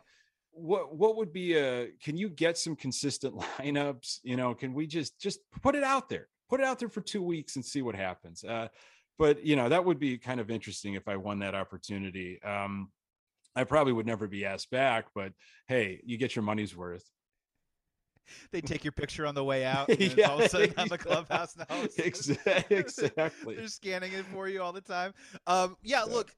what 0.52 0.94
what 0.96 1.16
would 1.16 1.32
be 1.32 1.56
a 1.56 1.88
can 2.02 2.16
you 2.16 2.28
get 2.28 2.58
some 2.58 2.76
consistent 2.76 3.34
lineups? 3.36 4.18
You 4.22 4.36
know 4.36 4.54
can 4.54 4.74
we 4.74 4.86
just 4.86 5.18
just 5.20 5.40
put 5.62 5.74
it 5.74 5.84
out 5.84 6.08
there 6.08 6.28
put 6.48 6.60
it 6.60 6.66
out 6.66 6.78
there 6.78 6.88
for 6.88 7.00
two 7.00 7.22
weeks 7.22 7.56
and 7.56 7.64
see 7.64 7.82
what 7.82 7.94
happens 7.94 8.44
uh 8.44 8.68
but 9.20 9.44
you 9.44 9.54
know 9.54 9.68
that 9.68 9.84
would 9.84 10.00
be 10.00 10.16
kind 10.16 10.40
of 10.40 10.50
interesting 10.50 10.94
if 10.94 11.06
I 11.06 11.16
won 11.16 11.40
that 11.40 11.54
opportunity. 11.54 12.42
Um, 12.42 12.90
I 13.54 13.64
probably 13.64 13.92
would 13.92 14.06
never 14.06 14.26
be 14.26 14.46
asked 14.46 14.70
back, 14.70 15.08
but 15.14 15.32
hey, 15.68 16.00
you 16.06 16.16
get 16.16 16.34
your 16.34 16.42
money's 16.42 16.74
worth. 16.74 17.04
They 18.50 18.62
take 18.62 18.82
your 18.82 18.92
picture 18.92 19.26
on 19.26 19.34
the 19.34 19.44
way 19.44 19.64
out. 19.66 19.88
And 19.90 20.16
yeah, 20.16 20.30
all 20.30 20.38
of 20.38 20.46
a 20.46 20.48
sudden 20.48 20.72
on 20.78 20.88
the 20.88 20.96
clubhouse 20.96 21.54
now. 21.54 21.66
exactly. 21.98 22.76
exactly. 22.78 23.56
They're 23.56 23.68
scanning 23.68 24.12
it 24.12 24.24
for 24.32 24.48
you 24.48 24.62
all 24.62 24.72
the 24.72 24.80
time. 24.80 25.12
Um, 25.46 25.76
yeah, 25.82 26.04
yeah, 26.06 26.14
look, 26.14 26.34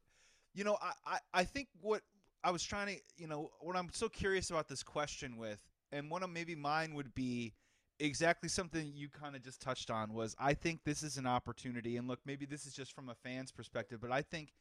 you 0.54 0.64
know, 0.64 0.76
I, 0.82 0.92
I, 1.06 1.18
I 1.34 1.44
think 1.44 1.68
what 1.80 2.02
I 2.42 2.50
was 2.50 2.64
trying 2.64 2.96
to, 2.96 3.00
you 3.16 3.28
know, 3.28 3.50
what 3.60 3.76
I'm 3.76 3.90
so 3.92 4.08
curious 4.08 4.50
about 4.50 4.68
this 4.68 4.82
question 4.82 5.36
with, 5.36 5.62
and 5.92 6.10
one 6.10 6.24
of 6.24 6.30
maybe 6.30 6.56
mine 6.56 6.94
would 6.94 7.14
be 7.14 7.52
exactly 8.00 8.48
something 8.48 8.92
you 8.94 9.08
kind 9.08 9.36
of 9.36 9.42
just 9.42 9.60
touched 9.60 9.90
on 9.90 10.12
was 10.12 10.34
I 10.38 10.54
think 10.54 10.80
this 10.84 11.02
is 11.02 11.16
an 11.16 11.26
opportunity 11.26 11.96
and 11.96 12.08
look 12.08 12.20
maybe 12.24 12.46
this 12.46 12.66
is 12.66 12.72
just 12.72 12.92
from 12.92 13.08
a 13.08 13.14
fan's 13.14 13.52
perspective 13.52 14.00
but 14.00 14.10
I 14.10 14.22
think 14.22 14.52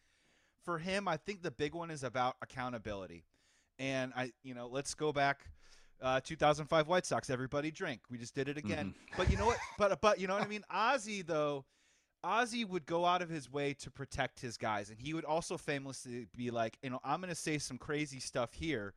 for 0.63 0.77
him 0.77 1.07
I 1.07 1.17
think 1.17 1.41
the 1.41 1.51
big 1.51 1.73
one 1.73 1.91
is 1.91 2.03
about 2.03 2.35
accountability. 2.41 3.25
And 3.79 4.13
I 4.15 4.31
you 4.43 4.53
know 4.53 4.67
let's 4.67 4.93
go 4.93 5.11
back 5.11 5.47
uh, 6.01 6.19
2005 6.23 6.87
White 6.87 7.05
Sox 7.05 7.29
everybody 7.29 7.71
drink. 7.71 8.01
We 8.09 8.17
just 8.17 8.35
did 8.35 8.49
it 8.49 8.57
again. 8.57 8.87
Mm-hmm. 8.87 9.17
but 9.17 9.31
you 9.31 9.37
know 9.37 9.45
what? 9.45 9.57
But 9.77 10.01
but 10.01 10.19
you 10.19 10.27
know 10.27 10.33
what 10.33 10.43
I 10.43 10.47
mean? 10.47 10.63
Ozzie 10.69 11.21
though 11.21 11.65
Ozzie 12.23 12.65
would 12.65 12.85
go 12.85 13.05
out 13.05 13.23
of 13.23 13.29
his 13.29 13.51
way 13.51 13.73
to 13.75 13.89
protect 13.89 14.39
his 14.39 14.57
guys 14.57 14.89
and 14.89 14.99
he 14.99 15.13
would 15.13 15.25
also 15.25 15.57
famously 15.57 16.27
be 16.35 16.51
like 16.51 16.77
you 16.83 16.89
know 16.89 16.99
I'm 17.03 17.21
going 17.21 17.29
to 17.29 17.35
say 17.35 17.57
some 17.57 17.77
crazy 17.77 18.19
stuff 18.19 18.53
here 18.53 18.93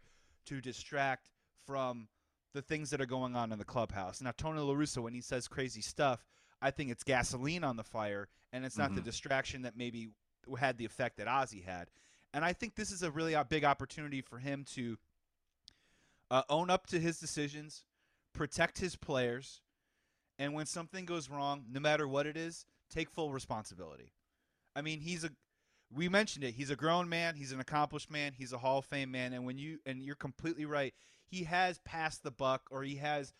to 0.46 0.60
distract 0.60 1.30
from 1.66 2.08
the 2.54 2.62
things 2.62 2.90
that 2.90 3.00
are 3.00 3.06
going 3.06 3.36
on 3.36 3.52
in 3.52 3.58
the 3.58 3.64
clubhouse. 3.64 4.22
Now, 4.22 4.32
Tony 4.36 4.60
La 4.60 4.72
Russa, 4.72 5.02
when 5.02 5.12
he 5.12 5.20
says 5.20 5.48
crazy 5.48 5.82
stuff, 5.82 6.24
I 6.62 6.70
think 6.70 6.90
it's 6.90 7.02
gasoline 7.02 7.64
on 7.64 7.76
the 7.76 7.84
fire, 7.84 8.28
and 8.52 8.64
it's 8.64 8.78
not 8.78 8.86
mm-hmm. 8.86 8.96
the 8.96 9.02
distraction 9.02 9.62
that 9.62 9.76
maybe 9.76 10.10
had 10.58 10.78
the 10.78 10.84
effect 10.84 11.18
that 11.18 11.28
Ozzie 11.28 11.64
had. 11.66 11.90
And 12.32 12.44
I 12.44 12.52
think 12.52 12.74
this 12.74 12.90
is 12.90 13.02
a 13.02 13.10
really 13.10 13.34
uh, 13.34 13.44
big 13.44 13.64
opportunity 13.64 14.20
for 14.22 14.38
him 14.38 14.64
to 14.74 14.96
uh, 16.30 16.42
own 16.48 16.70
up 16.70 16.86
to 16.88 16.98
his 16.98 17.18
decisions, 17.18 17.84
protect 18.32 18.78
his 18.78 18.96
players, 18.96 19.60
and 20.38 20.54
when 20.54 20.66
something 20.66 21.04
goes 21.04 21.30
wrong, 21.30 21.64
no 21.70 21.80
matter 21.80 22.08
what 22.08 22.26
it 22.26 22.36
is, 22.36 22.66
take 22.90 23.10
full 23.10 23.32
responsibility. 23.32 24.12
I 24.74 24.82
mean, 24.82 25.00
he's 25.00 25.24
a 25.24 25.30
we 25.94 26.08
mentioned 26.08 26.44
it. 26.44 26.54
He's 26.54 26.70
a 26.70 26.76
grown 26.76 27.08
man. 27.08 27.36
He's 27.36 27.52
an 27.52 27.60
accomplished 27.60 28.10
man. 28.10 28.32
He's 28.36 28.52
a 28.52 28.58
Hall 28.58 28.78
of 28.78 28.84
Fame 28.84 29.12
man. 29.12 29.32
And 29.32 29.44
when 29.44 29.58
you 29.58 29.78
and 29.86 30.02
you're 30.02 30.16
completely 30.16 30.64
right 30.64 30.92
he 31.26 31.44
has 31.44 31.78
passed 31.78 32.22
the 32.22 32.30
buck 32.30 32.62
or 32.70 32.82
he 32.82 32.96
has 32.96 33.32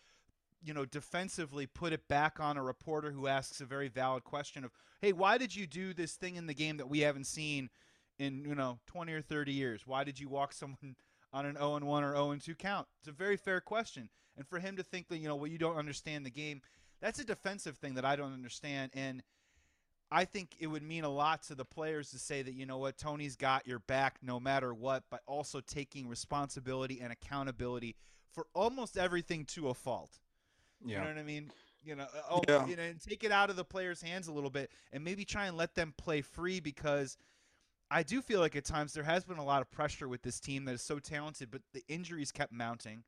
you 0.63 0.73
know 0.73 0.85
defensively 0.85 1.65
put 1.65 1.93
it 1.93 2.07
back 2.07 2.39
on 2.39 2.57
a 2.57 2.63
reporter 2.63 3.11
who 3.11 3.27
asks 3.27 3.61
a 3.61 3.65
very 3.65 3.87
valid 3.87 4.23
question 4.23 4.63
of 4.63 4.71
hey 5.01 5.13
why 5.13 5.37
did 5.37 5.55
you 5.55 5.67
do 5.67 5.93
this 5.93 6.13
thing 6.13 6.35
in 6.35 6.47
the 6.47 6.53
game 6.53 6.77
that 6.77 6.89
we 6.89 6.99
haven't 6.99 7.27
seen 7.27 7.69
in 8.19 8.45
you 8.45 8.55
know 8.55 8.79
20 8.87 9.13
or 9.13 9.21
30 9.21 9.51
years? 9.51 9.81
Why 9.85 10.03
did 10.03 10.19
you 10.19 10.29
walk 10.29 10.53
someone 10.53 10.95
on 11.33 11.45
an 11.45 11.57
0 11.57 11.75
and 11.75 11.87
1 11.87 12.03
or 12.03 12.13
0 12.13 12.31
and 12.31 12.41
2 12.41 12.55
count? 12.55 12.87
It's 12.99 13.09
a 13.09 13.13
very 13.13 13.37
fair 13.37 13.61
question. 13.61 14.09
And 14.37 14.47
for 14.47 14.59
him 14.59 14.75
to 14.77 14.83
think 14.83 15.07
that 15.09 15.17
you 15.17 15.27
know 15.27 15.35
well 15.35 15.51
you 15.51 15.57
don't 15.57 15.77
understand 15.77 16.25
the 16.25 16.31
game 16.31 16.61
that's 17.01 17.19
a 17.19 17.25
defensive 17.25 17.77
thing 17.77 17.95
that 17.95 18.05
I 18.05 18.15
don't 18.15 18.33
understand. 18.33 18.91
And 18.93 19.21
I 20.15 20.23
think 20.23 20.55
it 20.59 20.67
would 20.67 20.81
mean 20.81 21.03
a 21.03 21.09
lot 21.09 21.43
to 21.47 21.55
the 21.55 21.65
players 21.65 22.11
to 22.11 22.19
say 22.19 22.41
that, 22.41 22.53
you 22.53 22.65
know 22.65 22.77
what, 22.77 22.97
Tony's 22.97 23.35
got 23.35 23.67
your 23.67 23.79
back 23.79 24.19
no 24.21 24.39
matter 24.39 24.73
what, 24.73 25.03
but 25.11 25.19
also 25.27 25.59
taking 25.59 26.07
responsibility 26.07 27.01
and 27.01 27.11
accountability 27.11 27.97
for 28.31 28.47
almost 28.53 28.97
everything 28.97 29.43
to 29.47 29.67
a 29.67 29.73
fault. 29.73 30.21
Yeah. 30.85 30.99
You 30.99 31.01
know 31.01 31.09
what 31.09 31.17
I 31.17 31.23
mean? 31.23 31.51
You 31.83 31.97
know, 31.97 32.03
uh, 32.03 32.21
oh, 32.31 32.41
yeah. 32.47 32.65
you 32.65 32.77
know, 32.77 32.83
and 32.83 33.01
take 33.01 33.25
it 33.25 33.33
out 33.33 33.49
of 33.49 33.57
the 33.57 33.65
players' 33.65 34.01
hands 34.01 34.29
a 34.29 34.31
little 34.31 34.49
bit 34.49 34.71
and 34.93 35.03
maybe 35.03 35.25
try 35.25 35.47
and 35.47 35.57
let 35.57 35.75
them 35.75 35.93
play 35.97 36.21
free 36.21 36.61
because 36.61 37.17
I 37.91 38.01
do 38.03 38.21
feel 38.21 38.39
like 38.39 38.55
at 38.55 38.63
times 38.63 38.93
there 38.93 39.03
has 39.03 39.25
been 39.25 39.37
a 39.37 39.43
lot 39.43 39.61
of 39.61 39.69
pressure 39.69 40.07
with 40.07 40.21
this 40.21 40.39
team 40.39 40.63
that 40.63 40.75
is 40.75 40.81
so 40.81 40.97
talented, 40.97 41.51
but 41.51 41.61
the 41.73 41.83
injuries 41.89 42.31
kept 42.31 42.53
mounting. 42.53 43.03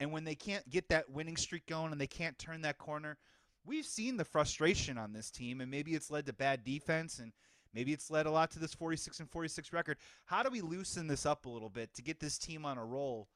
And 0.00 0.12
when 0.12 0.24
they 0.24 0.34
can't 0.34 0.66
get 0.70 0.88
that 0.88 1.10
winning 1.10 1.36
streak 1.36 1.66
going 1.66 1.92
and 1.92 2.00
they 2.00 2.06
can't 2.06 2.38
turn 2.38 2.62
that 2.62 2.78
corner– 2.78 3.18
we've 3.64 3.86
seen 3.86 4.16
the 4.16 4.24
frustration 4.24 4.98
on 4.98 5.12
this 5.12 5.30
team, 5.30 5.60
and 5.60 5.70
maybe 5.70 5.94
it's 5.94 6.10
led 6.10 6.26
to 6.26 6.32
bad 6.32 6.64
defense, 6.64 7.18
and 7.18 7.32
maybe 7.74 7.92
it's 7.92 8.10
led 8.10 8.26
a 8.26 8.30
lot 8.30 8.50
to 8.52 8.58
this 8.58 8.74
46 8.74 9.20
and 9.20 9.30
46 9.30 9.72
record. 9.72 9.98
How 10.26 10.42
do 10.42 10.50
we 10.50 10.60
loosen 10.60 11.06
this 11.06 11.26
up 11.26 11.46
a 11.46 11.50
little 11.50 11.70
bit 11.70 11.92
to 11.94 12.02
get 12.02 12.20
this 12.20 12.38
team 12.38 12.64
on 12.64 12.78
a 12.78 12.84
roll? 12.84 13.28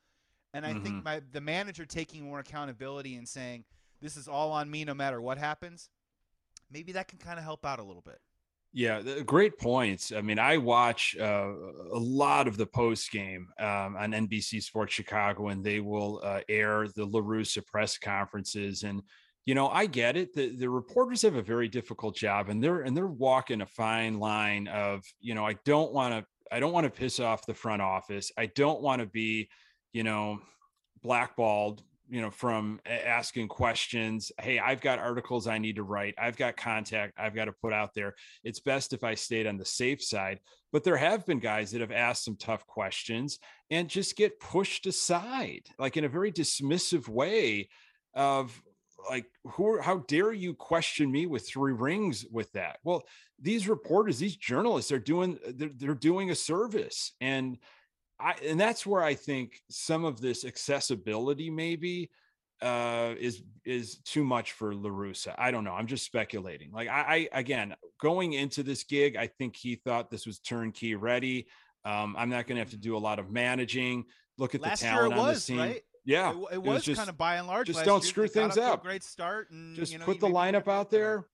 And 0.55 0.67
I 0.67 0.73
mm-hmm. 0.73 0.83
think 0.83 1.05
my 1.05 1.23
the 1.33 1.41
manager 1.41 1.87
taking 1.87 2.25
more 2.25 2.41
accountability 2.41 3.17
and 3.17 3.27
saying 3.27 3.65
this 4.01 4.17
is 4.17 4.29
all 4.29 4.53
on 4.53 4.71
me 4.71 4.85
no 4.85 4.95
matter 4.95 5.21
what 5.21 5.39
happens. 5.39 5.89
Maybe 6.71 6.93
that 6.93 7.09
can 7.09 7.19
kind 7.19 7.39
of 7.39 7.45
help 7.45 7.65
out 7.65 7.79
a 7.79 7.83
little 7.83 8.03
bit. 8.03 8.19
Yeah, 8.75 9.03
great 9.27 9.59
points. 9.59 10.13
I 10.13 10.23
mean, 10.23 10.39
I 10.39 10.57
watch 10.57 11.15
uh, 11.21 11.53
a 11.93 11.99
lot 11.99 12.49
of 12.49 12.57
the 12.57 12.65
post 12.65 13.11
game 13.11 13.49
um, 13.61 13.97
on 13.97 14.13
NBC 14.13 14.63
Sports 14.63 14.95
Chicago, 14.95 15.49
and 15.49 15.63
they 15.63 15.81
will 15.81 16.23
uh, 16.25 16.41
air 16.49 16.89
the 16.89 17.05
La 17.05 17.21
Russa 17.21 17.65
press 17.67 17.99
conferences. 17.99 18.83
And 18.83 19.03
you 19.45 19.55
know, 19.55 19.69
I 19.69 19.87
get 19.87 20.17
it. 20.17 20.35
The 20.35 20.57
the 20.57 20.69
reporters 20.69 21.23
have 21.23 21.35
a 21.35 21.43
very 21.43 21.69
difficult 21.69 22.17
job 22.17 22.49
and 22.49 22.63
they're 22.63 22.83
and 22.83 22.97
they're 22.97 23.07
walking 23.07 23.61
a 23.61 23.67
fine 23.67 24.19
line 24.19 24.69
of, 24.69 25.03
you 25.21 25.35
know, 25.35 25.45
I 25.45 25.57
don't 25.65 25.93
want 25.93 26.15
to 26.15 26.25
I 26.55 26.61
don't 26.61 26.73
want 26.73 26.85
to 26.85 26.91
piss 26.91 27.19
off 27.19 27.47
the 27.47 27.55
front 27.55 27.83
office. 27.83 28.31
I 28.37 28.47
don't 28.47 28.83
want 28.83 29.01
to 29.01 29.07
be, 29.07 29.49
you 29.93 30.05
know, 30.05 30.41
blackballed 31.03 31.83
you 32.13 32.21
know, 32.21 32.31
from 32.31 32.79
asking 32.85 33.49
questions. 33.49 34.31
Hey, 34.39 34.59
I've 34.59 34.83
got 34.83 34.99
articles 34.99 35.47
I 35.47 35.57
need 35.57 35.77
to 35.77 35.83
write. 35.83 36.15
I've 36.19 36.37
got 36.37 36.59
contact 36.59 37.15
I've 37.19 37.35
got 37.35 37.47
to 37.47 37.53
put 37.53 37.73
out 37.73 37.95
there. 37.95 38.15
It's 38.45 38.61
best 38.61 38.93
if 38.93 39.03
I 39.03 39.15
stayed 39.15 39.47
on 39.47 39.57
the 39.57 39.65
safe 39.65 40.03
side. 40.05 40.39
But 40.73 40.85
there 40.85 40.99
have 40.99 41.25
been 41.25 41.39
guys 41.39 41.71
that 41.71 41.81
have 41.81 41.91
asked 41.91 42.25
some 42.25 42.37
tough 42.37 42.67
questions 42.67 43.39
and 43.71 43.89
just 43.89 44.15
get 44.15 44.41
pushed 44.41 44.87
aside, 44.87 45.63
like 45.79 45.97
in 45.97 46.05
a 46.05 46.09
very 46.09 46.31
dismissive 46.31 47.09
way 47.09 47.71
of 48.15 48.63
like 49.09 49.27
who 49.45 49.81
how 49.81 49.99
dare 50.09 50.33
you 50.33 50.55
question 50.55 51.11
me 51.11 51.27
with 51.27 51.47
three 51.47 51.73
rings 51.73 52.25
with 52.31 52.53
that 52.53 52.79
well 52.85 53.03
these 53.41 53.69
reporters 53.69 54.19
these 54.19 54.37
journalists 54.37 54.93
are 54.93 54.99
doing 54.99 55.39
they're, 55.55 55.71
they're 55.77 55.95
doing 55.95 56.31
a 56.31 56.35
service 56.35 57.13
and 57.21 57.59
I, 58.23 58.35
and 58.47 58.59
that's 58.59 58.87
where 58.87 59.03
I 59.03 59.15
think 59.15 59.61
some 59.69 60.05
of 60.05 60.21
this 60.21 60.45
accessibility 60.45 61.51
maybe 61.51 62.11
uh, 62.61 63.15
is 63.19 63.43
is 63.65 63.97
too 64.05 64.23
much 64.25 64.53
for 64.53 64.75
La 64.75 64.91
Russa. 64.91 65.35
I 65.37 65.51
don't 65.51 65.65
know. 65.65 65.73
I'm 65.73 65.89
just 65.89 66.05
speculating. 66.05 66.71
Like 66.71 66.89
I, 66.89 67.29
I 67.33 67.39
again 67.39 67.75
going 68.01 68.35
into 68.35 68.63
this 68.63 68.85
gig, 68.85 69.17
I 69.17 69.27
think 69.27 69.57
he 69.57 69.75
thought 69.75 70.11
this 70.11 70.27
was 70.27 70.39
turnkey 70.39 70.95
ready. 70.95 71.49
Um, 71.85 72.15
I'm 72.17 72.31
not 72.31 72.47
going 72.47 72.57
to 72.57 72.61
have 72.61 72.71
to 72.71 72.77
do 72.77 72.97
a 72.97 72.99
lot 72.99 73.19
of 73.19 73.31
managing. 73.31 74.05
Look 74.39 74.55
at 74.55 74.61
Last 74.61 74.81
the 74.81 74.87
talent 74.87 75.15
on 75.15 75.19
was, 75.19 75.37
the 75.39 75.41
scene. 75.41 75.59
Right? 75.59 75.83
Yeah, 76.05 76.31
it, 76.31 76.55
it, 76.55 76.63
was, 76.63 76.75
was 76.75 76.85
just, 76.85 76.99
kind 76.99 77.09
of 77.09 77.17
by 77.17 77.37
and 77.37 77.47
large. 77.47 77.69
Just 77.69 77.85
don't 77.85 78.03
screw 78.03 78.27
things 78.27 78.59
up. 78.59 78.83
great 78.83 79.05
start, 79.05 79.51
and 79.51 79.77
just 79.77 79.93
you 79.93 79.99
know, 79.99 80.05
put 80.05 80.21
the 80.21 80.29
lineup 80.29 80.69
out 80.69 80.91
there. 80.91 81.27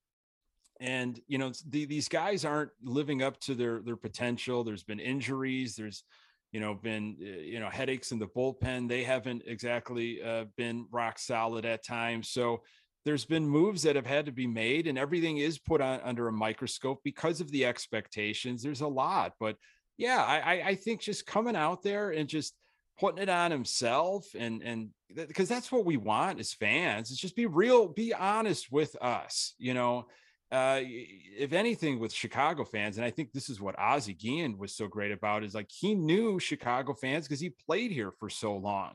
And 0.80 1.20
you 1.26 1.38
know 1.38 1.52
the, 1.68 1.86
these 1.86 2.08
guys 2.08 2.44
aren't 2.44 2.70
living 2.82 3.22
up 3.22 3.40
to 3.40 3.54
their 3.54 3.80
their 3.80 3.96
potential. 3.96 4.62
There's 4.62 4.84
been 4.84 5.00
injuries. 5.00 5.74
There's 5.74 6.04
you 6.52 6.60
know 6.60 6.74
been 6.74 7.16
uh, 7.20 7.40
you 7.40 7.60
know 7.60 7.68
headaches 7.68 8.12
in 8.12 8.18
the 8.18 8.26
bullpen 8.26 8.88
they 8.88 9.04
haven't 9.04 9.42
exactly 9.46 10.22
uh, 10.22 10.44
been 10.56 10.86
rock 10.90 11.18
solid 11.18 11.64
at 11.64 11.84
times 11.84 12.30
so 12.30 12.62
there's 13.04 13.24
been 13.24 13.48
moves 13.48 13.82
that 13.82 13.96
have 13.96 14.06
had 14.06 14.26
to 14.26 14.32
be 14.32 14.46
made 14.46 14.86
and 14.86 14.98
everything 14.98 15.38
is 15.38 15.58
put 15.58 15.80
on 15.80 16.00
under 16.02 16.28
a 16.28 16.32
microscope 16.32 17.00
because 17.04 17.40
of 17.40 17.50
the 17.50 17.64
expectations 17.64 18.62
there's 18.62 18.80
a 18.80 18.88
lot 18.88 19.32
but 19.38 19.56
yeah 19.96 20.22
i 20.24 20.62
i 20.68 20.74
think 20.74 21.00
just 21.00 21.26
coming 21.26 21.56
out 21.56 21.82
there 21.82 22.10
and 22.10 22.28
just 22.28 22.54
putting 22.98 23.22
it 23.22 23.28
on 23.28 23.50
himself 23.50 24.26
and 24.38 24.62
and 24.62 24.90
because 25.14 25.48
that's 25.48 25.72
what 25.72 25.84
we 25.84 25.96
want 25.96 26.38
as 26.40 26.52
fans 26.52 27.10
is 27.10 27.18
just 27.18 27.36
be 27.36 27.46
real 27.46 27.88
be 27.88 28.12
honest 28.12 28.70
with 28.70 28.96
us 29.00 29.54
you 29.58 29.74
know 29.74 30.06
uh, 30.50 30.80
if 30.82 31.52
anything, 31.52 31.98
with 31.98 32.12
Chicago 32.12 32.64
fans, 32.64 32.96
and 32.96 33.04
I 33.04 33.10
think 33.10 33.32
this 33.32 33.50
is 33.50 33.60
what 33.60 33.78
Ozzie 33.78 34.14
Guillen 34.14 34.56
was 34.56 34.74
so 34.74 34.88
great 34.88 35.12
about, 35.12 35.44
is 35.44 35.54
like 35.54 35.70
he 35.70 35.94
knew 35.94 36.38
Chicago 36.38 36.94
fans 36.94 37.26
because 37.26 37.40
he 37.40 37.50
played 37.50 37.90
here 37.90 38.10
for 38.10 38.30
so 38.30 38.56
long, 38.56 38.94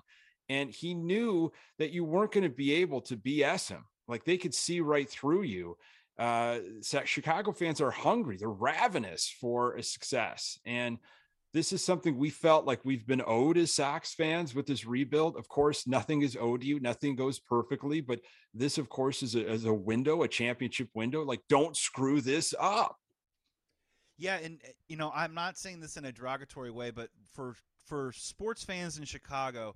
and 0.49 0.71
he 0.71 0.95
knew 0.95 1.51
that 1.77 1.91
you 1.91 2.03
weren't 2.03 2.31
going 2.31 2.43
to 2.43 2.49
be 2.49 2.73
able 2.75 3.01
to 3.01 3.17
BS 3.17 3.69
him. 3.69 3.85
Like 4.07 4.25
they 4.25 4.37
could 4.37 4.55
see 4.55 4.81
right 4.81 5.07
through 5.07 5.43
you. 5.43 5.77
Uh, 6.17 6.59
Chicago 7.05 7.51
fans 7.51 7.81
are 7.81 7.91
hungry; 7.91 8.37
they're 8.37 8.49
ravenous 8.49 9.29
for 9.29 9.75
a 9.75 9.83
success, 9.83 10.57
and 10.65 10.97
this 11.53 11.71
is 11.71 11.85
something 11.85 12.17
we 12.17 12.31
felt 12.31 12.65
like 12.65 12.83
we've 12.83 13.05
been 13.05 13.21
owed 13.25 13.57
as 13.57 13.73
Sox 13.73 14.15
fans 14.15 14.55
with 14.55 14.65
this 14.65 14.85
rebuild. 14.85 15.37
Of 15.37 15.47
course, 15.47 15.85
nothing 15.85 16.23
is 16.23 16.35
owed 16.39 16.61
to 16.61 16.67
you, 16.67 16.79
nothing 16.79 17.15
goes 17.15 17.39
perfectly, 17.39 18.01
but 18.01 18.19
this, 18.55 18.79
of 18.79 18.89
course, 18.89 19.21
is 19.21 19.35
a, 19.35 19.47
is 19.47 19.65
a 19.65 19.73
window, 19.73 20.23
a 20.23 20.27
championship 20.27 20.89
window. 20.95 21.23
Like, 21.23 21.41
don't 21.49 21.77
screw 21.77 22.21
this 22.21 22.55
up. 22.59 22.97
Yeah, 24.17 24.37
and 24.37 24.59
eh, 24.63 24.71
you 24.87 24.97
know, 24.97 25.11
I'm 25.13 25.35
not 25.35 25.57
saying 25.57 25.79
this 25.79 25.95
in 25.95 26.05
a 26.05 26.11
derogatory 26.11 26.71
way, 26.71 26.91
but 26.91 27.09
for 27.31 27.55
for 27.85 28.11
sports 28.13 28.63
fans 28.63 28.97
in 28.97 29.03
Chicago, 29.03 29.75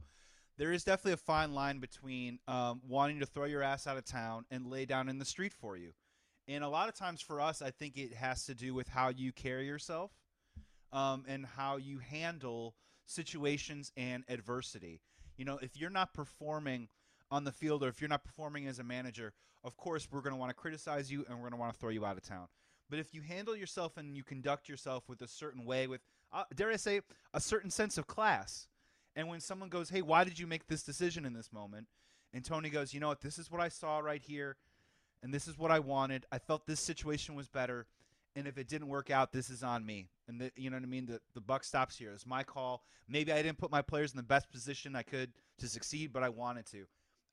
there 0.58 0.72
is 0.72 0.84
definitely 0.84 1.14
a 1.14 1.18
fine 1.18 1.54
line 1.54 1.80
between 1.80 2.40
um, 2.48 2.82
wanting 2.88 3.20
to 3.20 3.26
throw 3.26 3.46
your 3.46 3.62
ass 3.62 3.86
out 3.86 3.98
of 3.98 4.06
town 4.06 4.46
and 4.50 4.66
lay 4.66 4.86
down 4.86 5.10
in 5.10 5.20
the 5.20 5.26
street 5.26 5.54
for 5.54 5.78
you. 5.78 5.92
And 6.48 6.64
a 6.64 6.70
lot 6.70 6.88
of 6.88 6.96
times 6.96 7.22
for 7.22 7.42
us, 7.42 7.62
I 7.62 7.72
think 7.72 7.98
it 7.98 8.14
has 8.14 8.46
to 8.46 8.56
do 8.56 8.74
with 8.74 8.88
how 8.88 9.10
you 9.10 9.34
carry 9.34 9.66
yourself 9.66 10.12
um, 10.92 11.24
and 11.28 11.46
how 11.46 11.78
you 11.78 12.00
handle 12.00 12.76
situations 13.06 13.92
and 13.98 14.24
adversity. 14.28 15.02
You 15.38 15.46
know, 15.46 15.60
if 15.62 15.78
you're 15.78 15.90
not 15.90 16.14
performing 16.14 16.90
on 17.30 17.44
the 17.44 17.52
field 17.52 17.84
or 17.84 17.88
if 17.88 18.02
you're 18.02 18.10
not 18.10 18.24
performing 18.24 18.68
as 18.68 18.80
a 18.80 18.84
manager, 18.84 19.34
of 19.64 19.78
course, 19.78 20.08
we're 20.12 20.22
going 20.22 20.34
to 20.34 20.40
want 20.40 20.50
to 20.50 20.56
criticize 20.56 21.12
you 21.12 21.26
and 21.28 21.36
we're 21.36 21.50
going 21.50 21.52
to 21.52 21.58
want 21.58 21.74
to 21.74 21.80
throw 21.80 21.90
you 21.90 22.06
out 22.06 22.18
of 22.18 22.24
town. 22.24 22.48
But 22.90 23.00
if 23.00 23.14
you 23.14 23.22
handle 23.22 23.56
yourself 23.56 23.98
and 23.98 24.16
you 24.16 24.24
conduct 24.24 24.70
yourself 24.70 25.10
with 25.10 25.22
a 25.22 25.28
certain 25.28 25.66
way, 25.66 25.88
with, 25.88 26.02
uh, 26.32 26.44
dare 26.56 26.72
I 26.72 26.78
say, 26.78 27.02
a 27.34 27.42
certain 27.42 27.70
sense 27.70 27.98
of 27.98 28.08
class, 28.08 28.68
and 29.16 29.28
when 29.28 29.42
someone 29.42 29.70
goes, 29.70 29.90
hey, 29.90 30.02
why 30.02 30.24
did 30.24 30.40
you 30.40 30.48
make 30.48 30.68
this 30.68 30.84
decision 30.84 31.26
in 31.26 31.34
this 31.34 31.52
moment? 31.52 31.88
And 32.34 32.46
Tony 32.46 32.70
goes, 32.70 32.94
you 32.94 33.00
know 33.00 33.08
what, 33.10 33.22
this 33.22 33.38
is 33.38 33.52
what 33.52 33.62
I 33.62 33.68
saw 33.68 34.00
right 34.00 34.22
here, 34.22 34.58
and 35.22 35.34
this 35.34 35.48
is 35.48 35.58
what 35.58 35.72
I 35.72 35.80
wanted. 35.80 36.26
I 36.32 36.38
felt 36.38 36.66
this 36.66 36.80
situation 36.80 37.36
was 37.36 37.48
better 37.48 37.88
and 38.38 38.48
if 38.48 38.60
it 38.60 38.68
didn't 38.68 38.88
work 38.88 39.10
out, 39.10 39.32
this 39.32 39.50
is 39.50 39.64
on 39.64 39.84
me. 39.84 40.08
And 40.28 40.40
the, 40.40 40.52
you 40.56 40.70
know 40.70 40.78
what 40.78 40.84
I 40.84 40.88
mean? 40.88 41.08
The 41.08 41.20
the 41.34 41.42
buck 41.42 41.64
stops 41.64 41.98
here. 41.98 42.12
It's 42.14 42.26
my 42.26 42.44
call. 42.44 42.84
Maybe 43.10 43.34
I 43.34 43.42
didn't 43.42 43.58
put 43.58 43.72
my 43.72 43.82
players 43.82 44.12
in 44.12 44.18
the 44.18 44.24
best 44.24 44.52
position 44.52 44.96
I 44.96 45.02
could 45.02 45.32
to 45.60 45.68
succeed, 45.68 46.14
but 46.14 46.24
I 46.24 46.30
wanted 46.30 46.68
to. 46.68 46.86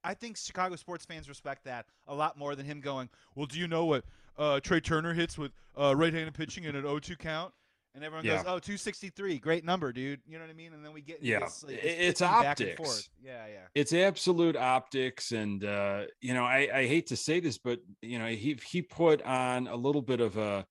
I 0.03 0.15
think 0.15 0.37
Chicago 0.37 0.77
sports 0.77 1.05
fans 1.05 1.29
respect 1.29 1.65
that 1.65 1.87
a 2.07 2.15
lot 2.15 2.39
more 2.39 2.55
than 2.55 2.65
him 2.65 2.81
going, 2.81 3.11
"Well, 3.35 3.47
do 3.47 3.59
you 3.59 3.69
know 3.69 3.85
what 3.85 4.05
uh, 4.39 4.61
Trea 4.61 4.81
Turner 4.81 5.13
hits 5.13 5.37
with 5.37 5.53
uh, 5.79 5.95
right-handed 5.95 6.35
pitching 6.35 6.65
in 6.65 6.75
an 6.75 6.85
0-2 6.85 7.19
count?" 7.19 7.53
And 7.95 8.03
everyone 8.03 8.25
yeah. 8.25 8.37
goes, 8.37 8.45
"Oh, 8.47 8.59
263, 8.59 9.39
great 9.39 9.65
number, 9.65 9.93
dude." 9.93 10.21
You 10.27 10.39
know 10.39 10.45
what 10.45 10.51
I 10.51 10.55
mean? 10.55 10.73
And 10.73 10.85
then 10.85 10.93
we 10.93 11.03
get 11.03 11.23
yeah, 11.23 11.41
this, 11.41 11.65
like, 11.65 11.81
it's 11.83 12.23
optics. 12.23 13.11
Yeah, 13.23 13.47
yeah. 13.47 13.67
It's 13.75 13.93
absolute 13.93 14.57
optics, 14.57 15.33
and 15.33 15.65
uh, 15.65 16.05
you 16.21 16.33
know, 16.33 16.45
I, 16.45 16.69
I 16.73 16.87
hate 16.87 17.09
to 17.09 17.17
say 17.17 17.41
this, 17.41 17.59
but 17.59 17.81
you 18.01 18.19
know, 18.19 18.27
he 18.27 18.59
he 18.67 18.81
put 18.83 19.23
on 19.23 19.69
a 19.69 19.77
little 19.77 20.03
bit 20.03 20.21
of 20.21 20.37
a 20.37 20.67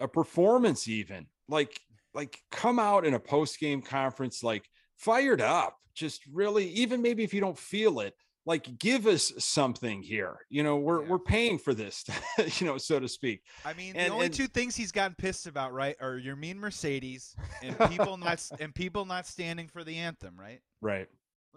a 0.00 0.08
performance 0.08 0.88
even 0.88 1.26
like 1.48 1.80
like 2.14 2.40
come 2.50 2.78
out 2.78 3.06
in 3.06 3.14
a 3.14 3.20
post 3.20 3.58
game 3.60 3.82
conference 3.82 4.42
like 4.42 4.68
fired 4.96 5.40
up 5.40 5.78
just 5.94 6.22
really 6.32 6.68
even 6.70 7.02
maybe 7.02 7.22
if 7.24 7.32
you 7.32 7.40
don't 7.40 7.58
feel 7.58 8.00
it 8.00 8.14
like 8.46 8.78
give 8.78 9.06
us 9.06 9.32
something 9.38 10.02
here 10.02 10.38
you 10.48 10.62
know 10.62 10.76
we're 10.76 11.02
yeah. 11.02 11.08
we're 11.08 11.18
paying 11.18 11.58
for 11.58 11.74
this 11.74 12.04
you 12.60 12.66
know 12.66 12.78
so 12.78 12.98
to 13.00 13.08
speak. 13.08 13.42
I 13.64 13.74
mean 13.74 13.96
and, 13.96 14.10
the 14.10 14.14
only 14.14 14.26
and, 14.26 14.34
two 14.34 14.46
things 14.46 14.76
he's 14.76 14.92
gotten 14.92 15.16
pissed 15.16 15.46
about 15.46 15.72
right 15.72 15.96
are 16.00 16.18
Yermin 16.18 16.56
Mercedes 16.56 17.34
and 17.62 17.78
people 17.90 18.16
not 18.16 18.42
and 18.60 18.74
people 18.74 19.04
not 19.04 19.26
standing 19.26 19.68
for 19.68 19.84
the 19.84 19.96
anthem 19.96 20.34
right? 20.38 20.60
Right. 20.80 21.08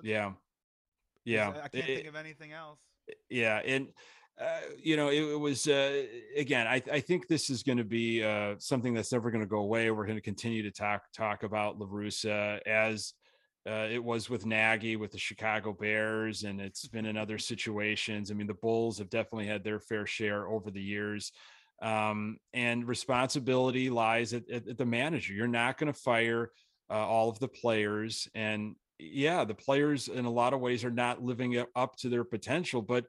Yeah. 0.01 0.31
Yeah. 1.25 1.49
i 1.49 1.67
can't 1.67 1.75
it, 1.75 1.85
think 1.85 2.07
of 2.07 2.15
anything 2.15 2.51
else. 2.53 2.79
yeah 3.29 3.61
and 3.63 3.89
uh, 4.39 4.59
you 4.81 4.95
know, 4.95 5.09
it, 5.09 5.21
it 5.21 5.39
was 5.39 5.67
uh, 5.67 6.03
again. 6.35 6.65
I, 6.65 6.81
I, 6.91 7.01
think 7.01 7.27
this 7.27 7.49
is 7.49 7.61
going 7.61 7.77
to 7.77 7.83
be 7.83 8.23
uh, 8.23 8.55
something 8.57 8.93
that's 8.93 9.11
never 9.11 9.31
going 9.31 9.43
to 9.43 9.49
go 9.49 9.59
away. 9.59 9.91
We're 9.91 10.05
going 10.05 10.17
to 10.17 10.21
continue 10.21 10.63
to 10.63 10.71
talk 10.71 11.03
talk 11.13 11.43
about 11.43 11.77
La 11.77 11.85
Russa 11.87 12.59
as 12.65 13.13
uh, 13.67 13.87
it 13.91 14.01
was 14.01 14.29
with 14.29 14.45
Nagy 14.45 14.95
with 14.95 15.11
the 15.11 15.17
Chicago 15.17 15.73
Bears, 15.73 16.43
and 16.43 16.61
it's 16.61 16.87
been 16.87 17.05
in 17.05 17.17
other 17.17 17.37
situations. 17.37 18.31
I 18.31 18.33
mean, 18.33 18.47
the 18.47 18.53
Bulls 18.53 18.97
have 18.99 19.09
definitely 19.09 19.47
had 19.47 19.63
their 19.63 19.79
fair 19.79 20.05
share 20.05 20.47
over 20.47 20.71
the 20.71 20.81
years. 20.81 21.33
Um, 21.81 22.37
and 22.53 22.87
responsibility 22.87 23.89
lies 23.89 24.33
at, 24.33 24.49
at, 24.49 24.67
at, 24.67 24.77
the 24.77 24.85
manager. 24.85 25.33
You're 25.33 25.47
not 25.47 25.77
going 25.77 25.91
to 25.91 25.97
fire 25.97 26.51
uh, 26.89 26.93
all 26.93 27.29
of 27.29 27.39
the 27.39 27.47
players, 27.47 28.29
and 28.35 28.75
yeah, 28.99 29.43
the 29.43 29.53
players 29.53 30.07
in 30.07 30.25
a 30.25 30.31
lot 30.31 30.53
of 30.53 30.59
ways 30.61 30.83
are 30.83 30.91
not 30.91 31.23
living 31.23 31.63
up 31.75 31.95
to 31.97 32.09
their 32.09 32.25
potential, 32.25 32.81
but 32.81 33.05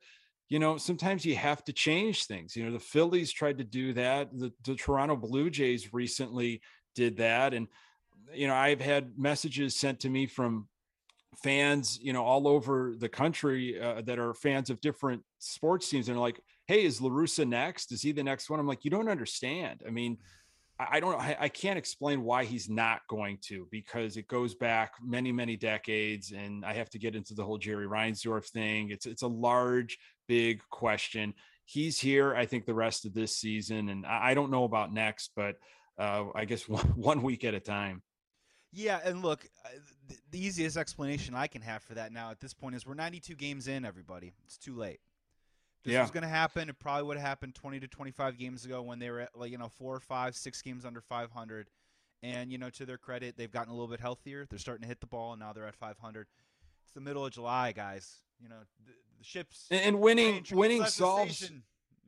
you 0.50 0.58
know, 0.58 0.76
sometimes 0.76 1.24
you 1.24 1.36
have 1.36 1.64
to 1.64 1.72
change 1.72 2.26
things. 2.26 2.56
You 2.56 2.66
know, 2.66 2.72
the 2.72 2.80
Phillies 2.80 3.32
tried 3.32 3.58
to 3.58 3.64
do 3.64 3.92
that. 3.92 4.36
The, 4.36 4.52
the 4.64 4.74
Toronto 4.74 5.14
Blue 5.14 5.48
Jays 5.48 5.94
recently 5.94 6.60
did 6.96 7.16
that. 7.18 7.54
And, 7.54 7.68
you 8.34 8.48
know, 8.48 8.54
I've 8.54 8.80
had 8.80 9.16
messages 9.16 9.76
sent 9.76 10.00
to 10.00 10.10
me 10.10 10.26
from 10.26 10.68
fans, 11.40 12.00
you 12.02 12.12
know, 12.12 12.24
all 12.24 12.48
over 12.48 12.94
the 12.98 13.08
country 13.08 13.80
uh, 13.80 14.02
that 14.02 14.18
are 14.18 14.34
fans 14.34 14.70
of 14.70 14.80
different 14.80 15.22
sports 15.38 15.88
teams. 15.88 16.08
And 16.08 16.20
like, 16.20 16.40
hey, 16.66 16.84
is 16.84 17.00
La 17.00 17.10
Russa 17.10 17.46
next? 17.46 17.92
Is 17.92 18.02
he 18.02 18.10
the 18.10 18.24
next 18.24 18.50
one? 18.50 18.58
I'm 18.58 18.66
like, 18.66 18.84
you 18.84 18.90
don't 18.90 19.08
understand. 19.08 19.84
I 19.86 19.90
mean, 19.90 20.18
I 20.88 20.98
don't 20.98 21.20
I, 21.20 21.36
I 21.40 21.48
can't 21.48 21.78
explain 21.78 22.22
why 22.22 22.44
he's 22.44 22.70
not 22.70 23.02
going 23.08 23.38
to 23.42 23.68
because 23.70 24.16
it 24.16 24.26
goes 24.28 24.54
back 24.54 24.94
many 25.02 25.30
many 25.30 25.56
decades 25.56 26.32
and 26.32 26.64
I 26.64 26.72
have 26.72 26.88
to 26.90 26.98
get 26.98 27.14
into 27.14 27.34
the 27.34 27.44
whole 27.44 27.58
Jerry 27.58 27.86
Reinsdorf 27.86 28.46
thing. 28.46 28.90
It's 28.90 29.04
it's 29.04 29.22
a 29.22 29.28
large 29.28 29.98
big 30.30 30.62
question. 30.70 31.34
He's 31.64 31.98
here, 31.98 32.36
I 32.36 32.46
think, 32.46 32.64
the 32.64 32.74
rest 32.74 33.04
of 33.04 33.12
this 33.12 33.36
season, 33.36 33.88
and 33.88 34.06
I, 34.06 34.32
don't 34.32 34.52
know 34.52 34.62
about 34.62 34.92
next, 34.94 35.32
but 35.34 35.56
uh, 35.98 36.26
I 36.36 36.44
guess 36.44 36.68
one, 36.68 36.86
one 36.94 37.22
week 37.22 37.44
at 37.44 37.52
a 37.52 37.58
time. 37.58 38.02
Yeah, 38.72 39.00
and 39.04 39.22
look, 39.22 39.44
uh, 39.64 39.70
the 40.30 40.44
easiest 40.46 40.76
explanation 40.76 41.34
I 41.34 41.48
can 41.48 41.62
have 41.62 41.82
for 41.82 41.94
that 41.94 42.12
now 42.12 42.30
at 42.30 42.40
this 42.40 42.54
point 42.54 42.76
is 42.76 42.86
we're 42.86 42.94
92 42.94 43.34
games 43.34 43.66
in. 43.66 43.84
Everybody, 43.84 44.32
it's 44.44 44.56
too 44.56 44.76
late. 44.76 45.00
This 45.82 45.94
yeah. 45.94 46.02
was 46.02 46.12
going 46.12 46.22
to 46.22 46.28
happen. 46.28 46.68
It 46.68 46.78
probably 46.78 47.04
would 47.04 47.16
have 47.16 47.26
happened 47.26 47.56
20 47.56 47.80
to 47.80 47.88
25 47.88 48.38
games 48.38 48.64
ago 48.64 48.82
when 48.82 49.00
they 49.00 49.10
were 49.10 49.20
at, 49.20 49.30
like 49.34 49.50
you 49.50 49.58
know 49.58 49.68
four 49.68 49.96
or 49.96 50.00
five, 50.00 50.36
six 50.36 50.62
games 50.62 50.84
under 50.84 51.00
500. 51.00 51.68
And 52.22 52.52
you 52.52 52.58
know, 52.58 52.70
to 52.70 52.86
their 52.86 52.98
credit, 52.98 53.36
they've 53.36 53.50
gotten 53.50 53.72
a 53.72 53.74
little 53.74 53.88
bit 53.88 54.00
healthier. 54.00 54.46
They're 54.48 54.60
starting 54.60 54.82
to 54.82 54.88
hit 54.88 55.00
the 55.00 55.08
ball, 55.08 55.32
and 55.32 55.40
now 55.40 55.52
they're 55.52 55.66
at 55.66 55.74
500. 55.74 56.28
It's 56.84 56.94
the 56.94 57.00
middle 57.00 57.26
of 57.26 57.32
July, 57.32 57.72
guys. 57.72 58.20
You 58.40 58.48
know, 58.48 58.56
the, 58.86 58.92
the 59.18 59.24
ships 59.24 59.66
and, 59.70 60.00
winning 60.00 60.44
winning 60.52 60.84
solves. 60.86 61.50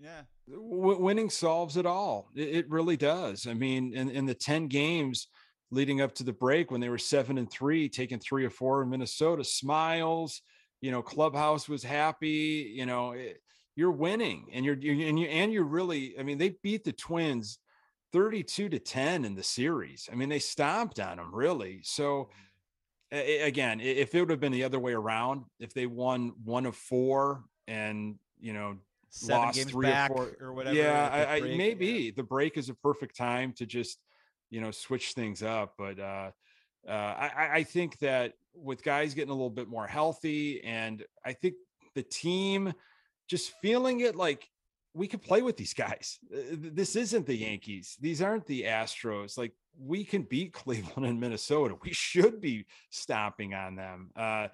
Yeah, 0.01 0.23
w- 0.49 0.99
winning 0.99 1.31
solves 1.31 1.77
it 1.77 1.87
all. 1.87 2.29
It, 2.35 2.49
it 2.57 2.71
really 2.71 2.97
does. 2.97 3.47
I 3.47 3.55
mean, 3.55 3.95
in, 3.95 4.11
in 4.11 4.27
the 4.27 4.35
10 4.35 4.67
games 4.67 5.29
leading 5.71 6.01
up 6.01 6.15
to 6.17 6.25
the 6.25 6.33
break 6.33 6.71
when 6.71 6.81
they 6.81 6.89
were 6.89 6.99
seven 6.99 7.39
and 7.39 7.51
three, 7.51 7.89
taking 7.89 8.19
three 8.19 8.45
or 8.45 8.51
four 8.51 8.83
in 8.83 8.91
Minnesota, 8.91 9.45
smiles, 9.45 10.43
you 10.81 10.91
know, 10.91 11.03
clubhouse 11.03 11.69
was 11.69 11.83
happy, 11.83 12.73
you 12.75 12.85
know, 12.85 13.13
it, 13.13 13.41
you're 13.75 13.93
winning 13.93 14.49
and 14.53 14.65
you're, 14.65 14.77
you're 14.77 15.09
and 15.09 15.19
you 15.19 15.27
and 15.27 15.53
you're 15.53 15.65
really, 15.65 16.15
I 16.19 16.23
mean, 16.23 16.39
they 16.39 16.57
beat 16.63 16.85
the 16.85 16.93
twins 16.93 17.59
32 18.13 18.69
to 18.69 18.79
10 18.79 19.25
in 19.25 19.35
the 19.35 19.43
series. 19.43 20.09
I 20.13 20.15
mean, 20.15 20.29
they 20.29 20.39
stomped 20.39 21.01
on 21.01 21.17
them 21.17 21.35
really. 21.35 21.81
So 21.83 22.29
a- 22.31 22.52
again, 23.13 23.81
if 23.81 24.15
it 24.15 24.21
would 24.21 24.31
have 24.31 24.41
been 24.41 24.53
the 24.53 24.65
other 24.65 24.79
way 24.79 24.93
around, 24.93 25.45
if 25.61 25.75
they 25.75 25.87
won 25.87 26.33
one 26.45 26.67
of 26.67 26.77
four 26.77 27.45
and 27.69 28.17
you 28.41 28.53
know 28.53 28.77
seven 29.11 29.43
lost 29.43 29.57
games 29.59 29.71
three 29.71 29.87
back 29.87 30.11
or 30.11 30.17
four. 30.17 30.37
or 30.41 30.53
whatever. 30.55 30.77
Yeah, 30.77 31.09
I, 31.13 31.37
I 31.37 31.41
maybe 31.41 31.87
yeah. 31.87 32.11
the 32.17 32.23
break 32.23 32.57
is 32.57 32.69
a 32.69 32.75
perfect 32.75 33.17
time 33.17 33.53
to 33.55 33.67
just 33.67 33.99
you 34.51 34.61
know 34.61 34.71
switch 34.71 35.13
things 35.13 35.43
up. 35.43 35.75
But 35.79 35.99
uh, 35.99 36.31
uh, 36.89 36.91
I- 36.91 37.51
I 37.55 37.63
think 37.65 37.99
that 37.99 38.35
with 38.55 38.83
guys 38.83 39.15
getting 39.15 39.31
a 39.31 39.35
little 39.35 39.51
bit 39.51 39.69
more 39.69 39.87
healthy, 39.87 40.63
and 40.65 41.05
I 41.25 41.33
think 41.35 41.55
the 41.95 42.03
team 42.03 42.73
just 43.29 43.53
feeling 43.63 44.01
it 44.01 44.17
like 44.17 44.49
we 44.95 45.07
could 45.09 45.23
play 45.23 45.43
with 45.43 45.57
these 45.57 45.75
guys. 45.75 46.19
Uh, 46.33 46.39
This 46.59 46.97
isn't 46.97 47.27
the 47.27 47.37
Yankees. 47.37 47.97
These 48.01 48.21
aren't 48.23 48.47
the 48.47 48.63
Astros. 48.65 49.37
Like 49.39 49.53
we 49.79 50.05
can 50.05 50.23
beat 50.23 50.53
Cleveland 50.63 51.07
and 51.07 51.21
Minnesota. 51.21 51.77
We 51.83 51.93
should 51.93 52.41
be 52.41 52.67
stomping 52.91 53.55
on 53.55 53.75
them. 53.77 54.11
Uh, 54.17 54.49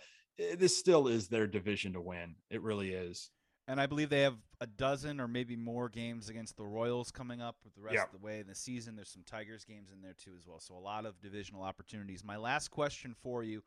this 0.56 0.76
still 0.78 1.08
is 1.08 1.28
their 1.28 1.46
division 1.46 1.92
to 1.94 2.00
win. 2.00 2.36
It 2.50 2.62
really 2.62 2.90
is. 2.90 3.30
And 3.66 3.80
I 3.80 3.86
believe 3.86 4.08
they 4.08 4.22
have 4.22 4.36
a 4.60 4.66
dozen 4.66 5.20
or 5.20 5.28
maybe 5.28 5.54
more 5.56 5.88
games 5.90 6.28
against 6.30 6.56
the 6.56 6.64
Royals 6.64 7.10
coming 7.10 7.42
up 7.42 7.56
with 7.64 7.74
the 7.74 7.82
rest 7.82 7.94
Yeah. 7.96 8.04
of 8.04 8.12
the 8.12 8.18
way 8.24 8.40
in 8.40 8.46
the 8.46 8.54
season. 8.54 8.96
There's 8.96 9.10
some 9.10 9.24
Tigers 9.24 9.64
games 9.64 9.90
in 9.92 10.00
there 10.00 10.14
too 10.14 10.32
as 10.38 10.46
well. 10.46 10.58
So 10.60 10.74
a 10.74 10.78
lot 10.78 11.04
of 11.04 11.20
divisional 11.20 11.62
opportunities. 11.62 12.24
My 12.24 12.36
last 12.38 12.68
question 12.70 13.14
for 13.22 13.42
you, 13.42 13.62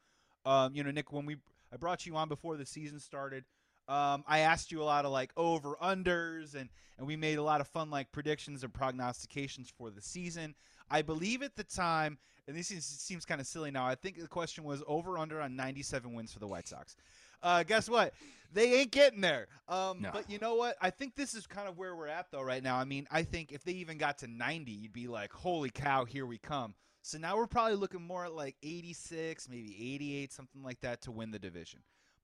um, 0.46 0.74
you 0.74 0.84
know, 0.84 0.90
Nick, 0.92 1.12
when 1.12 1.26
we 1.26 1.36
I 1.72 1.78
brought 1.78 2.06
you 2.06 2.16
on 2.16 2.30
before 2.30 2.58
the 2.58 2.66
season 2.66 3.00
started, 3.00 3.46
um, 3.88 4.24
I 4.28 4.40
asked 4.40 4.72
you 4.72 4.82
a 4.82 4.86
lot 4.86 5.06
of 5.06 5.12
like 5.12 5.32
over 5.36 5.76
unders 5.82 6.56
and 6.56 6.70
and 6.98 7.08
we 7.08 7.16
made 7.16 7.40
a 7.40 7.44
lot 7.44 7.62
of 7.62 7.68
fun 7.68 7.90
like 7.90 8.12
predictions 8.12 8.64
and 8.64 8.72
prognostications 8.72 9.72
for 9.76 9.90
the 9.90 10.02
season. 10.02 10.54
I 10.90 11.02
believe 11.02 11.42
at 11.42 11.56
the 11.56 11.64
time, 11.64 12.18
and 12.48 12.56
this 12.56 12.70
is, 12.70 12.86
seems 12.86 13.26
kind 13.26 13.42
of 13.42 13.48
silly 13.48 13.72
now. 13.72 13.88
I 13.88 13.96
think 13.96 14.20
the 14.20 14.28
question 14.28 14.64
was 14.64 14.84
over 14.86 15.18
under 15.18 15.42
on 15.42 15.56
97 15.56 16.14
wins 16.14 16.34
for 16.34 16.40
the 16.40 16.48
White 16.48 16.68
Sox. 16.68 16.96
Uh, 17.42 17.64
guess 17.64 17.90
what? 17.90 18.14
They 18.54 18.82
ain't 18.82 18.92
getting 18.92 19.22
there. 19.22 19.48
Um, 19.68 20.02
No. 20.02 20.12
But 20.14 20.30
you 20.30 20.38
know 20.38 20.56
what? 20.56 20.76
I 20.82 20.90
think 20.90 21.16
this 21.16 21.34
is 21.34 21.48
kind 21.48 21.68
of 21.68 21.78
where 21.78 21.96
we're 21.96 22.08
at 22.08 22.28
though 22.30 22.44
right 22.44 22.62
now. 22.62 22.78
I 22.78 22.84
mean, 22.84 23.08
I 23.10 23.24
think 23.24 23.52
if 23.52 23.64
they 23.64 23.72
even 23.74 23.98
got 23.98 24.20
to 24.20 24.28
90, 24.28 24.72
you'd 24.72 24.94
be 24.94 25.08
like, 25.08 25.32
"Holy 25.32 25.70
cow, 25.70 26.06
here 26.06 26.26
we 26.26 26.38
come." 26.38 26.76
So 27.02 27.18
now 27.18 27.36
we're 27.36 27.48
probably 27.48 27.78
looking 27.78 28.04
more 28.04 28.26
at 28.26 28.34
like 28.34 28.58
86, 28.62 29.50
maybe 29.50 29.76
88, 29.96 30.32
something 30.32 30.62
like 30.62 30.82
that 30.82 31.02
to 31.04 31.12
win 31.12 31.32
the 31.32 31.40
division. 31.40 31.80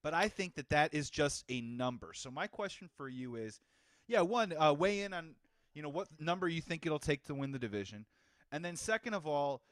But 0.08 0.14
I 0.14 0.30
think 0.30 0.56
that 0.56 0.70
that 0.70 0.94
is 0.94 1.10
just 1.10 1.44
a 1.50 1.60
number. 1.60 2.14
So 2.14 2.32
my 2.32 2.48
question 2.48 2.90
for 2.96 3.10
you 3.10 3.36
is, 3.36 3.60
yeah, 4.08 4.22
one, 4.22 4.54
uh, 4.58 4.72
weigh 4.72 5.02
in 5.02 5.12
on 5.14 5.36
you 5.74 5.82
know 5.82 5.90
what 5.90 6.08
number 6.18 6.48
you 6.48 6.62
think 6.62 6.86
it'll 6.86 6.98
take 6.98 7.26
to 7.26 7.36
win 7.36 7.52
the 7.52 7.60
division, 7.60 8.06
and 8.50 8.64
then 8.64 8.78
second 8.78 9.16
of 9.16 9.28
all, 9.28 9.64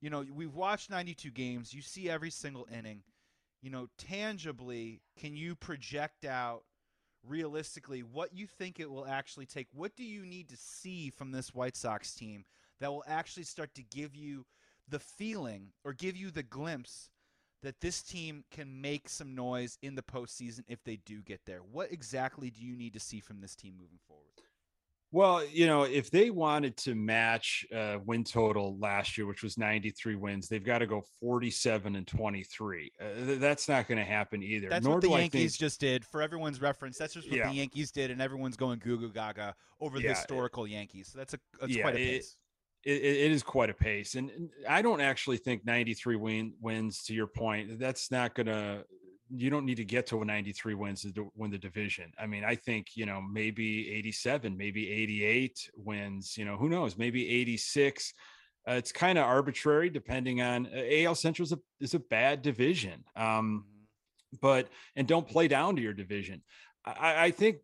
you 0.00 0.08
know 0.08 0.24
we've 0.32 0.54
watched 0.54 0.90
92 0.90 1.32
games. 1.32 1.74
You 1.74 1.82
see 1.82 2.08
every 2.08 2.30
single 2.30 2.68
inning. 2.72 3.02
You 3.62 3.70
know, 3.70 3.88
tangibly, 3.98 5.00
can 5.18 5.34
you 5.34 5.56
project 5.56 6.24
out 6.24 6.62
realistically 7.26 8.04
what 8.04 8.32
you 8.32 8.46
think 8.46 8.78
it 8.78 8.88
will 8.88 9.08
actually 9.08 9.46
take? 9.46 9.66
What 9.72 9.96
do 9.96 10.04
you 10.04 10.24
need 10.24 10.50
to 10.50 10.56
see 10.56 11.10
from 11.10 11.32
this 11.32 11.52
White 11.52 11.74
Sox 11.74 12.14
team 12.14 12.44
that 12.78 12.92
will 12.92 13.02
actually 13.08 13.42
start 13.42 13.74
to 13.74 13.82
give 13.82 14.14
you 14.14 14.46
the 14.88 15.00
feeling 15.00 15.72
or 15.84 15.94
give 15.94 16.16
you 16.16 16.30
the 16.30 16.44
glimpse 16.44 17.10
that 17.62 17.80
this 17.80 18.02
team 18.02 18.44
can 18.50 18.80
make 18.80 19.08
some 19.08 19.34
noise 19.34 19.78
in 19.82 19.94
the 19.94 20.02
postseason 20.02 20.62
if 20.68 20.82
they 20.84 20.96
do 21.04 21.20
get 21.22 21.40
there? 21.46 21.60
What 21.60 21.92
exactly 21.92 22.50
do 22.50 22.62
you 22.64 22.76
need 22.76 22.92
to 22.94 23.00
see 23.00 23.20
from 23.20 23.40
this 23.40 23.54
team 23.54 23.74
moving 23.78 23.98
forward? 24.06 24.24
Well, 25.12 25.44
you 25.44 25.66
know, 25.66 25.82
if 25.82 26.08
they 26.12 26.30
wanted 26.30 26.76
to 26.78 26.94
match 26.94 27.66
uh, 27.74 27.98
win 28.06 28.22
total 28.22 28.78
last 28.78 29.18
year, 29.18 29.26
which 29.26 29.42
was 29.42 29.58
93 29.58 30.14
wins, 30.14 30.46
they've 30.46 30.64
got 30.64 30.78
to 30.78 30.86
go 30.86 31.02
47 31.20 31.96
and 31.96 32.06
23. 32.06 32.92
Uh, 33.00 33.04
th- 33.26 33.40
that's 33.40 33.68
not 33.68 33.88
going 33.88 33.98
to 33.98 34.04
happen 34.04 34.40
either. 34.40 34.68
That's 34.68 34.84
Nor 34.84 34.94
what 34.94 35.02
the 35.02 35.08
Yankees 35.10 35.54
think, 35.56 35.58
just 35.58 35.80
did. 35.80 36.04
For 36.04 36.22
everyone's 36.22 36.60
reference, 36.60 36.96
that's 36.96 37.12
just 37.14 37.28
what 37.28 37.38
Yeah. 37.38 37.48
the 37.48 37.56
Yankees 37.56 37.90
did, 37.90 38.12
and 38.12 38.22
everyone's 38.22 38.56
going 38.56 38.78
goo 38.78 38.98
goo 38.98 39.10
gaga 39.12 39.56
over 39.80 39.98
the 39.98 40.04
Yeah, 40.04 40.10
it- 40.12 40.16
historical 40.18 40.64
Yankees. 40.68 41.08
So 41.08 41.18
that's 41.18 41.34
a 41.34 41.40
that's 41.60 41.72
Yeah, 41.72 41.82
quite 41.82 41.94
a 41.94 41.98
pace. 41.98 42.30
it, 42.30 42.36
it 42.84 43.30
is 43.30 43.42
quite 43.42 43.70
a 43.70 43.74
pace. 43.74 44.14
And 44.14 44.30
and 44.30 44.50
I 44.68 44.82
don't 44.82 45.00
actually 45.00 45.36
think 45.36 45.64
93 45.64 46.16
win, 46.16 46.52
wins, 46.60 47.02
to 47.04 47.14
your 47.14 47.26
point, 47.26 47.78
that's 47.78 48.10
not 48.10 48.34
going 48.34 48.46
to, 48.46 48.84
you 49.28 49.50
don't 49.50 49.66
need 49.66 49.76
to 49.76 49.84
get 49.84 50.06
to 50.08 50.22
a 50.22 50.24
93 50.24 50.74
wins 50.74 51.02
to 51.02 51.32
win 51.36 51.50
the 51.50 51.58
division. 51.58 52.12
I 52.18 52.26
mean, 52.26 52.44
I 52.44 52.54
think, 52.54 52.96
you 52.96 53.06
know, 53.06 53.20
maybe 53.20 53.92
87, 53.92 54.56
maybe 54.56 54.90
88 54.90 55.70
wins, 55.76 56.36
you 56.36 56.44
know, 56.44 56.56
who 56.56 56.68
knows, 56.68 56.96
maybe 56.96 57.28
86. 57.28 58.14
Uh, 58.68 58.72
it's 58.72 58.92
kind 58.92 59.18
of 59.18 59.24
arbitrary 59.24 59.88
depending 59.90 60.42
on 60.42 60.66
uh, 60.66 60.82
AL 60.90 61.14
Central 61.14 61.44
is 61.44 61.52
a, 61.52 61.58
is 61.80 61.94
a 61.94 61.98
bad 61.98 62.42
division. 62.42 63.04
Um, 63.16 63.64
but 64.40 64.68
and 64.96 65.06
don't 65.08 65.26
play 65.26 65.48
down 65.48 65.76
to 65.76 65.82
your 65.82 65.92
division. 65.92 66.42
I, 66.84 67.24
I 67.24 67.30
think 67.30 67.58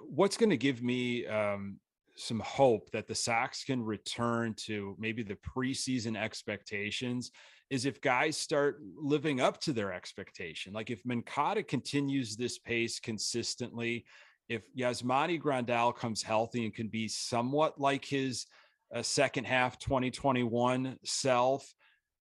what's 0.00 0.36
going 0.36 0.50
to 0.50 0.56
give 0.56 0.82
me 0.82 1.26
um, 1.26 1.78
some 2.22 2.40
hope 2.40 2.90
that 2.90 3.06
the 3.06 3.14
Sox 3.14 3.64
can 3.64 3.82
return 3.82 4.54
to 4.66 4.96
maybe 4.98 5.22
the 5.22 5.36
preseason 5.36 6.16
expectations 6.16 7.30
is 7.70 7.86
if 7.86 8.00
guys 8.00 8.36
start 8.36 8.80
living 8.96 9.40
up 9.40 9.60
to 9.60 9.72
their 9.72 9.92
expectation. 9.92 10.72
Like 10.72 10.90
if 10.90 11.04
Moncada 11.04 11.62
continues 11.62 12.36
this 12.36 12.58
pace 12.58 13.00
consistently, 13.00 14.04
if 14.48 14.62
Yasmani 14.74 15.40
Grandal 15.40 15.96
comes 15.96 16.22
healthy 16.22 16.64
and 16.64 16.74
can 16.74 16.88
be 16.88 17.08
somewhat 17.08 17.80
like 17.80 18.04
his 18.04 18.46
uh, 18.94 19.02
second 19.02 19.44
half 19.44 19.78
2021 19.78 20.98
self, 21.04 21.74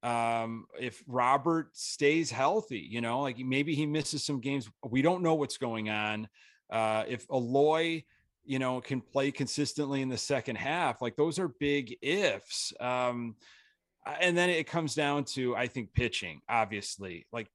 um 0.03 0.65
if 0.79 1.03
robert 1.05 1.69
stays 1.77 2.31
healthy 2.31 2.79
you 2.79 3.01
know 3.01 3.21
like 3.21 3.37
maybe 3.37 3.75
he 3.75 3.85
misses 3.85 4.23
some 4.23 4.39
games 4.39 4.67
we 4.89 5.03
don't 5.03 5.21
know 5.21 5.35
what's 5.35 5.57
going 5.57 5.91
on 5.91 6.27
uh 6.71 7.03
if 7.07 7.27
eloy 7.29 8.03
you 8.43 8.59
know 8.59 8.81
can 8.81 9.01
play 9.01 9.31
consistently 9.31 10.01
in 10.01 10.09
the 10.09 10.17
second 10.17 10.55
half 10.55 11.01
like 11.01 11.15
those 11.15 11.39
are 11.39 11.49
big 11.59 11.95
ifs 12.01 12.73
um 12.79 13.35
and 14.19 14.35
then 14.37 14.49
it 14.49 14.67
comes 14.67 14.95
down 14.95 15.23
to 15.23 15.55
i 15.55 15.67
think 15.67 15.93
pitching 15.93 16.41
obviously 16.49 17.25
like 17.31 17.47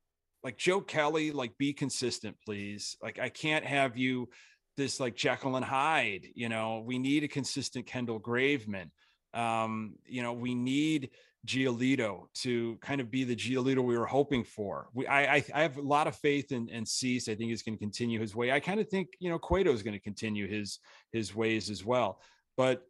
like 0.42 0.56
joe 0.56 0.80
kelly 0.80 1.32
like 1.32 1.56
be 1.58 1.72
consistent 1.72 2.36
please 2.44 2.96
like 3.02 3.18
i 3.18 3.28
can't 3.28 3.64
have 3.64 3.96
you 3.96 4.28
this 4.76 5.00
like 5.00 5.16
jekyll 5.16 5.56
and 5.56 5.64
hyde 5.64 6.26
you 6.34 6.48
know 6.48 6.82
we 6.86 6.98
need 6.98 7.24
a 7.24 7.28
consistent 7.28 7.86
kendall 7.86 8.20
graveman 8.20 8.90
um 9.34 9.94
you 10.06 10.22
know 10.22 10.32
we 10.32 10.54
need 10.54 11.10
Giolito 11.46 12.26
to 12.42 12.76
kind 12.82 13.00
of 13.00 13.10
be 13.10 13.24
the 13.24 13.36
Giolito 13.36 13.82
we 13.82 13.96
were 13.96 14.06
hoping 14.06 14.44
for. 14.44 14.88
We, 14.92 15.06
I, 15.06 15.36
I, 15.36 15.44
I 15.54 15.62
have 15.62 15.76
a 15.78 15.82
lot 15.82 16.06
of 16.06 16.16
faith 16.16 16.52
in, 16.52 16.68
in 16.68 16.84
Cease. 16.84 17.28
I 17.28 17.34
think 17.34 17.50
he's 17.50 17.62
going 17.62 17.76
to 17.76 17.82
continue 17.82 18.20
his 18.20 18.34
way. 18.34 18.52
I 18.52 18.60
kind 18.60 18.80
of 18.80 18.88
think, 18.88 19.08
you 19.20 19.30
know, 19.30 19.38
Cueto 19.38 19.72
is 19.72 19.82
going 19.82 19.94
to 19.94 20.00
continue 20.00 20.48
his, 20.48 20.80
his 21.12 21.34
ways 21.34 21.70
as 21.70 21.84
well, 21.84 22.20
but 22.56 22.82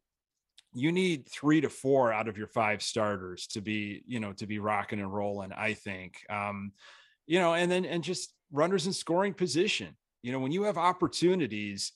you 0.72 0.92
need 0.92 1.28
three 1.28 1.60
to 1.60 1.68
four 1.68 2.12
out 2.12 2.28
of 2.28 2.36
your 2.36 2.48
five 2.48 2.82
starters 2.82 3.46
to 3.48 3.60
be, 3.60 4.02
you 4.06 4.20
know, 4.20 4.32
to 4.34 4.46
be 4.46 4.58
rocking 4.58 5.00
and 5.00 5.12
rolling. 5.12 5.52
I 5.52 5.74
think, 5.74 6.18
um, 6.28 6.72
you 7.26 7.38
know, 7.38 7.54
and 7.54 7.70
then, 7.70 7.84
and 7.84 8.02
just 8.02 8.34
runners 8.52 8.86
in 8.86 8.92
scoring 8.92 9.34
position, 9.34 9.96
you 10.22 10.32
know, 10.32 10.38
when 10.38 10.52
you 10.52 10.64
have 10.64 10.76
opportunities, 10.76 11.92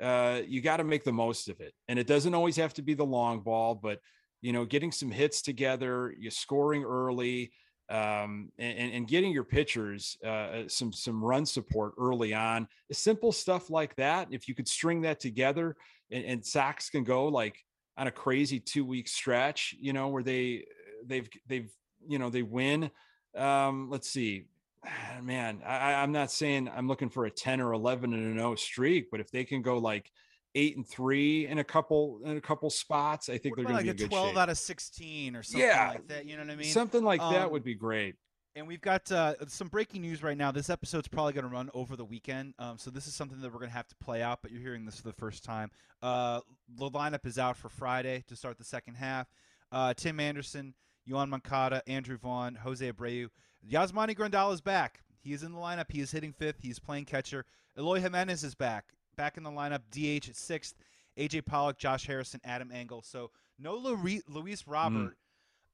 uh, 0.00 0.40
you 0.46 0.60
got 0.60 0.78
to 0.78 0.84
make 0.84 1.04
the 1.04 1.12
most 1.12 1.48
of 1.48 1.60
it. 1.60 1.74
And 1.88 1.98
it 1.98 2.06
doesn't 2.06 2.34
always 2.34 2.56
have 2.56 2.74
to 2.74 2.82
be 2.82 2.94
the 2.94 3.04
long 3.04 3.40
ball, 3.40 3.74
but 3.74 4.00
you 4.42 4.52
know, 4.52 4.64
getting 4.64 4.92
some 4.92 5.10
hits 5.10 5.40
together, 5.40 6.14
you 6.18 6.30
scoring 6.30 6.84
early, 6.84 7.52
um, 7.88 8.50
and, 8.58 8.92
and 8.92 9.08
getting 9.08 9.32
your 9.32 9.44
pitchers 9.44 10.16
uh, 10.26 10.62
some 10.66 10.92
some 10.92 11.24
run 11.24 11.46
support 11.46 11.94
early 11.98 12.34
on. 12.34 12.68
Simple 12.90 13.32
stuff 13.32 13.70
like 13.70 13.94
that. 13.96 14.28
If 14.30 14.48
you 14.48 14.54
could 14.54 14.68
string 14.68 15.02
that 15.02 15.20
together, 15.20 15.76
and, 16.10 16.24
and 16.24 16.44
can 16.90 17.04
go 17.04 17.26
like 17.28 17.56
on 17.96 18.06
a 18.06 18.10
crazy 18.10 18.60
two 18.60 18.84
week 18.84 19.08
stretch, 19.08 19.74
you 19.78 19.92
know, 19.92 20.08
where 20.08 20.22
they 20.22 20.64
they've 21.06 21.28
they've 21.46 21.70
you 22.06 22.18
know 22.18 22.28
they 22.28 22.42
win. 22.42 22.90
Um, 23.36 23.88
let's 23.90 24.10
see, 24.10 24.46
man, 25.22 25.62
I, 25.64 25.94
I'm 25.94 26.12
not 26.12 26.30
saying 26.30 26.68
I'm 26.74 26.88
looking 26.88 27.10
for 27.10 27.26
a 27.26 27.30
10 27.30 27.60
or 27.60 27.72
11 27.72 28.12
and 28.12 28.32
a 28.32 28.34
no 28.34 28.54
streak, 28.54 29.10
but 29.10 29.20
if 29.20 29.30
they 29.30 29.44
can 29.44 29.62
go 29.62 29.78
like 29.78 30.10
eight 30.54 30.76
and 30.76 30.86
three 30.86 31.46
in 31.46 31.58
a 31.58 31.64
couple 31.64 32.20
in 32.24 32.36
a 32.36 32.40
couple 32.40 32.68
spots. 32.70 33.28
I 33.28 33.38
think 33.38 33.56
What 33.56 33.62
they're 33.68 33.72
going 33.72 33.76
like 33.76 33.84
to 33.86 33.90
a 33.90 33.94
be 33.94 33.98
good 34.04 34.10
12 34.10 34.28
shape. 34.30 34.36
out 34.38 34.48
of 34.50 34.58
16 34.58 35.36
or 35.36 35.42
something 35.42 35.66
Yeah, 35.68 35.88
like 35.90 36.08
that? 36.08 36.26
You 36.26 36.36
know 36.36 36.42
what 36.44 36.52
I 36.52 36.56
mean? 36.56 36.72
Something 36.72 37.02
like 37.04 37.20
that 37.20 37.46
Um, 37.46 37.52
would 37.52 37.64
be 37.64 37.74
great. 37.74 38.16
And 38.54 38.68
we've 38.68 38.82
got 38.82 39.10
uh, 39.10 39.34
some 39.48 39.68
breaking 39.68 40.02
news 40.02 40.22
right 40.22 40.36
now. 40.36 40.52
This 40.52 40.68
episode's 40.68 41.08
probably 41.08 41.32
going 41.32 41.44
to 41.46 41.50
run 41.50 41.70
over 41.72 41.96
the 41.96 42.04
weekend, 42.04 42.52
um, 42.58 42.76
so 42.76 42.90
this 42.90 43.06
is 43.06 43.14
something 43.14 43.40
that 43.40 43.50
we're 43.50 43.58
going 43.60 43.70
to 43.70 43.76
have 43.76 43.88
to 43.88 43.96
play 43.96 44.22
out. 44.22 44.40
But 44.42 44.50
you're 44.50 44.60
hearing 44.60 44.84
this 44.84 44.96
for 45.00 45.04
the 45.08 45.14
first 45.14 45.42
time. 45.42 45.70
Uh, 46.02 46.40
the 46.76 46.90
lineup 46.90 47.24
is 47.24 47.38
out 47.38 47.56
for 47.56 47.70
Friday 47.70 48.22
to 48.28 48.36
start 48.36 48.58
the 48.58 48.64
second 48.64 48.96
half. 48.96 49.26
Uh, 49.70 49.94
Tim 49.94 50.20
Anderson, 50.20 50.74
Yoan 51.10 51.30
Moncada, 51.30 51.82
Andrew 51.86 52.18
Vaughn, 52.18 52.56
Jose 52.56 52.92
Abreu, 52.92 53.28
Yasmani 53.66 54.14
Grandal 54.14 54.52
is 54.52 54.60
back. 54.60 55.00
He 55.22 55.32
is 55.32 55.42
in 55.42 55.52
the 55.52 55.58
lineup. 55.58 55.86
He 55.90 56.00
is 56.00 56.10
hitting 56.10 56.34
fifth. 56.34 56.58
He's 56.60 56.78
playing 56.78 57.06
catcher. 57.06 57.46
Eloy 57.78 58.00
Jimenez 58.00 58.44
is 58.44 58.54
back, 58.54 58.92
back 59.22 59.36
in 59.36 59.44
the 59.44 59.50
lineup. 59.50 59.82
DH 59.92 60.28
at 60.28 60.34
sixth. 60.34 60.74
AJ 61.16 61.46
Pollock, 61.46 61.78
Josh 61.78 62.08
Harrison, 62.08 62.40
Adam 62.42 62.72
Engel. 62.72 63.02
So 63.02 63.30
no 63.56 63.76
Luis 63.76 64.66
Robert. 64.66 65.16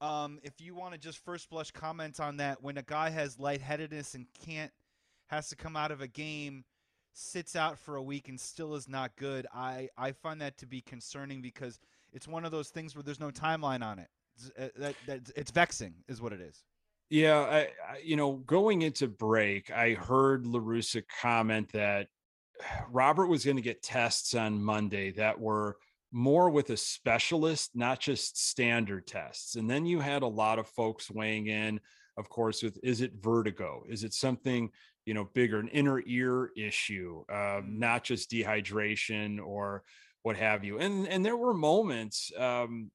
Mm. 0.03 0.07
Um, 0.07 0.39
if 0.43 0.61
you 0.61 0.75
want 0.75 0.93
to 0.93 0.99
just 0.99 1.25
first 1.25 1.49
blush 1.49 1.71
comment 1.71 2.21
on 2.21 2.37
that, 2.37 2.63
when 2.63 2.77
a 2.77 2.83
guy 2.83 3.09
has 3.09 3.39
lightheadedness 3.39 4.15
and 4.15 4.27
can't 4.45 4.71
has 5.29 5.49
to 5.49 5.57
come 5.57 5.77
out 5.77 5.91
of 5.91 6.03
a 6.03 6.07
game, 6.07 6.63
sits 7.15 7.57
out 7.57 7.79
for 7.79 7.97
a 7.97 8.03
week 8.03 8.29
and 8.29 8.39
still 8.39 8.75
is 8.75 8.87
not 8.87 9.17
good, 9.17 9.47
I 9.55 9.89
I 9.97 10.13
find 10.13 10.43
that 10.43 10.59
to 10.59 10.67
be 10.67 10.83
concerning 10.83 11.41
because 11.41 11.81
it's 12.13 12.29
one 12.29 12.45
of 12.45 12.53
those 12.53 12.69
things 12.69 12.95
where 12.95 13.03
there's 13.03 13.21
no 13.21 13.31
timeline 13.31 13.83
on 13.83 13.99
it. 13.99 14.09
It's, 14.37 14.51
uh, 14.59 14.69
that, 14.77 14.95
that, 15.07 15.31
it's 15.37 15.51
vexing, 15.51 15.95
is 16.07 16.21
what 16.21 16.35
it 16.35 16.41
is. 16.43 16.63
Yeah, 17.09 17.39
I, 17.39 17.59
I, 17.59 17.99
you 18.05 18.17
know, 18.17 18.35
going 18.47 18.83
into 18.83 19.09
break, 19.09 19.71
I 19.71 19.95
heard 19.95 20.47
La 20.47 20.61
Russa 20.61 21.03
comment 21.23 21.73
that 21.73 22.09
Robert 22.91 23.27
was 23.27 23.45
going 23.45 23.57
to 23.57 23.63
get 23.63 23.83
tests 23.83 24.35
on 24.35 24.63
Monday 24.63 25.13
that 25.13 25.39
were 25.39 25.77
more 26.11 26.51
with 26.51 26.71
a 26.71 26.77
specialist, 26.77 27.73
not 27.75 28.01
just 28.01 28.49
standard 28.49 29.07
tests. 29.07 29.57
And 29.57 29.69
then 29.69 29.87
you 29.87 30.01
had 30.01 30.23
a 30.23 30.29
lot 30.29 30.59
of 30.59 30.67
folks 30.69 31.11
weighing 31.11 31.49
in, 31.49 31.81
of 32.17 32.29
course, 32.29 32.63
with 32.63 32.79
is 32.83 33.01
it 33.01 33.13
vertigo? 33.21 33.85
Is 33.89 34.05
it 34.05 34.15
something, 34.15 34.71
you 35.05 35.15
know, 35.15 35.29
bigger, 35.35 35.59
an 35.59 35.69
inner 35.69 36.03
ear 36.07 36.51
issue, 36.57 37.25
um, 37.33 37.79
not 37.79 38.05
just 38.05 38.31
dehydration 38.31 39.39
or 39.45 39.83
what 40.23 40.37
have 40.37 40.65
you. 40.65 40.79
And 40.79 41.09
and 41.09 41.25
there 41.25 41.37
were 41.37 41.55
moments, 41.55 42.33
um, 42.37 42.91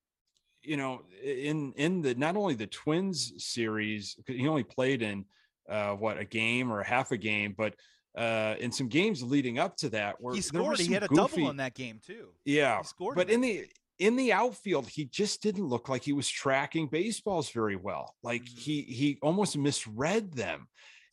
you 0.61 0.77
know, 0.77 1.01
in 1.23 1.73
in 1.75 2.01
the 2.01 2.15
not 2.15 2.35
only 2.35 2.55
the 2.55 2.67
Twins 2.67 3.33
series, 3.37 4.17
he 4.27 4.47
only 4.47 4.63
played 4.63 5.01
in 5.01 5.25
uh, 5.69 5.93
what 5.93 6.19
a 6.19 6.25
game 6.25 6.71
or 6.71 6.83
half 6.83 7.11
a 7.11 7.17
game, 7.17 7.55
but 7.57 7.75
uh, 8.15 8.55
in 8.59 8.71
some 8.71 8.87
games 8.87 9.23
leading 9.23 9.59
up 9.59 9.75
to 9.77 9.89
that 9.89 10.19
where 10.19 10.35
he 10.35 10.41
scored. 10.41 10.79
He 10.79 10.93
had 10.93 11.03
a 11.03 11.07
goofy, 11.07 11.37
double 11.37 11.49
in 11.49 11.57
that 11.57 11.73
game 11.73 11.99
too. 12.05 12.29
Yeah, 12.45 12.77
he 12.79 12.83
scored. 12.83 13.15
But 13.15 13.29
in 13.29 13.41
the 13.41 13.65
in 13.99 14.15
the 14.15 14.33
outfield, 14.33 14.87
he 14.87 15.05
just 15.05 15.41
didn't 15.41 15.67
look 15.67 15.89
like 15.89 16.03
he 16.03 16.13
was 16.13 16.29
tracking 16.29 16.87
baseballs 16.87 17.49
very 17.49 17.75
well. 17.75 18.15
Like 18.23 18.43
mm-hmm. 18.43 18.59
he 18.59 18.81
he 18.81 19.19
almost 19.21 19.57
misread 19.57 20.33
them. 20.33 20.67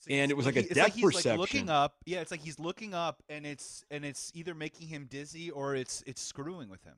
and 0.08 0.30
it 0.30 0.36
was 0.36 0.46
like 0.46 0.56
a 0.56 0.62
depth 0.62 0.76
like 0.76 0.92
he's 0.94 1.04
perception. 1.04 1.30
Like 1.32 1.40
looking 1.40 1.70
up, 1.70 1.96
yeah, 2.06 2.20
it's 2.20 2.30
like 2.30 2.40
he's 2.40 2.58
looking 2.58 2.94
up, 2.94 3.22
and 3.28 3.46
it's 3.46 3.84
and 3.90 4.04
it's 4.04 4.30
either 4.34 4.54
making 4.54 4.88
him 4.88 5.06
dizzy 5.08 5.50
or 5.50 5.74
it's 5.74 6.02
it's 6.06 6.22
screwing 6.22 6.68
with 6.68 6.82
him. 6.84 6.96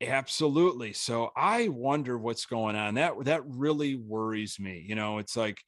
Absolutely. 0.00 0.92
So 0.92 1.32
I 1.36 1.68
wonder 1.68 2.16
what's 2.16 2.46
going 2.46 2.76
on. 2.76 2.94
That 2.94 3.24
that 3.24 3.42
really 3.46 3.96
worries 3.96 4.58
me. 4.60 4.84
You 4.86 4.94
know, 4.94 5.18
it's 5.18 5.36
like 5.36 5.62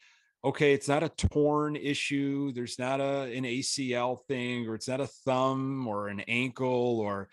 okay, 0.45 0.73
it's 0.73 0.89
not 0.89 1.03
a 1.03 1.09
torn 1.09 1.77
issue. 1.77 2.53
There's 2.53 2.79
not 2.79 3.01
a 3.01 3.33
an 3.33 3.45
ACL 3.45 4.25
thing, 4.27 4.69
or 4.69 4.75
it's 4.75 4.89
not 4.89 5.01
a 5.01 5.07
thumb 5.07 5.87
or 5.87 6.09
an 6.09 6.21
ankle, 6.21 7.01
or 7.01 7.29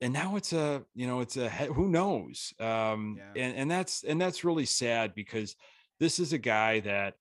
and 0.00 0.12
now 0.12 0.36
it's 0.36 0.52
a 0.52 0.82
you 0.94 1.06
know 1.06 1.20
it's 1.20 1.36
a 1.36 1.48
who 1.48 1.88
knows. 1.88 2.52
Um, 2.58 3.18
yeah. 3.18 3.42
and 3.42 3.56
and 3.56 3.70
that's 3.70 4.02
and 4.04 4.20
that's 4.20 4.44
really 4.44 4.66
sad 4.66 5.14
because 5.14 5.54
this 5.98 6.18
is 6.18 6.32
a 6.32 6.38
guy 6.38 6.80
that 6.80 7.14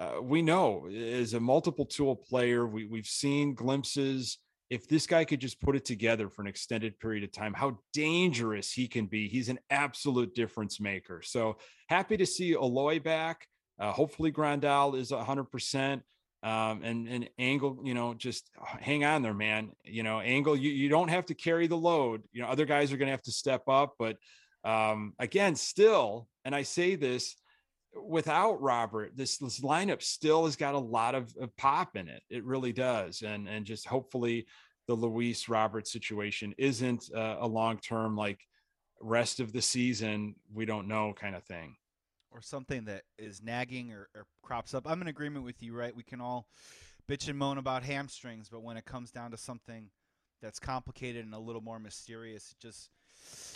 uh, 0.00 0.20
we 0.20 0.42
know 0.42 0.86
is 0.90 1.34
a 1.34 1.40
multiple 1.40 1.86
tool 1.86 2.16
player. 2.16 2.66
We 2.66 2.86
we've 2.86 3.06
seen 3.06 3.54
glimpses. 3.54 4.38
If 4.70 4.88
this 4.88 5.06
guy 5.06 5.24
could 5.24 5.40
just 5.40 5.60
put 5.60 5.76
it 5.76 5.84
together 5.84 6.28
for 6.28 6.42
an 6.42 6.48
extended 6.48 6.98
period 6.98 7.22
of 7.22 7.30
time, 7.30 7.52
how 7.52 7.78
dangerous 7.92 8.72
he 8.72 8.88
can 8.88 9.06
be. 9.06 9.28
He's 9.28 9.50
an 9.50 9.58
absolute 9.70 10.34
difference 10.34 10.80
maker. 10.80 11.20
So 11.22 11.58
happy 11.88 12.16
to 12.16 12.26
see 12.26 12.54
Eloy 12.54 12.98
back. 12.98 13.46
Uh, 13.78 13.92
hopefully, 13.92 14.32
Grandal 14.32 14.98
is 14.98 15.10
100%. 15.10 16.02
Um, 16.44 16.82
and 16.82 17.08
and 17.08 17.30
Engel, 17.38 17.80
you 17.82 17.94
know, 17.94 18.12
just 18.12 18.50
hang 18.78 19.02
on 19.02 19.22
there, 19.22 19.32
man. 19.32 19.70
You 19.82 20.02
know, 20.02 20.18
Engel 20.18 20.54
you, 20.54 20.70
you 20.70 20.90
don't 20.90 21.08
have 21.08 21.24
to 21.26 21.34
carry 21.34 21.66
the 21.66 21.76
load. 21.76 22.22
You 22.32 22.42
know, 22.42 22.48
other 22.48 22.66
guys 22.66 22.92
are 22.92 22.98
going 22.98 23.06
to 23.06 23.12
have 23.12 23.22
to 23.22 23.32
step 23.32 23.66
up. 23.66 23.94
But 23.98 24.18
um, 24.62 25.14
again, 25.18 25.56
still, 25.56 26.28
and 26.44 26.54
I 26.54 26.62
say 26.62 26.96
this 26.96 27.34
without 28.02 28.60
Robert, 28.60 29.12
this, 29.16 29.38
this 29.38 29.60
lineup 29.60 30.02
still 30.02 30.44
has 30.44 30.56
got 30.56 30.74
a 30.74 30.78
lot 30.78 31.14
of, 31.14 31.34
of 31.40 31.56
pop 31.56 31.96
in 31.96 32.08
it. 32.08 32.22
It 32.28 32.44
really 32.44 32.74
does. 32.74 33.22
And 33.22 33.48
and 33.48 33.64
just 33.64 33.86
hopefully 33.86 34.46
the 34.86 34.94
Luis 34.94 35.48
Robert 35.48 35.86
situation 35.88 36.54
isn't 36.58 37.10
uh, 37.14 37.36
a 37.40 37.48
long 37.48 37.78
term 37.78 38.16
like 38.16 38.40
rest 39.00 39.40
of 39.40 39.54
the 39.54 39.62
season. 39.62 40.34
We 40.52 40.66
don't 40.66 40.88
know 40.88 41.14
kind 41.14 41.34
of 41.34 41.44
thing 41.44 41.76
or 42.34 42.42
something 42.42 42.84
that 42.84 43.02
is 43.16 43.40
nagging 43.42 43.92
or, 43.92 44.08
or 44.14 44.26
crops 44.42 44.74
up. 44.74 44.86
I'm 44.86 45.00
in 45.00 45.08
agreement 45.08 45.44
with 45.44 45.62
you, 45.62 45.74
right? 45.74 45.94
We 45.94 46.02
can 46.02 46.20
all 46.20 46.48
bitch 47.08 47.28
and 47.28 47.38
moan 47.38 47.58
about 47.58 47.84
hamstrings, 47.84 48.48
but 48.50 48.62
when 48.62 48.76
it 48.76 48.84
comes 48.84 49.10
down 49.10 49.30
to 49.30 49.36
something 49.36 49.88
that's 50.42 50.58
complicated 50.58 51.24
and 51.24 51.34
a 51.34 51.38
little 51.38 51.62
more 51.62 51.78
mysterious, 51.78 52.50
it 52.50 52.60
just 52.60 52.90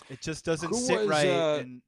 it 0.08 0.22
just 0.22 0.44
doesn't 0.44 0.70
Who 0.70 0.76
sit 0.76 1.00
was, 1.00 1.08
right. 1.08 1.28
Uh, 1.28 1.58
and 1.58 1.82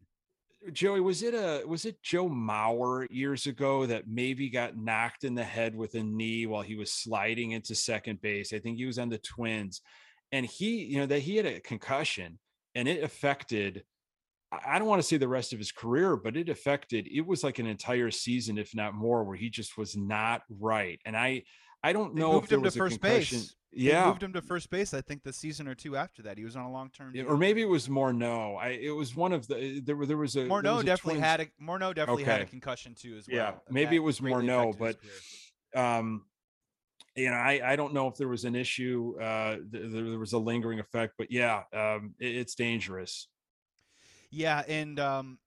Joey, 0.72 1.00
was 1.00 1.22
it 1.22 1.32
a 1.32 1.64
was 1.66 1.84
it 1.84 2.02
Joe 2.02 2.28
Mauer 2.28 3.06
years 3.08 3.46
ago 3.46 3.86
that 3.86 4.08
maybe 4.08 4.50
got 4.50 4.76
knocked 4.76 5.24
in 5.24 5.34
the 5.34 5.44
head 5.44 5.74
with 5.74 5.94
a 5.94 6.02
knee 6.02 6.46
while 6.46 6.62
he 6.62 6.74
was 6.74 6.92
sliding 6.92 7.52
into 7.52 7.74
second 7.74 8.20
base? 8.20 8.52
I 8.52 8.58
think 8.58 8.76
he 8.76 8.84
was 8.84 8.98
on 8.98 9.08
the 9.08 9.18
Twins, 9.18 9.80
and 10.32 10.44
he, 10.44 10.84
you 10.84 10.98
know, 10.98 11.06
that 11.06 11.20
he 11.20 11.36
had 11.36 11.46
a 11.46 11.60
concussion 11.60 12.38
and 12.74 12.88
it 12.88 13.02
affected 13.02 13.84
I 14.52 14.78
don't 14.78 14.88
want 14.88 15.00
to 15.00 15.06
say 15.06 15.16
the 15.16 15.28
rest 15.28 15.52
of 15.52 15.58
his 15.58 15.70
career, 15.70 16.16
but 16.16 16.36
it 16.36 16.48
affected 16.48 17.08
it 17.12 17.24
was 17.26 17.44
like 17.44 17.58
an 17.58 17.66
entire 17.66 18.10
season, 18.10 18.58
if 18.58 18.74
not 18.74 18.94
more, 18.94 19.22
where 19.24 19.36
he 19.36 19.48
just 19.48 19.78
was 19.78 19.96
not 19.96 20.42
right. 20.48 21.00
And 21.04 21.16
I 21.16 21.44
I 21.82 21.92
don't 21.92 22.14
know 22.14 22.32
moved 22.32 22.46
if 22.46 22.58
him 22.58 22.62
to 22.64 22.70
first 22.70 23.00
concussion. 23.00 23.38
base. 23.38 23.54
Yeah, 23.72 24.02
they 24.02 24.08
moved 24.08 24.22
him 24.24 24.32
to 24.32 24.42
first 24.42 24.68
base. 24.68 24.92
I 24.92 25.00
think 25.00 25.22
the 25.22 25.32
season 25.32 25.68
or 25.68 25.76
two 25.76 25.96
after 25.96 26.22
that, 26.22 26.36
he 26.36 26.44
was 26.44 26.56
on 26.56 26.64
a 26.64 26.72
long 26.72 26.90
term. 26.90 27.14
or 27.28 27.36
maybe 27.36 27.62
it 27.62 27.68
was 27.68 27.86
Morneau. 27.86 28.58
I 28.58 28.70
it 28.70 28.90
was 28.90 29.14
one 29.14 29.32
of 29.32 29.46
the 29.46 29.80
there 29.80 29.94
were 29.94 30.06
there 30.06 30.16
was 30.16 30.34
a 30.34 30.40
Morneau 30.46 30.74
was 30.74 30.82
a 30.82 30.86
definitely 30.86 31.20
twins. 31.20 31.26
had 31.26 31.40
a 31.40 31.46
Morneau 31.62 31.94
definitely 31.94 32.24
okay. 32.24 32.32
had 32.32 32.40
a 32.40 32.46
concussion 32.46 32.94
too 32.94 33.16
as 33.16 33.28
well. 33.28 33.36
Yeah, 33.36 33.52
maybe 33.70 33.94
it 33.94 34.00
was 34.00 34.18
Morneau, 34.18 34.76
but 34.76 34.96
um, 35.80 36.24
you 37.14 37.30
know, 37.30 37.36
I, 37.36 37.60
I 37.64 37.76
don't 37.76 37.94
know 37.94 38.08
if 38.08 38.16
there 38.16 38.28
was 38.28 38.44
an 38.44 38.56
issue. 38.56 39.14
Uh, 39.20 39.56
th- 39.72 39.92
there 39.92 40.18
was 40.18 40.32
a 40.32 40.38
lingering 40.38 40.80
effect, 40.80 41.14
but 41.18 41.30
yeah, 41.30 41.62
um, 41.72 42.14
it, 42.18 42.34
it's 42.36 42.54
dangerous. 42.54 43.28
Yeah, 44.30 44.62
and 44.68 44.98
um, 45.00 45.38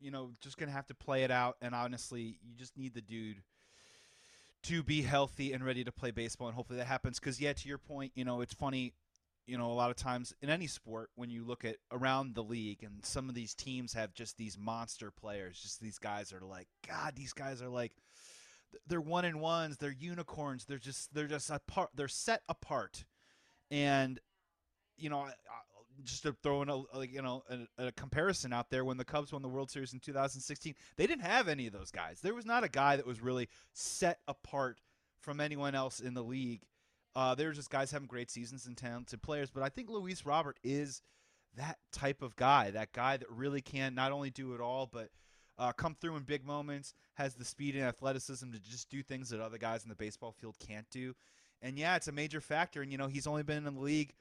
you 0.00 0.10
know, 0.10 0.30
just 0.40 0.56
gonna 0.56 0.72
have 0.72 0.86
to 0.86 0.94
play 0.94 1.24
it 1.24 1.30
out. 1.30 1.56
And 1.60 1.74
honestly, 1.74 2.38
you 2.42 2.54
just 2.56 2.76
need 2.76 2.94
the 2.94 3.00
dude 3.00 3.42
to 4.64 4.82
be 4.82 5.02
healthy 5.02 5.52
and 5.52 5.64
ready 5.64 5.84
to 5.84 5.92
play 5.92 6.10
baseball, 6.10 6.48
and 6.48 6.56
hopefully 6.56 6.78
that 6.78 6.86
happens. 6.86 7.18
Because 7.18 7.40
yeah, 7.40 7.52
to 7.52 7.68
your 7.68 7.78
point, 7.78 8.12
you 8.14 8.24
know, 8.24 8.40
it's 8.40 8.54
funny. 8.54 8.94
You 9.46 9.56
know, 9.56 9.72
a 9.72 9.72
lot 9.72 9.88
of 9.90 9.96
times 9.96 10.34
in 10.42 10.50
any 10.50 10.66
sport, 10.66 11.08
when 11.16 11.30
you 11.30 11.42
look 11.42 11.64
at 11.64 11.76
around 11.90 12.34
the 12.34 12.42
league, 12.42 12.82
and 12.82 13.02
some 13.02 13.30
of 13.30 13.34
these 13.34 13.54
teams 13.54 13.94
have 13.94 14.12
just 14.12 14.36
these 14.36 14.58
monster 14.58 15.10
players, 15.10 15.58
just 15.58 15.80
these 15.80 15.98
guys 15.98 16.34
are 16.34 16.44
like, 16.44 16.68
God, 16.86 17.14
these 17.16 17.32
guys 17.32 17.62
are 17.62 17.68
like, 17.70 17.92
they're 18.86 19.00
one 19.00 19.24
and 19.24 19.40
ones, 19.40 19.78
they're 19.78 19.90
unicorns, 19.90 20.66
they're 20.66 20.76
just, 20.76 21.14
they're 21.14 21.26
just 21.26 21.48
apart, 21.48 21.88
they're 21.94 22.08
set 22.08 22.42
apart, 22.46 23.06
and 23.70 24.20
you 24.98 25.08
know, 25.08 25.26
just 26.04 26.22
to 26.22 26.32
throw 26.42 26.62
in 26.62 26.68
a, 26.68 26.82
a 26.94 27.06
you 27.06 27.22
know 27.22 27.42
a, 27.48 27.86
a, 27.86 27.92
comparison 27.92 28.52
out 28.52 28.70
there 28.70 28.84
when 28.84 28.96
the 28.96 29.04
Cubs 29.04 29.32
won 29.32 29.42
the 29.42 29.48
World 29.48 29.70
Series 29.70 29.92
in 29.92 30.00
2016, 30.00 30.74
they 30.96 31.06
didn't 31.06 31.24
have 31.24 31.48
any 31.48 31.66
of 31.66 31.72
those 31.72 31.90
guys. 31.90 32.20
There 32.20 32.34
was 32.34 32.46
not 32.46 32.64
a 32.64 32.68
guy 32.68 32.96
that 32.96 33.06
was 33.06 33.20
really 33.20 33.48
set 33.72 34.20
apart 34.28 34.78
from 35.20 35.40
anyone 35.40 35.74
else 35.74 36.00
in 36.00 36.14
the 36.14 36.22
league. 36.22 36.62
Uh, 37.16 37.34
there 37.34 37.48
were 37.48 37.54
just 37.54 37.70
guys 37.70 37.90
having 37.90 38.06
great 38.06 38.30
seasons 38.30 38.66
and 38.66 38.76
talented 38.76 39.22
players, 39.22 39.50
but 39.50 39.62
I 39.62 39.68
think 39.68 39.90
Luis 39.90 40.24
Robert 40.24 40.58
is 40.62 41.02
that 41.56 41.78
type 41.92 42.22
of 42.22 42.36
guy, 42.36 42.70
that 42.70 42.92
guy 42.92 43.16
that 43.16 43.30
really 43.30 43.60
can 43.60 43.94
not 43.94 44.12
only 44.12 44.30
do 44.30 44.54
it 44.54 44.60
all, 44.60 44.86
but 44.86 45.08
uh, 45.58 45.72
come 45.72 45.96
through 46.00 46.16
in 46.16 46.22
big 46.22 46.46
moments, 46.46 46.94
has 47.14 47.34
the 47.34 47.44
speed 47.44 47.74
and 47.74 47.84
athleticism 47.84 48.52
to 48.52 48.60
just 48.60 48.88
do 48.88 49.02
things 49.02 49.30
that 49.30 49.40
other 49.40 49.58
guys 49.58 49.82
in 49.82 49.88
the 49.88 49.96
baseball 49.96 50.32
field 50.32 50.56
can't 50.64 50.88
do. 50.90 51.14
And 51.60 51.76
yeah, 51.76 51.96
it's 51.96 52.08
a 52.08 52.12
major 52.12 52.40
factor. 52.40 52.82
And 52.82 52.92
you 52.92 52.98
know, 52.98 53.08
he's 53.08 53.26
only 53.26 53.42
been 53.42 53.66
in 53.66 53.74
the 53.74 53.80
league 53.80 54.14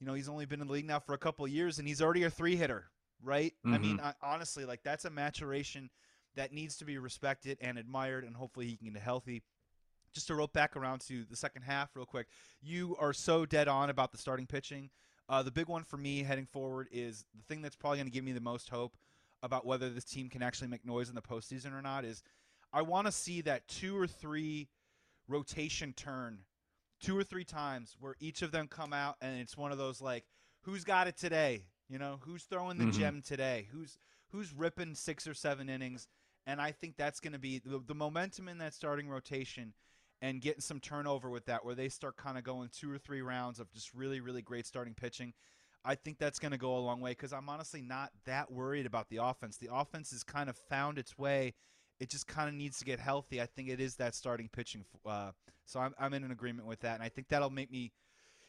you 0.00 0.06
know, 0.06 0.14
he's 0.14 0.28
only 0.28 0.46
been 0.46 0.60
in 0.60 0.66
the 0.66 0.72
league 0.72 0.86
now 0.86 0.98
for 0.98 1.12
a 1.14 1.18
couple 1.18 1.44
of 1.44 1.50
years 1.50 1.78
and 1.78 1.86
he's 1.86 2.00
already 2.00 2.24
a 2.24 2.30
three 2.30 2.56
hitter, 2.56 2.86
right? 3.22 3.52
Mm-hmm. 3.64 3.74
I 3.74 3.78
mean, 3.78 3.96
mm-hmm. 3.98 4.06
I, 4.06 4.14
honestly, 4.22 4.64
like 4.64 4.82
that's 4.82 5.04
a 5.04 5.10
maturation 5.10 5.90
that 6.36 6.52
needs 6.52 6.76
to 6.76 6.84
be 6.84 6.98
respected 6.98 7.58
and 7.60 7.78
admired, 7.78 8.24
and 8.24 8.34
hopefully 8.36 8.66
he 8.66 8.76
can 8.76 8.92
get 8.92 9.02
healthy. 9.02 9.42
Just 10.12 10.26
to 10.28 10.34
rope 10.34 10.52
back 10.52 10.76
around 10.76 11.00
to 11.02 11.24
the 11.24 11.36
second 11.36 11.62
half, 11.62 11.90
real 11.94 12.06
quick, 12.06 12.26
you 12.62 12.96
are 12.98 13.12
so 13.12 13.46
dead 13.46 13.68
on 13.68 13.90
about 13.90 14.12
the 14.12 14.18
starting 14.18 14.46
pitching. 14.46 14.90
Uh, 15.28 15.42
the 15.42 15.50
big 15.50 15.68
one 15.68 15.84
for 15.84 15.96
me 15.96 16.22
heading 16.22 16.46
forward 16.46 16.88
is 16.90 17.24
the 17.36 17.42
thing 17.44 17.62
that's 17.62 17.76
probably 17.76 17.98
going 17.98 18.06
to 18.06 18.12
give 18.12 18.24
me 18.24 18.32
the 18.32 18.40
most 18.40 18.68
hope 18.68 18.96
about 19.42 19.64
whether 19.64 19.88
this 19.88 20.04
team 20.04 20.28
can 20.28 20.42
actually 20.42 20.68
make 20.68 20.84
noise 20.84 21.08
in 21.08 21.14
the 21.14 21.22
postseason 21.22 21.72
or 21.72 21.82
not. 21.82 22.04
Is 22.04 22.22
I 22.72 22.82
want 22.82 23.06
to 23.06 23.12
see 23.12 23.40
that 23.42 23.68
two 23.68 23.96
or 23.96 24.06
three 24.06 24.68
rotation 25.28 25.92
turn 25.92 26.40
two 27.00 27.16
or 27.16 27.24
three 27.24 27.44
times 27.44 27.96
where 27.98 28.16
each 28.20 28.42
of 28.42 28.52
them 28.52 28.68
come 28.68 28.92
out 28.92 29.16
and 29.20 29.40
it's 29.40 29.56
one 29.56 29.72
of 29.72 29.78
those 29.78 30.00
like 30.00 30.24
who's 30.62 30.84
got 30.84 31.08
it 31.08 31.16
today? 31.16 31.64
You 31.88 31.98
know 31.98 32.20
who's 32.22 32.44
throwing 32.44 32.78
the 32.78 32.84
Mhm. 32.86 32.92
gem 32.92 33.22
today? 33.22 33.68
Who's 33.72 33.98
who's 34.28 34.52
ripping 34.52 34.94
six 34.94 35.26
or 35.26 35.34
seven 35.34 35.68
innings? 35.68 36.06
And 36.46 36.60
i 36.60 36.72
think 36.72 36.96
that's 36.96 37.20
going 37.20 37.32
to 37.34 37.38
be 37.38 37.58
the, 37.58 37.78
the 37.86 37.94
momentum 37.94 38.48
in 38.48 38.58
that 38.58 38.74
starting 38.74 39.08
rotation 39.08 39.74
and 40.22 40.40
getting 40.40 40.60
some 40.60 40.80
turnover 40.80 41.30
with 41.30 41.46
that 41.46 41.64
where 41.64 41.74
they 41.74 41.88
start 41.88 42.16
kind 42.16 42.36
of 42.38 42.44
going 42.44 42.70
two 42.72 42.90
or 42.90 42.98
three 42.98 43.20
rounds 43.22 43.60
of 43.60 43.70
just 43.72 43.92
really 43.94 44.20
really 44.20 44.42
great 44.42 44.66
starting 44.66 44.94
pitching 44.94 45.32
i 45.84 45.94
think 45.94 46.18
that's 46.18 46.38
going 46.38 46.50
to 46.50 46.58
go 46.58 46.76
a 46.76 46.80
long 46.80 47.00
way 47.00 47.12
because 47.12 47.32
i'm 47.32 47.48
honestly 47.48 47.82
not 47.82 48.10
that 48.24 48.50
worried 48.50 48.86
about 48.86 49.08
the 49.10 49.18
offense. 49.18 49.58
The 49.58 49.72
offense 49.72 50.10
has 50.10 50.24
kind 50.24 50.48
of 50.50 50.56
found 50.56 50.98
its 50.98 51.16
way 51.18 51.54
it 52.00 52.08
just 52.10 52.26
kind 52.26 52.48
of 52.48 52.54
needs 52.54 52.78
to 52.78 52.84
get 52.84 52.98
healthy 52.98 53.40
i 53.40 53.46
think 53.46 53.68
it 53.68 53.80
is 53.80 53.96
that 53.96 54.14
starting 54.14 54.48
pitching 54.48 54.84
uh, 55.06 55.30
so 55.66 55.78
I'm, 55.80 55.94
I'm 55.98 56.14
in 56.14 56.24
an 56.24 56.32
agreement 56.32 56.66
with 56.66 56.80
that 56.80 56.94
and 56.94 57.02
i 57.02 57.08
think 57.08 57.28
that'll 57.28 57.50
make 57.50 57.70
me 57.70 57.92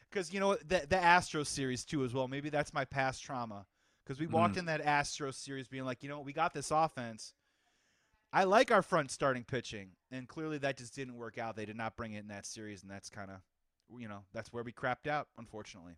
because 0.10 0.34
you 0.34 0.39
know 0.39 0.56
the, 0.68 0.86
the 0.89 0.95
astros 0.95 1.47
series 1.47 1.86
too 1.86 2.04
as 2.04 2.14
well 2.14 2.28
maybe 2.28 2.49
that's 2.49 2.74
my 2.74 2.86
past 2.86 3.24
trauma 3.24 3.66
because 4.04 4.20
we 4.20 4.28
walked 4.28 4.56
Mm. 4.56 4.60
in 4.60 4.66
that 4.66 4.84
astros 4.84 5.36
series 5.36 5.68
being 5.68 5.86
like 5.86 6.02
you 6.02 6.10
know 6.10 6.18
what, 6.18 6.26
we 6.26 6.34
got 6.34 6.54
this 6.54 6.72
offense 6.72 7.34
I 8.34 8.45
like 8.45 8.72
our 8.72 8.82
front 8.82 9.12
starting 9.12 9.43
pitching, 9.43 9.89
and 10.10 10.26
clearly 10.26 10.58
that 10.60 10.78
just 10.78 10.95
didn't 10.95 11.18
work 11.18 11.38
out. 11.38 11.58
They 11.58 11.66
did 11.66 11.76
not 11.76 11.97
bring 11.97 12.14
it 12.14 12.20
in 12.20 12.30
that 12.30 12.45
series, 12.45 12.82
and 12.82 12.89
that's 12.89 13.10
kind 13.10 13.30
of, 13.30 13.41
you 13.99 14.08
know, 14.08 14.20
that's 14.34 14.54
where 14.54 14.64
we 14.64 14.72
crapped 14.72 15.06
out, 15.06 15.28
unfortunately. 15.38 15.97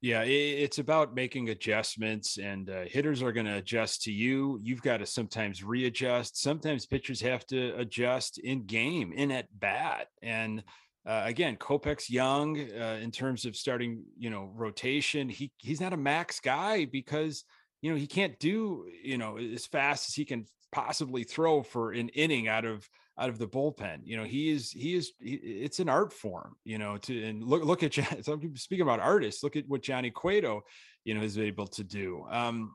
Yeah, 0.00 0.22
it's 0.22 0.78
about 0.78 1.16
making 1.16 1.48
adjustments, 1.48 2.38
and 2.38 2.70
uh, 2.70 2.84
hitters 2.84 3.20
are 3.20 3.32
going 3.32 3.46
to 3.46 3.56
adjust 3.56 4.02
to 4.02 4.12
you. 4.12 4.56
You've 4.62 4.82
got 4.82 4.98
to 4.98 5.06
sometimes 5.06 5.64
readjust. 5.64 6.40
Sometimes 6.40 6.86
pitchers 6.86 7.20
have 7.20 7.44
to 7.46 7.74
adjust 7.76 8.38
in 8.38 8.64
game, 8.64 9.12
in 9.12 9.32
at 9.32 9.48
bat. 9.58 10.06
And 10.22 10.62
uh, 11.04 11.22
again, 11.24 11.56
Kopech's 11.56 12.08
young 12.08 12.60
uh, 12.60 13.00
in 13.02 13.10
terms 13.10 13.44
of 13.44 13.56
starting, 13.56 14.04
you 14.16 14.30
know, 14.30 14.52
rotation. 14.54 15.28
He 15.28 15.50
he's 15.58 15.80
not 15.80 15.92
a 15.92 15.96
max 15.96 16.38
guy 16.38 16.84
because 16.84 17.42
you 17.80 17.90
know 17.90 17.96
he 17.96 18.06
can't 18.06 18.38
do 18.38 18.86
you 19.02 19.18
know 19.18 19.36
as 19.36 19.66
fast 19.66 20.08
as 20.08 20.14
he 20.14 20.24
can 20.24 20.46
possibly 20.72 21.24
throw 21.24 21.62
for 21.62 21.92
an 21.92 22.08
inning 22.10 22.48
out 22.48 22.64
of 22.64 22.88
out 23.18 23.28
of 23.28 23.38
the 23.38 23.48
bullpen. 23.48 24.00
You 24.04 24.16
know, 24.16 24.24
he 24.24 24.50
is 24.50 24.70
he 24.70 24.94
is 24.94 25.12
he, 25.20 25.34
it's 25.34 25.80
an 25.80 25.88
art 25.88 26.12
form. 26.12 26.56
You 26.64 26.78
know, 26.78 26.96
to 26.98 27.24
and 27.24 27.42
look 27.42 27.64
look 27.64 27.82
at 27.82 27.92
people 28.24 28.50
speaking 28.56 28.82
about 28.82 29.00
artists. 29.00 29.42
Look 29.42 29.56
at 29.56 29.68
what 29.68 29.82
Johnny 29.82 30.10
Cueto, 30.10 30.62
you 31.04 31.14
know, 31.14 31.22
is 31.22 31.38
able 31.38 31.66
to 31.68 31.84
do. 31.84 32.24
Um, 32.30 32.74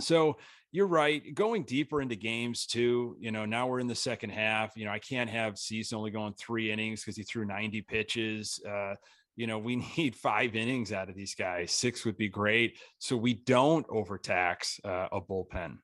so 0.00 0.36
you're 0.72 0.86
right. 0.86 1.34
Going 1.34 1.64
deeper 1.64 2.00
into 2.00 2.16
games 2.16 2.66
too. 2.66 3.16
You 3.18 3.32
know, 3.32 3.44
now 3.44 3.66
we're 3.66 3.80
in 3.80 3.88
the 3.88 3.94
second 3.94 4.30
half. 4.30 4.76
You 4.76 4.84
know, 4.84 4.92
I 4.92 5.00
can't 5.00 5.30
have 5.30 5.58
Cease 5.58 5.92
only 5.92 6.10
going 6.10 6.34
three 6.34 6.70
innings 6.70 7.00
because 7.02 7.16
he 7.16 7.22
threw 7.22 7.44
90 7.44 7.82
pitches. 7.82 8.60
Uh, 8.68 8.94
you 9.36 9.46
know, 9.46 9.58
we 9.58 9.76
need 9.96 10.14
five 10.14 10.54
innings 10.54 10.92
out 10.92 11.08
of 11.08 11.16
these 11.16 11.34
guys. 11.34 11.72
Six 11.72 12.04
would 12.04 12.16
be 12.16 12.28
great, 12.28 12.78
so 12.98 13.16
we 13.16 13.34
don't 13.34 13.86
overtax 13.88 14.78
uh, 14.84 15.08
a 15.10 15.20
bullpen. 15.20 15.78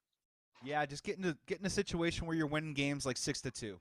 Yeah, 0.66 0.84
just 0.84 1.04
get 1.04 1.16
into 1.16 1.36
get 1.46 1.60
in 1.60 1.66
a 1.66 1.70
situation 1.70 2.26
where 2.26 2.36
you're 2.36 2.48
winning 2.48 2.74
games 2.74 3.06
like 3.06 3.16
six 3.16 3.40
to 3.42 3.50
two. 3.50 3.78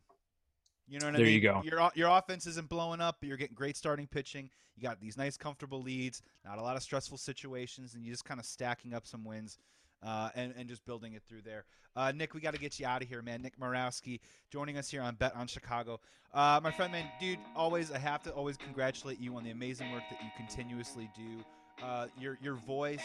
You 0.87 0.99
know 0.99 1.07
what 1.07 1.15
I 1.15 1.17
mean? 1.17 1.25
There 1.25 1.33
you 1.33 1.41
go. 1.41 1.63
Your 1.65 1.91
your 1.95 2.09
offense 2.09 2.45
isn't 2.45 2.69
blowing 2.69 3.01
up, 3.01 3.17
but 3.19 3.27
you're 3.27 3.37
getting 3.37 3.55
great 3.55 3.75
starting 3.75 4.05
pitching. 4.05 4.51
You 4.75 4.83
got 4.83 4.99
these 4.99 5.17
nice, 5.17 5.35
comfortable 5.35 5.81
leads, 5.81 6.21
not 6.45 6.59
a 6.59 6.61
lot 6.61 6.75
of 6.75 6.83
stressful 6.83 7.17
situations, 7.17 7.95
and 7.95 8.05
you're 8.05 8.13
just 8.13 8.25
kind 8.25 8.39
of 8.39 8.45
stacking 8.45 8.93
up 8.93 9.07
some 9.07 9.23
wins. 9.23 9.57
Uh, 10.03 10.29
and, 10.35 10.53
and 10.55 10.69
just 10.69 10.85
building 10.85 11.13
it 11.13 11.23
through 11.27 11.41
there. 11.41 11.65
Uh, 11.95 12.11
Nick, 12.11 12.35
we 12.35 12.41
got 12.41 12.53
to 12.53 12.59
get 12.59 12.79
you 12.79 12.85
out 12.85 13.01
of 13.01 13.07
here, 13.07 13.23
man. 13.23 13.41
Nick 13.41 13.57
Morawski 13.57 14.19
joining 14.51 14.77
us 14.77 14.87
here 14.87 15.01
on 15.01 15.15
Bet 15.15 15.35
on 15.35 15.47
Chicago. 15.47 15.99
Uh, 16.31 16.59
my 16.61 16.69
friend, 16.69 16.91
man, 16.91 17.09
dude, 17.19 17.39
always, 17.55 17.91
I 17.91 17.97
have 17.97 18.21
to 18.23 18.29
always 18.31 18.55
congratulate 18.55 19.19
you 19.19 19.35
on 19.35 19.43
the 19.43 19.49
amazing 19.49 19.91
work 19.91 20.03
that 20.11 20.21
you 20.21 20.29
continuously 20.37 21.09
do. 21.15 21.83
Uh, 21.83 22.07
your, 22.19 22.37
your 22.39 22.53
voice 22.53 23.01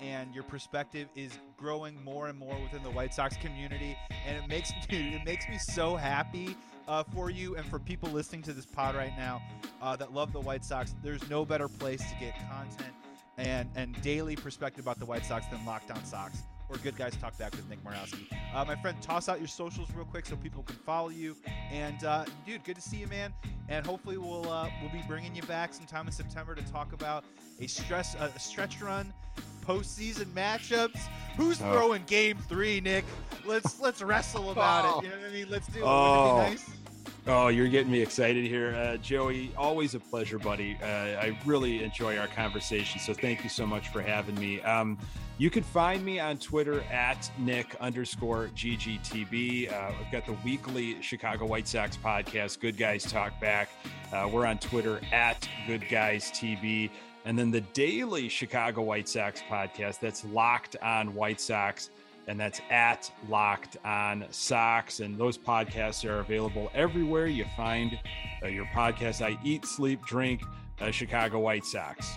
and 0.00 0.34
your 0.34 0.44
perspective 0.44 1.08
is 1.14 1.38
growing 1.56 2.02
more 2.04 2.28
and 2.28 2.38
more 2.38 2.56
within 2.60 2.82
the 2.82 2.90
White 2.90 3.14
Sox 3.14 3.36
community, 3.36 3.96
and 4.26 4.36
it 4.36 4.48
makes 4.48 4.72
dude, 4.88 5.14
it 5.14 5.24
makes 5.24 5.48
me 5.48 5.58
so 5.58 5.96
happy 5.96 6.56
uh, 6.88 7.02
for 7.14 7.30
you 7.30 7.56
and 7.56 7.64
for 7.66 7.78
people 7.78 8.08
listening 8.10 8.42
to 8.42 8.52
this 8.52 8.66
pod 8.66 8.94
right 8.94 9.16
now 9.16 9.42
uh, 9.82 9.96
that 9.96 10.12
love 10.12 10.32
the 10.32 10.40
White 10.40 10.64
Sox. 10.64 10.94
There's 11.02 11.28
no 11.30 11.44
better 11.44 11.68
place 11.68 12.00
to 12.00 12.16
get 12.20 12.34
content 12.50 12.92
and 13.36 13.68
and 13.74 14.00
daily 14.02 14.36
perspective 14.36 14.84
about 14.84 14.98
the 14.98 15.06
White 15.06 15.24
Sox 15.24 15.46
than 15.46 15.64
Locked 15.64 15.90
On 15.90 16.04
Sox 16.04 16.42
or 16.68 16.76
Good 16.78 16.96
Guys 16.96 17.14
Talk 17.16 17.36
Back 17.38 17.52
with 17.52 17.68
Nick 17.68 17.82
Morawski. 17.84 18.26
Uh, 18.54 18.64
my 18.64 18.74
friend, 18.76 19.00
toss 19.02 19.28
out 19.28 19.38
your 19.38 19.48
socials 19.48 19.90
real 19.94 20.06
quick 20.06 20.26
so 20.26 20.36
people 20.36 20.62
can 20.62 20.76
follow 20.76 21.10
you. 21.10 21.36
And 21.70 22.02
uh, 22.04 22.24
dude, 22.46 22.64
good 22.64 22.76
to 22.76 22.82
see 22.82 22.98
you, 22.98 23.06
man. 23.06 23.32
And 23.68 23.84
hopefully 23.86 24.18
we'll 24.18 24.50
uh, 24.50 24.68
we'll 24.80 24.92
be 24.92 25.02
bringing 25.06 25.34
you 25.34 25.42
back 25.42 25.74
sometime 25.74 26.06
in 26.06 26.12
September 26.12 26.54
to 26.54 26.62
talk 26.72 26.92
about 26.92 27.24
a 27.60 27.66
stress 27.66 28.14
a 28.14 28.38
stretch 28.38 28.80
run, 28.80 29.12
postseason 29.66 30.26
matchups. 30.34 30.98
Who's 31.36 31.60
Oh. 31.60 31.72
throwing 31.72 32.02
Game 32.06 32.38
Three, 32.48 32.80
Nick? 32.80 33.04
Let's 33.44 33.80
let's 33.80 34.02
wrestle 34.02 34.50
about 34.50 34.84
Oh. 34.84 34.98
it. 35.00 35.04
You 35.04 35.10
know 35.10 35.16
what 35.18 35.26
I 35.26 35.32
mean? 35.32 35.46
Let's 35.50 35.66
do 35.68 35.80
it. 35.80 35.84
Oh. 35.84 36.34
Wouldn't 36.36 36.54
it 36.60 36.64
be 36.66 36.68
nice? 36.68 36.78
Oh, 37.26 37.48
you're 37.48 37.68
getting 37.68 37.90
me 37.90 38.02
excited 38.02 38.44
here, 38.44 38.74
uh, 38.74 38.98
Joey. 38.98 39.50
Always 39.56 39.94
a 39.94 40.00
pleasure, 40.00 40.38
buddy. 40.38 40.76
Uh, 40.82 40.86
I 40.86 41.38
really 41.46 41.82
enjoy 41.82 42.18
our 42.18 42.26
conversation. 42.26 43.00
So 43.00 43.14
thank 43.14 43.42
you 43.42 43.48
so 43.48 43.66
much 43.66 43.88
for 43.88 44.02
having 44.02 44.34
me. 44.38 44.60
Um, 44.60 44.98
you 45.38 45.48
can 45.48 45.62
find 45.62 46.04
me 46.04 46.20
on 46.20 46.36
Twitter 46.36 46.82
at 46.92 47.30
Nick 47.38 47.76
underscore 47.80 48.50
GGTB. 48.54 49.72
Uh, 49.72 49.92
I've 49.98 50.12
got 50.12 50.26
the 50.26 50.36
weekly 50.44 51.00
Chicago 51.00 51.46
White 51.46 51.66
Sox 51.66 51.96
podcast, 51.96 52.60
Good 52.60 52.76
Guys 52.76 53.04
Talk 53.04 53.40
Back. 53.40 53.70
Uh, 54.12 54.28
we're 54.30 54.44
on 54.44 54.58
Twitter 54.58 55.00
at 55.10 55.48
Good 55.66 55.88
Guys 55.88 56.30
TV. 56.30 56.90
And 57.24 57.38
then 57.38 57.50
the 57.50 57.62
daily 57.62 58.28
Chicago 58.28 58.82
White 58.82 59.08
Sox 59.08 59.42
podcast, 59.48 60.00
that's 60.00 60.24
Locked 60.26 60.76
on 60.82 61.14
White 61.14 61.40
Sox 61.40 61.90
and 62.26 62.38
that's 62.40 62.60
at 62.70 63.10
Locked 63.28 63.76
On 63.84 64.24
Sox. 64.30 65.00
And 65.00 65.18
those 65.18 65.36
podcasts 65.38 66.08
are 66.08 66.20
available 66.20 66.70
everywhere 66.74 67.26
you 67.26 67.44
find 67.56 67.98
uh, 68.42 68.48
your 68.48 68.66
podcast. 68.66 69.24
I 69.24 69.38
eat, 69.44 69.64
sleep, 69.64 70.04
drink 70.04 70.42
uh, 70.80 70.90
Chicago 70.90 71.40
White 71.40 71.64
Sox. 71.64 72.16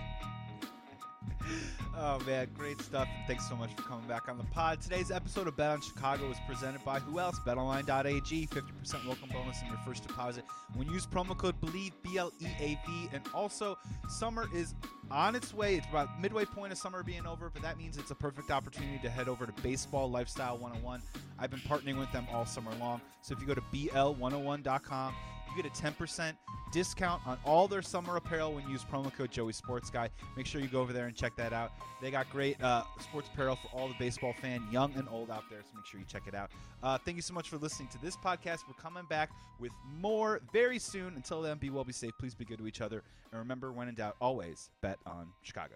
Oh 1.99 2.19
man, 2.27 2.47
great 2.55 2.79
stuff. 2.79 3.07
And 3.17 3.25
thanks 3.25 3.49
so 3.49 3.55
much 3.55 3.73
for 3.73 3.81
coming 3.81 4.07
back 4.07 4.29
on 4.29 4.37
the 4.37 4.43
pod. 4.43 4.79
Today's 4.79 5.09
episode 5.09 5.47
of 5.47 5.57
Bet 5.57 5.71
on 5.71 5.81
Chicago 5.81 6.29
is 6.29 6.37
presented 6.47 6.85
by 6.85 6.99
who 6.99 7.17
else? 7.17 7.39
BetOnline.ag. 7.39 8.47
50% 8.47 9.05
welcome 9.07 9.29
bonus 9.33 9.59
in 9.63 9.67
your 9.67 9.79
first 9.83 10.07
deposit 10.07 10.45
when 10.75 10.87
you 10.87 10.93
use 10.93 11.07
promo 11.07 11.35
code 11.35 11.59
BLEAV, 11.59 11.91
B 12.03 12.17
L 12.19 12.31
E 12.39 12.45
A 12.59 12.79
V. 12.85 13.09
And 13.13 13.23
also, 13.33 13.79
summer 14.09 14.47
is 14.53 14.75
on 15.09 15.35
its 15.35 15.55
way. 15.55 15.75
It's 15.75 15.87
about 15.87 16.21
midway 16.21 16.45
point 16.45 16.71
of 16.71 16.77
summer 16.77 17.01
being 17.01 17.25
over, 17.25 17.49
but 17.49 17.63
that 17.63 17.79
means 17.79 17.97
it's 17.97 18.11
a 18.11 18.15
perfect 18.15 18.51
opportunity 18.51 18.99
to 18.99 19.09
head 19.09 19.27
over 19.27 19.47
to 19.47 19.61
Baseball 19.63 20.07
Lifestyle 20.07 20.55
101. 20.57 21.01
I've 21.39 21.49
been 21.49 21.61
partnering 21.61 21.97
with 21.97 22.11
them 22.11 22.27
all 22.31 22.45
summer 22.45 22.71
long. 22.79 23.01
So 23.23 23.33
if 23.33 23.41
you 23.41 23.47
go 23.47 23.55
to 23.55 23.63
BL101.com, 23.73 25.15
you 25.55 25.61
get 25.61 25.71
a 25.71 25.81
10% 25.81 26.33
discount 26.71 27.25
on 27.25 27.37
all 27.45 27.67
their 27.67 27.81
summer 27.81 28.17
apparel 28.17 28.53
when 28.53 28.63
you 28.65 28.71
use 28.71 28.83
promo 28.83 29.13
code 29.13 29.31
Joey 29.31 29.53
Sports 29.53 29.89
Guy. 29.89 30.09
Make 30.35 30.45
sure 30.45 30.61
you 30.61 30.67
go 30.67 30.81
over 30.81 30.93
there 30.93 31.05
and 31.05 31.15
check 31.15 31.35
that 31.37 31.53
out. 31.53 31.71
They 32.01 32.11
got 32.11 32.29
great 32.29 32.61
uh, 32.61 32.83
sports 32.99 33.29
apparel 33.33 33.55
for 33.55 33.69
all 33.69 33.87
the 33.87 33.95
baseball 33.97 34.33
fan, 34.41 34.67
young 34.71 34.93
and 34.95 35.07
old 35.09 35.31
out 35.31 35.43
there. 35.49 35.59
So 35.61 35.75
make 35.75 35.85
sure 35.85 35.99
you 35.99 36.05
check 36.05 36.23
it 36.27 36.35
out. 36.35 36.51
Uh, 36.83 36.97
thank 36.97 37.15
you 37.15 37.21
so 37.21 37.33
much 37.33 37.49
for 37.49 37.57
listening 37.57 37.89
to 37.89 38.01
this 38.01 38.15
podcast. 38.17 38.59
We're 38.67 38.81
coming 38.81 39.05
back 39.09 39.29
with 39.59 39.71
more 39.99 40.41
very 40.51 40.79
soon. 40.79 41.15
Until 41.15 41.41
then, 41.41 41.57
be 41.57 41.69
well, 41.69 41.83
be 41.83 41.93
safe. 41.93 42.11
Please 42.19 42.35
be 42.35 42.45
good 42.45 42.59
to 42.59 42.67
each 42.67 42.81
other. 42.81 43.03
And 43.31 43.39
remember, 43.39 43.71
when 43.71 43.87
in 43.87 43.95
doubt, 43.95 44.15
always 44.21 44.69
bet 44.81 44.99
on 45.05 45.27
Chicago. 45.41 45.75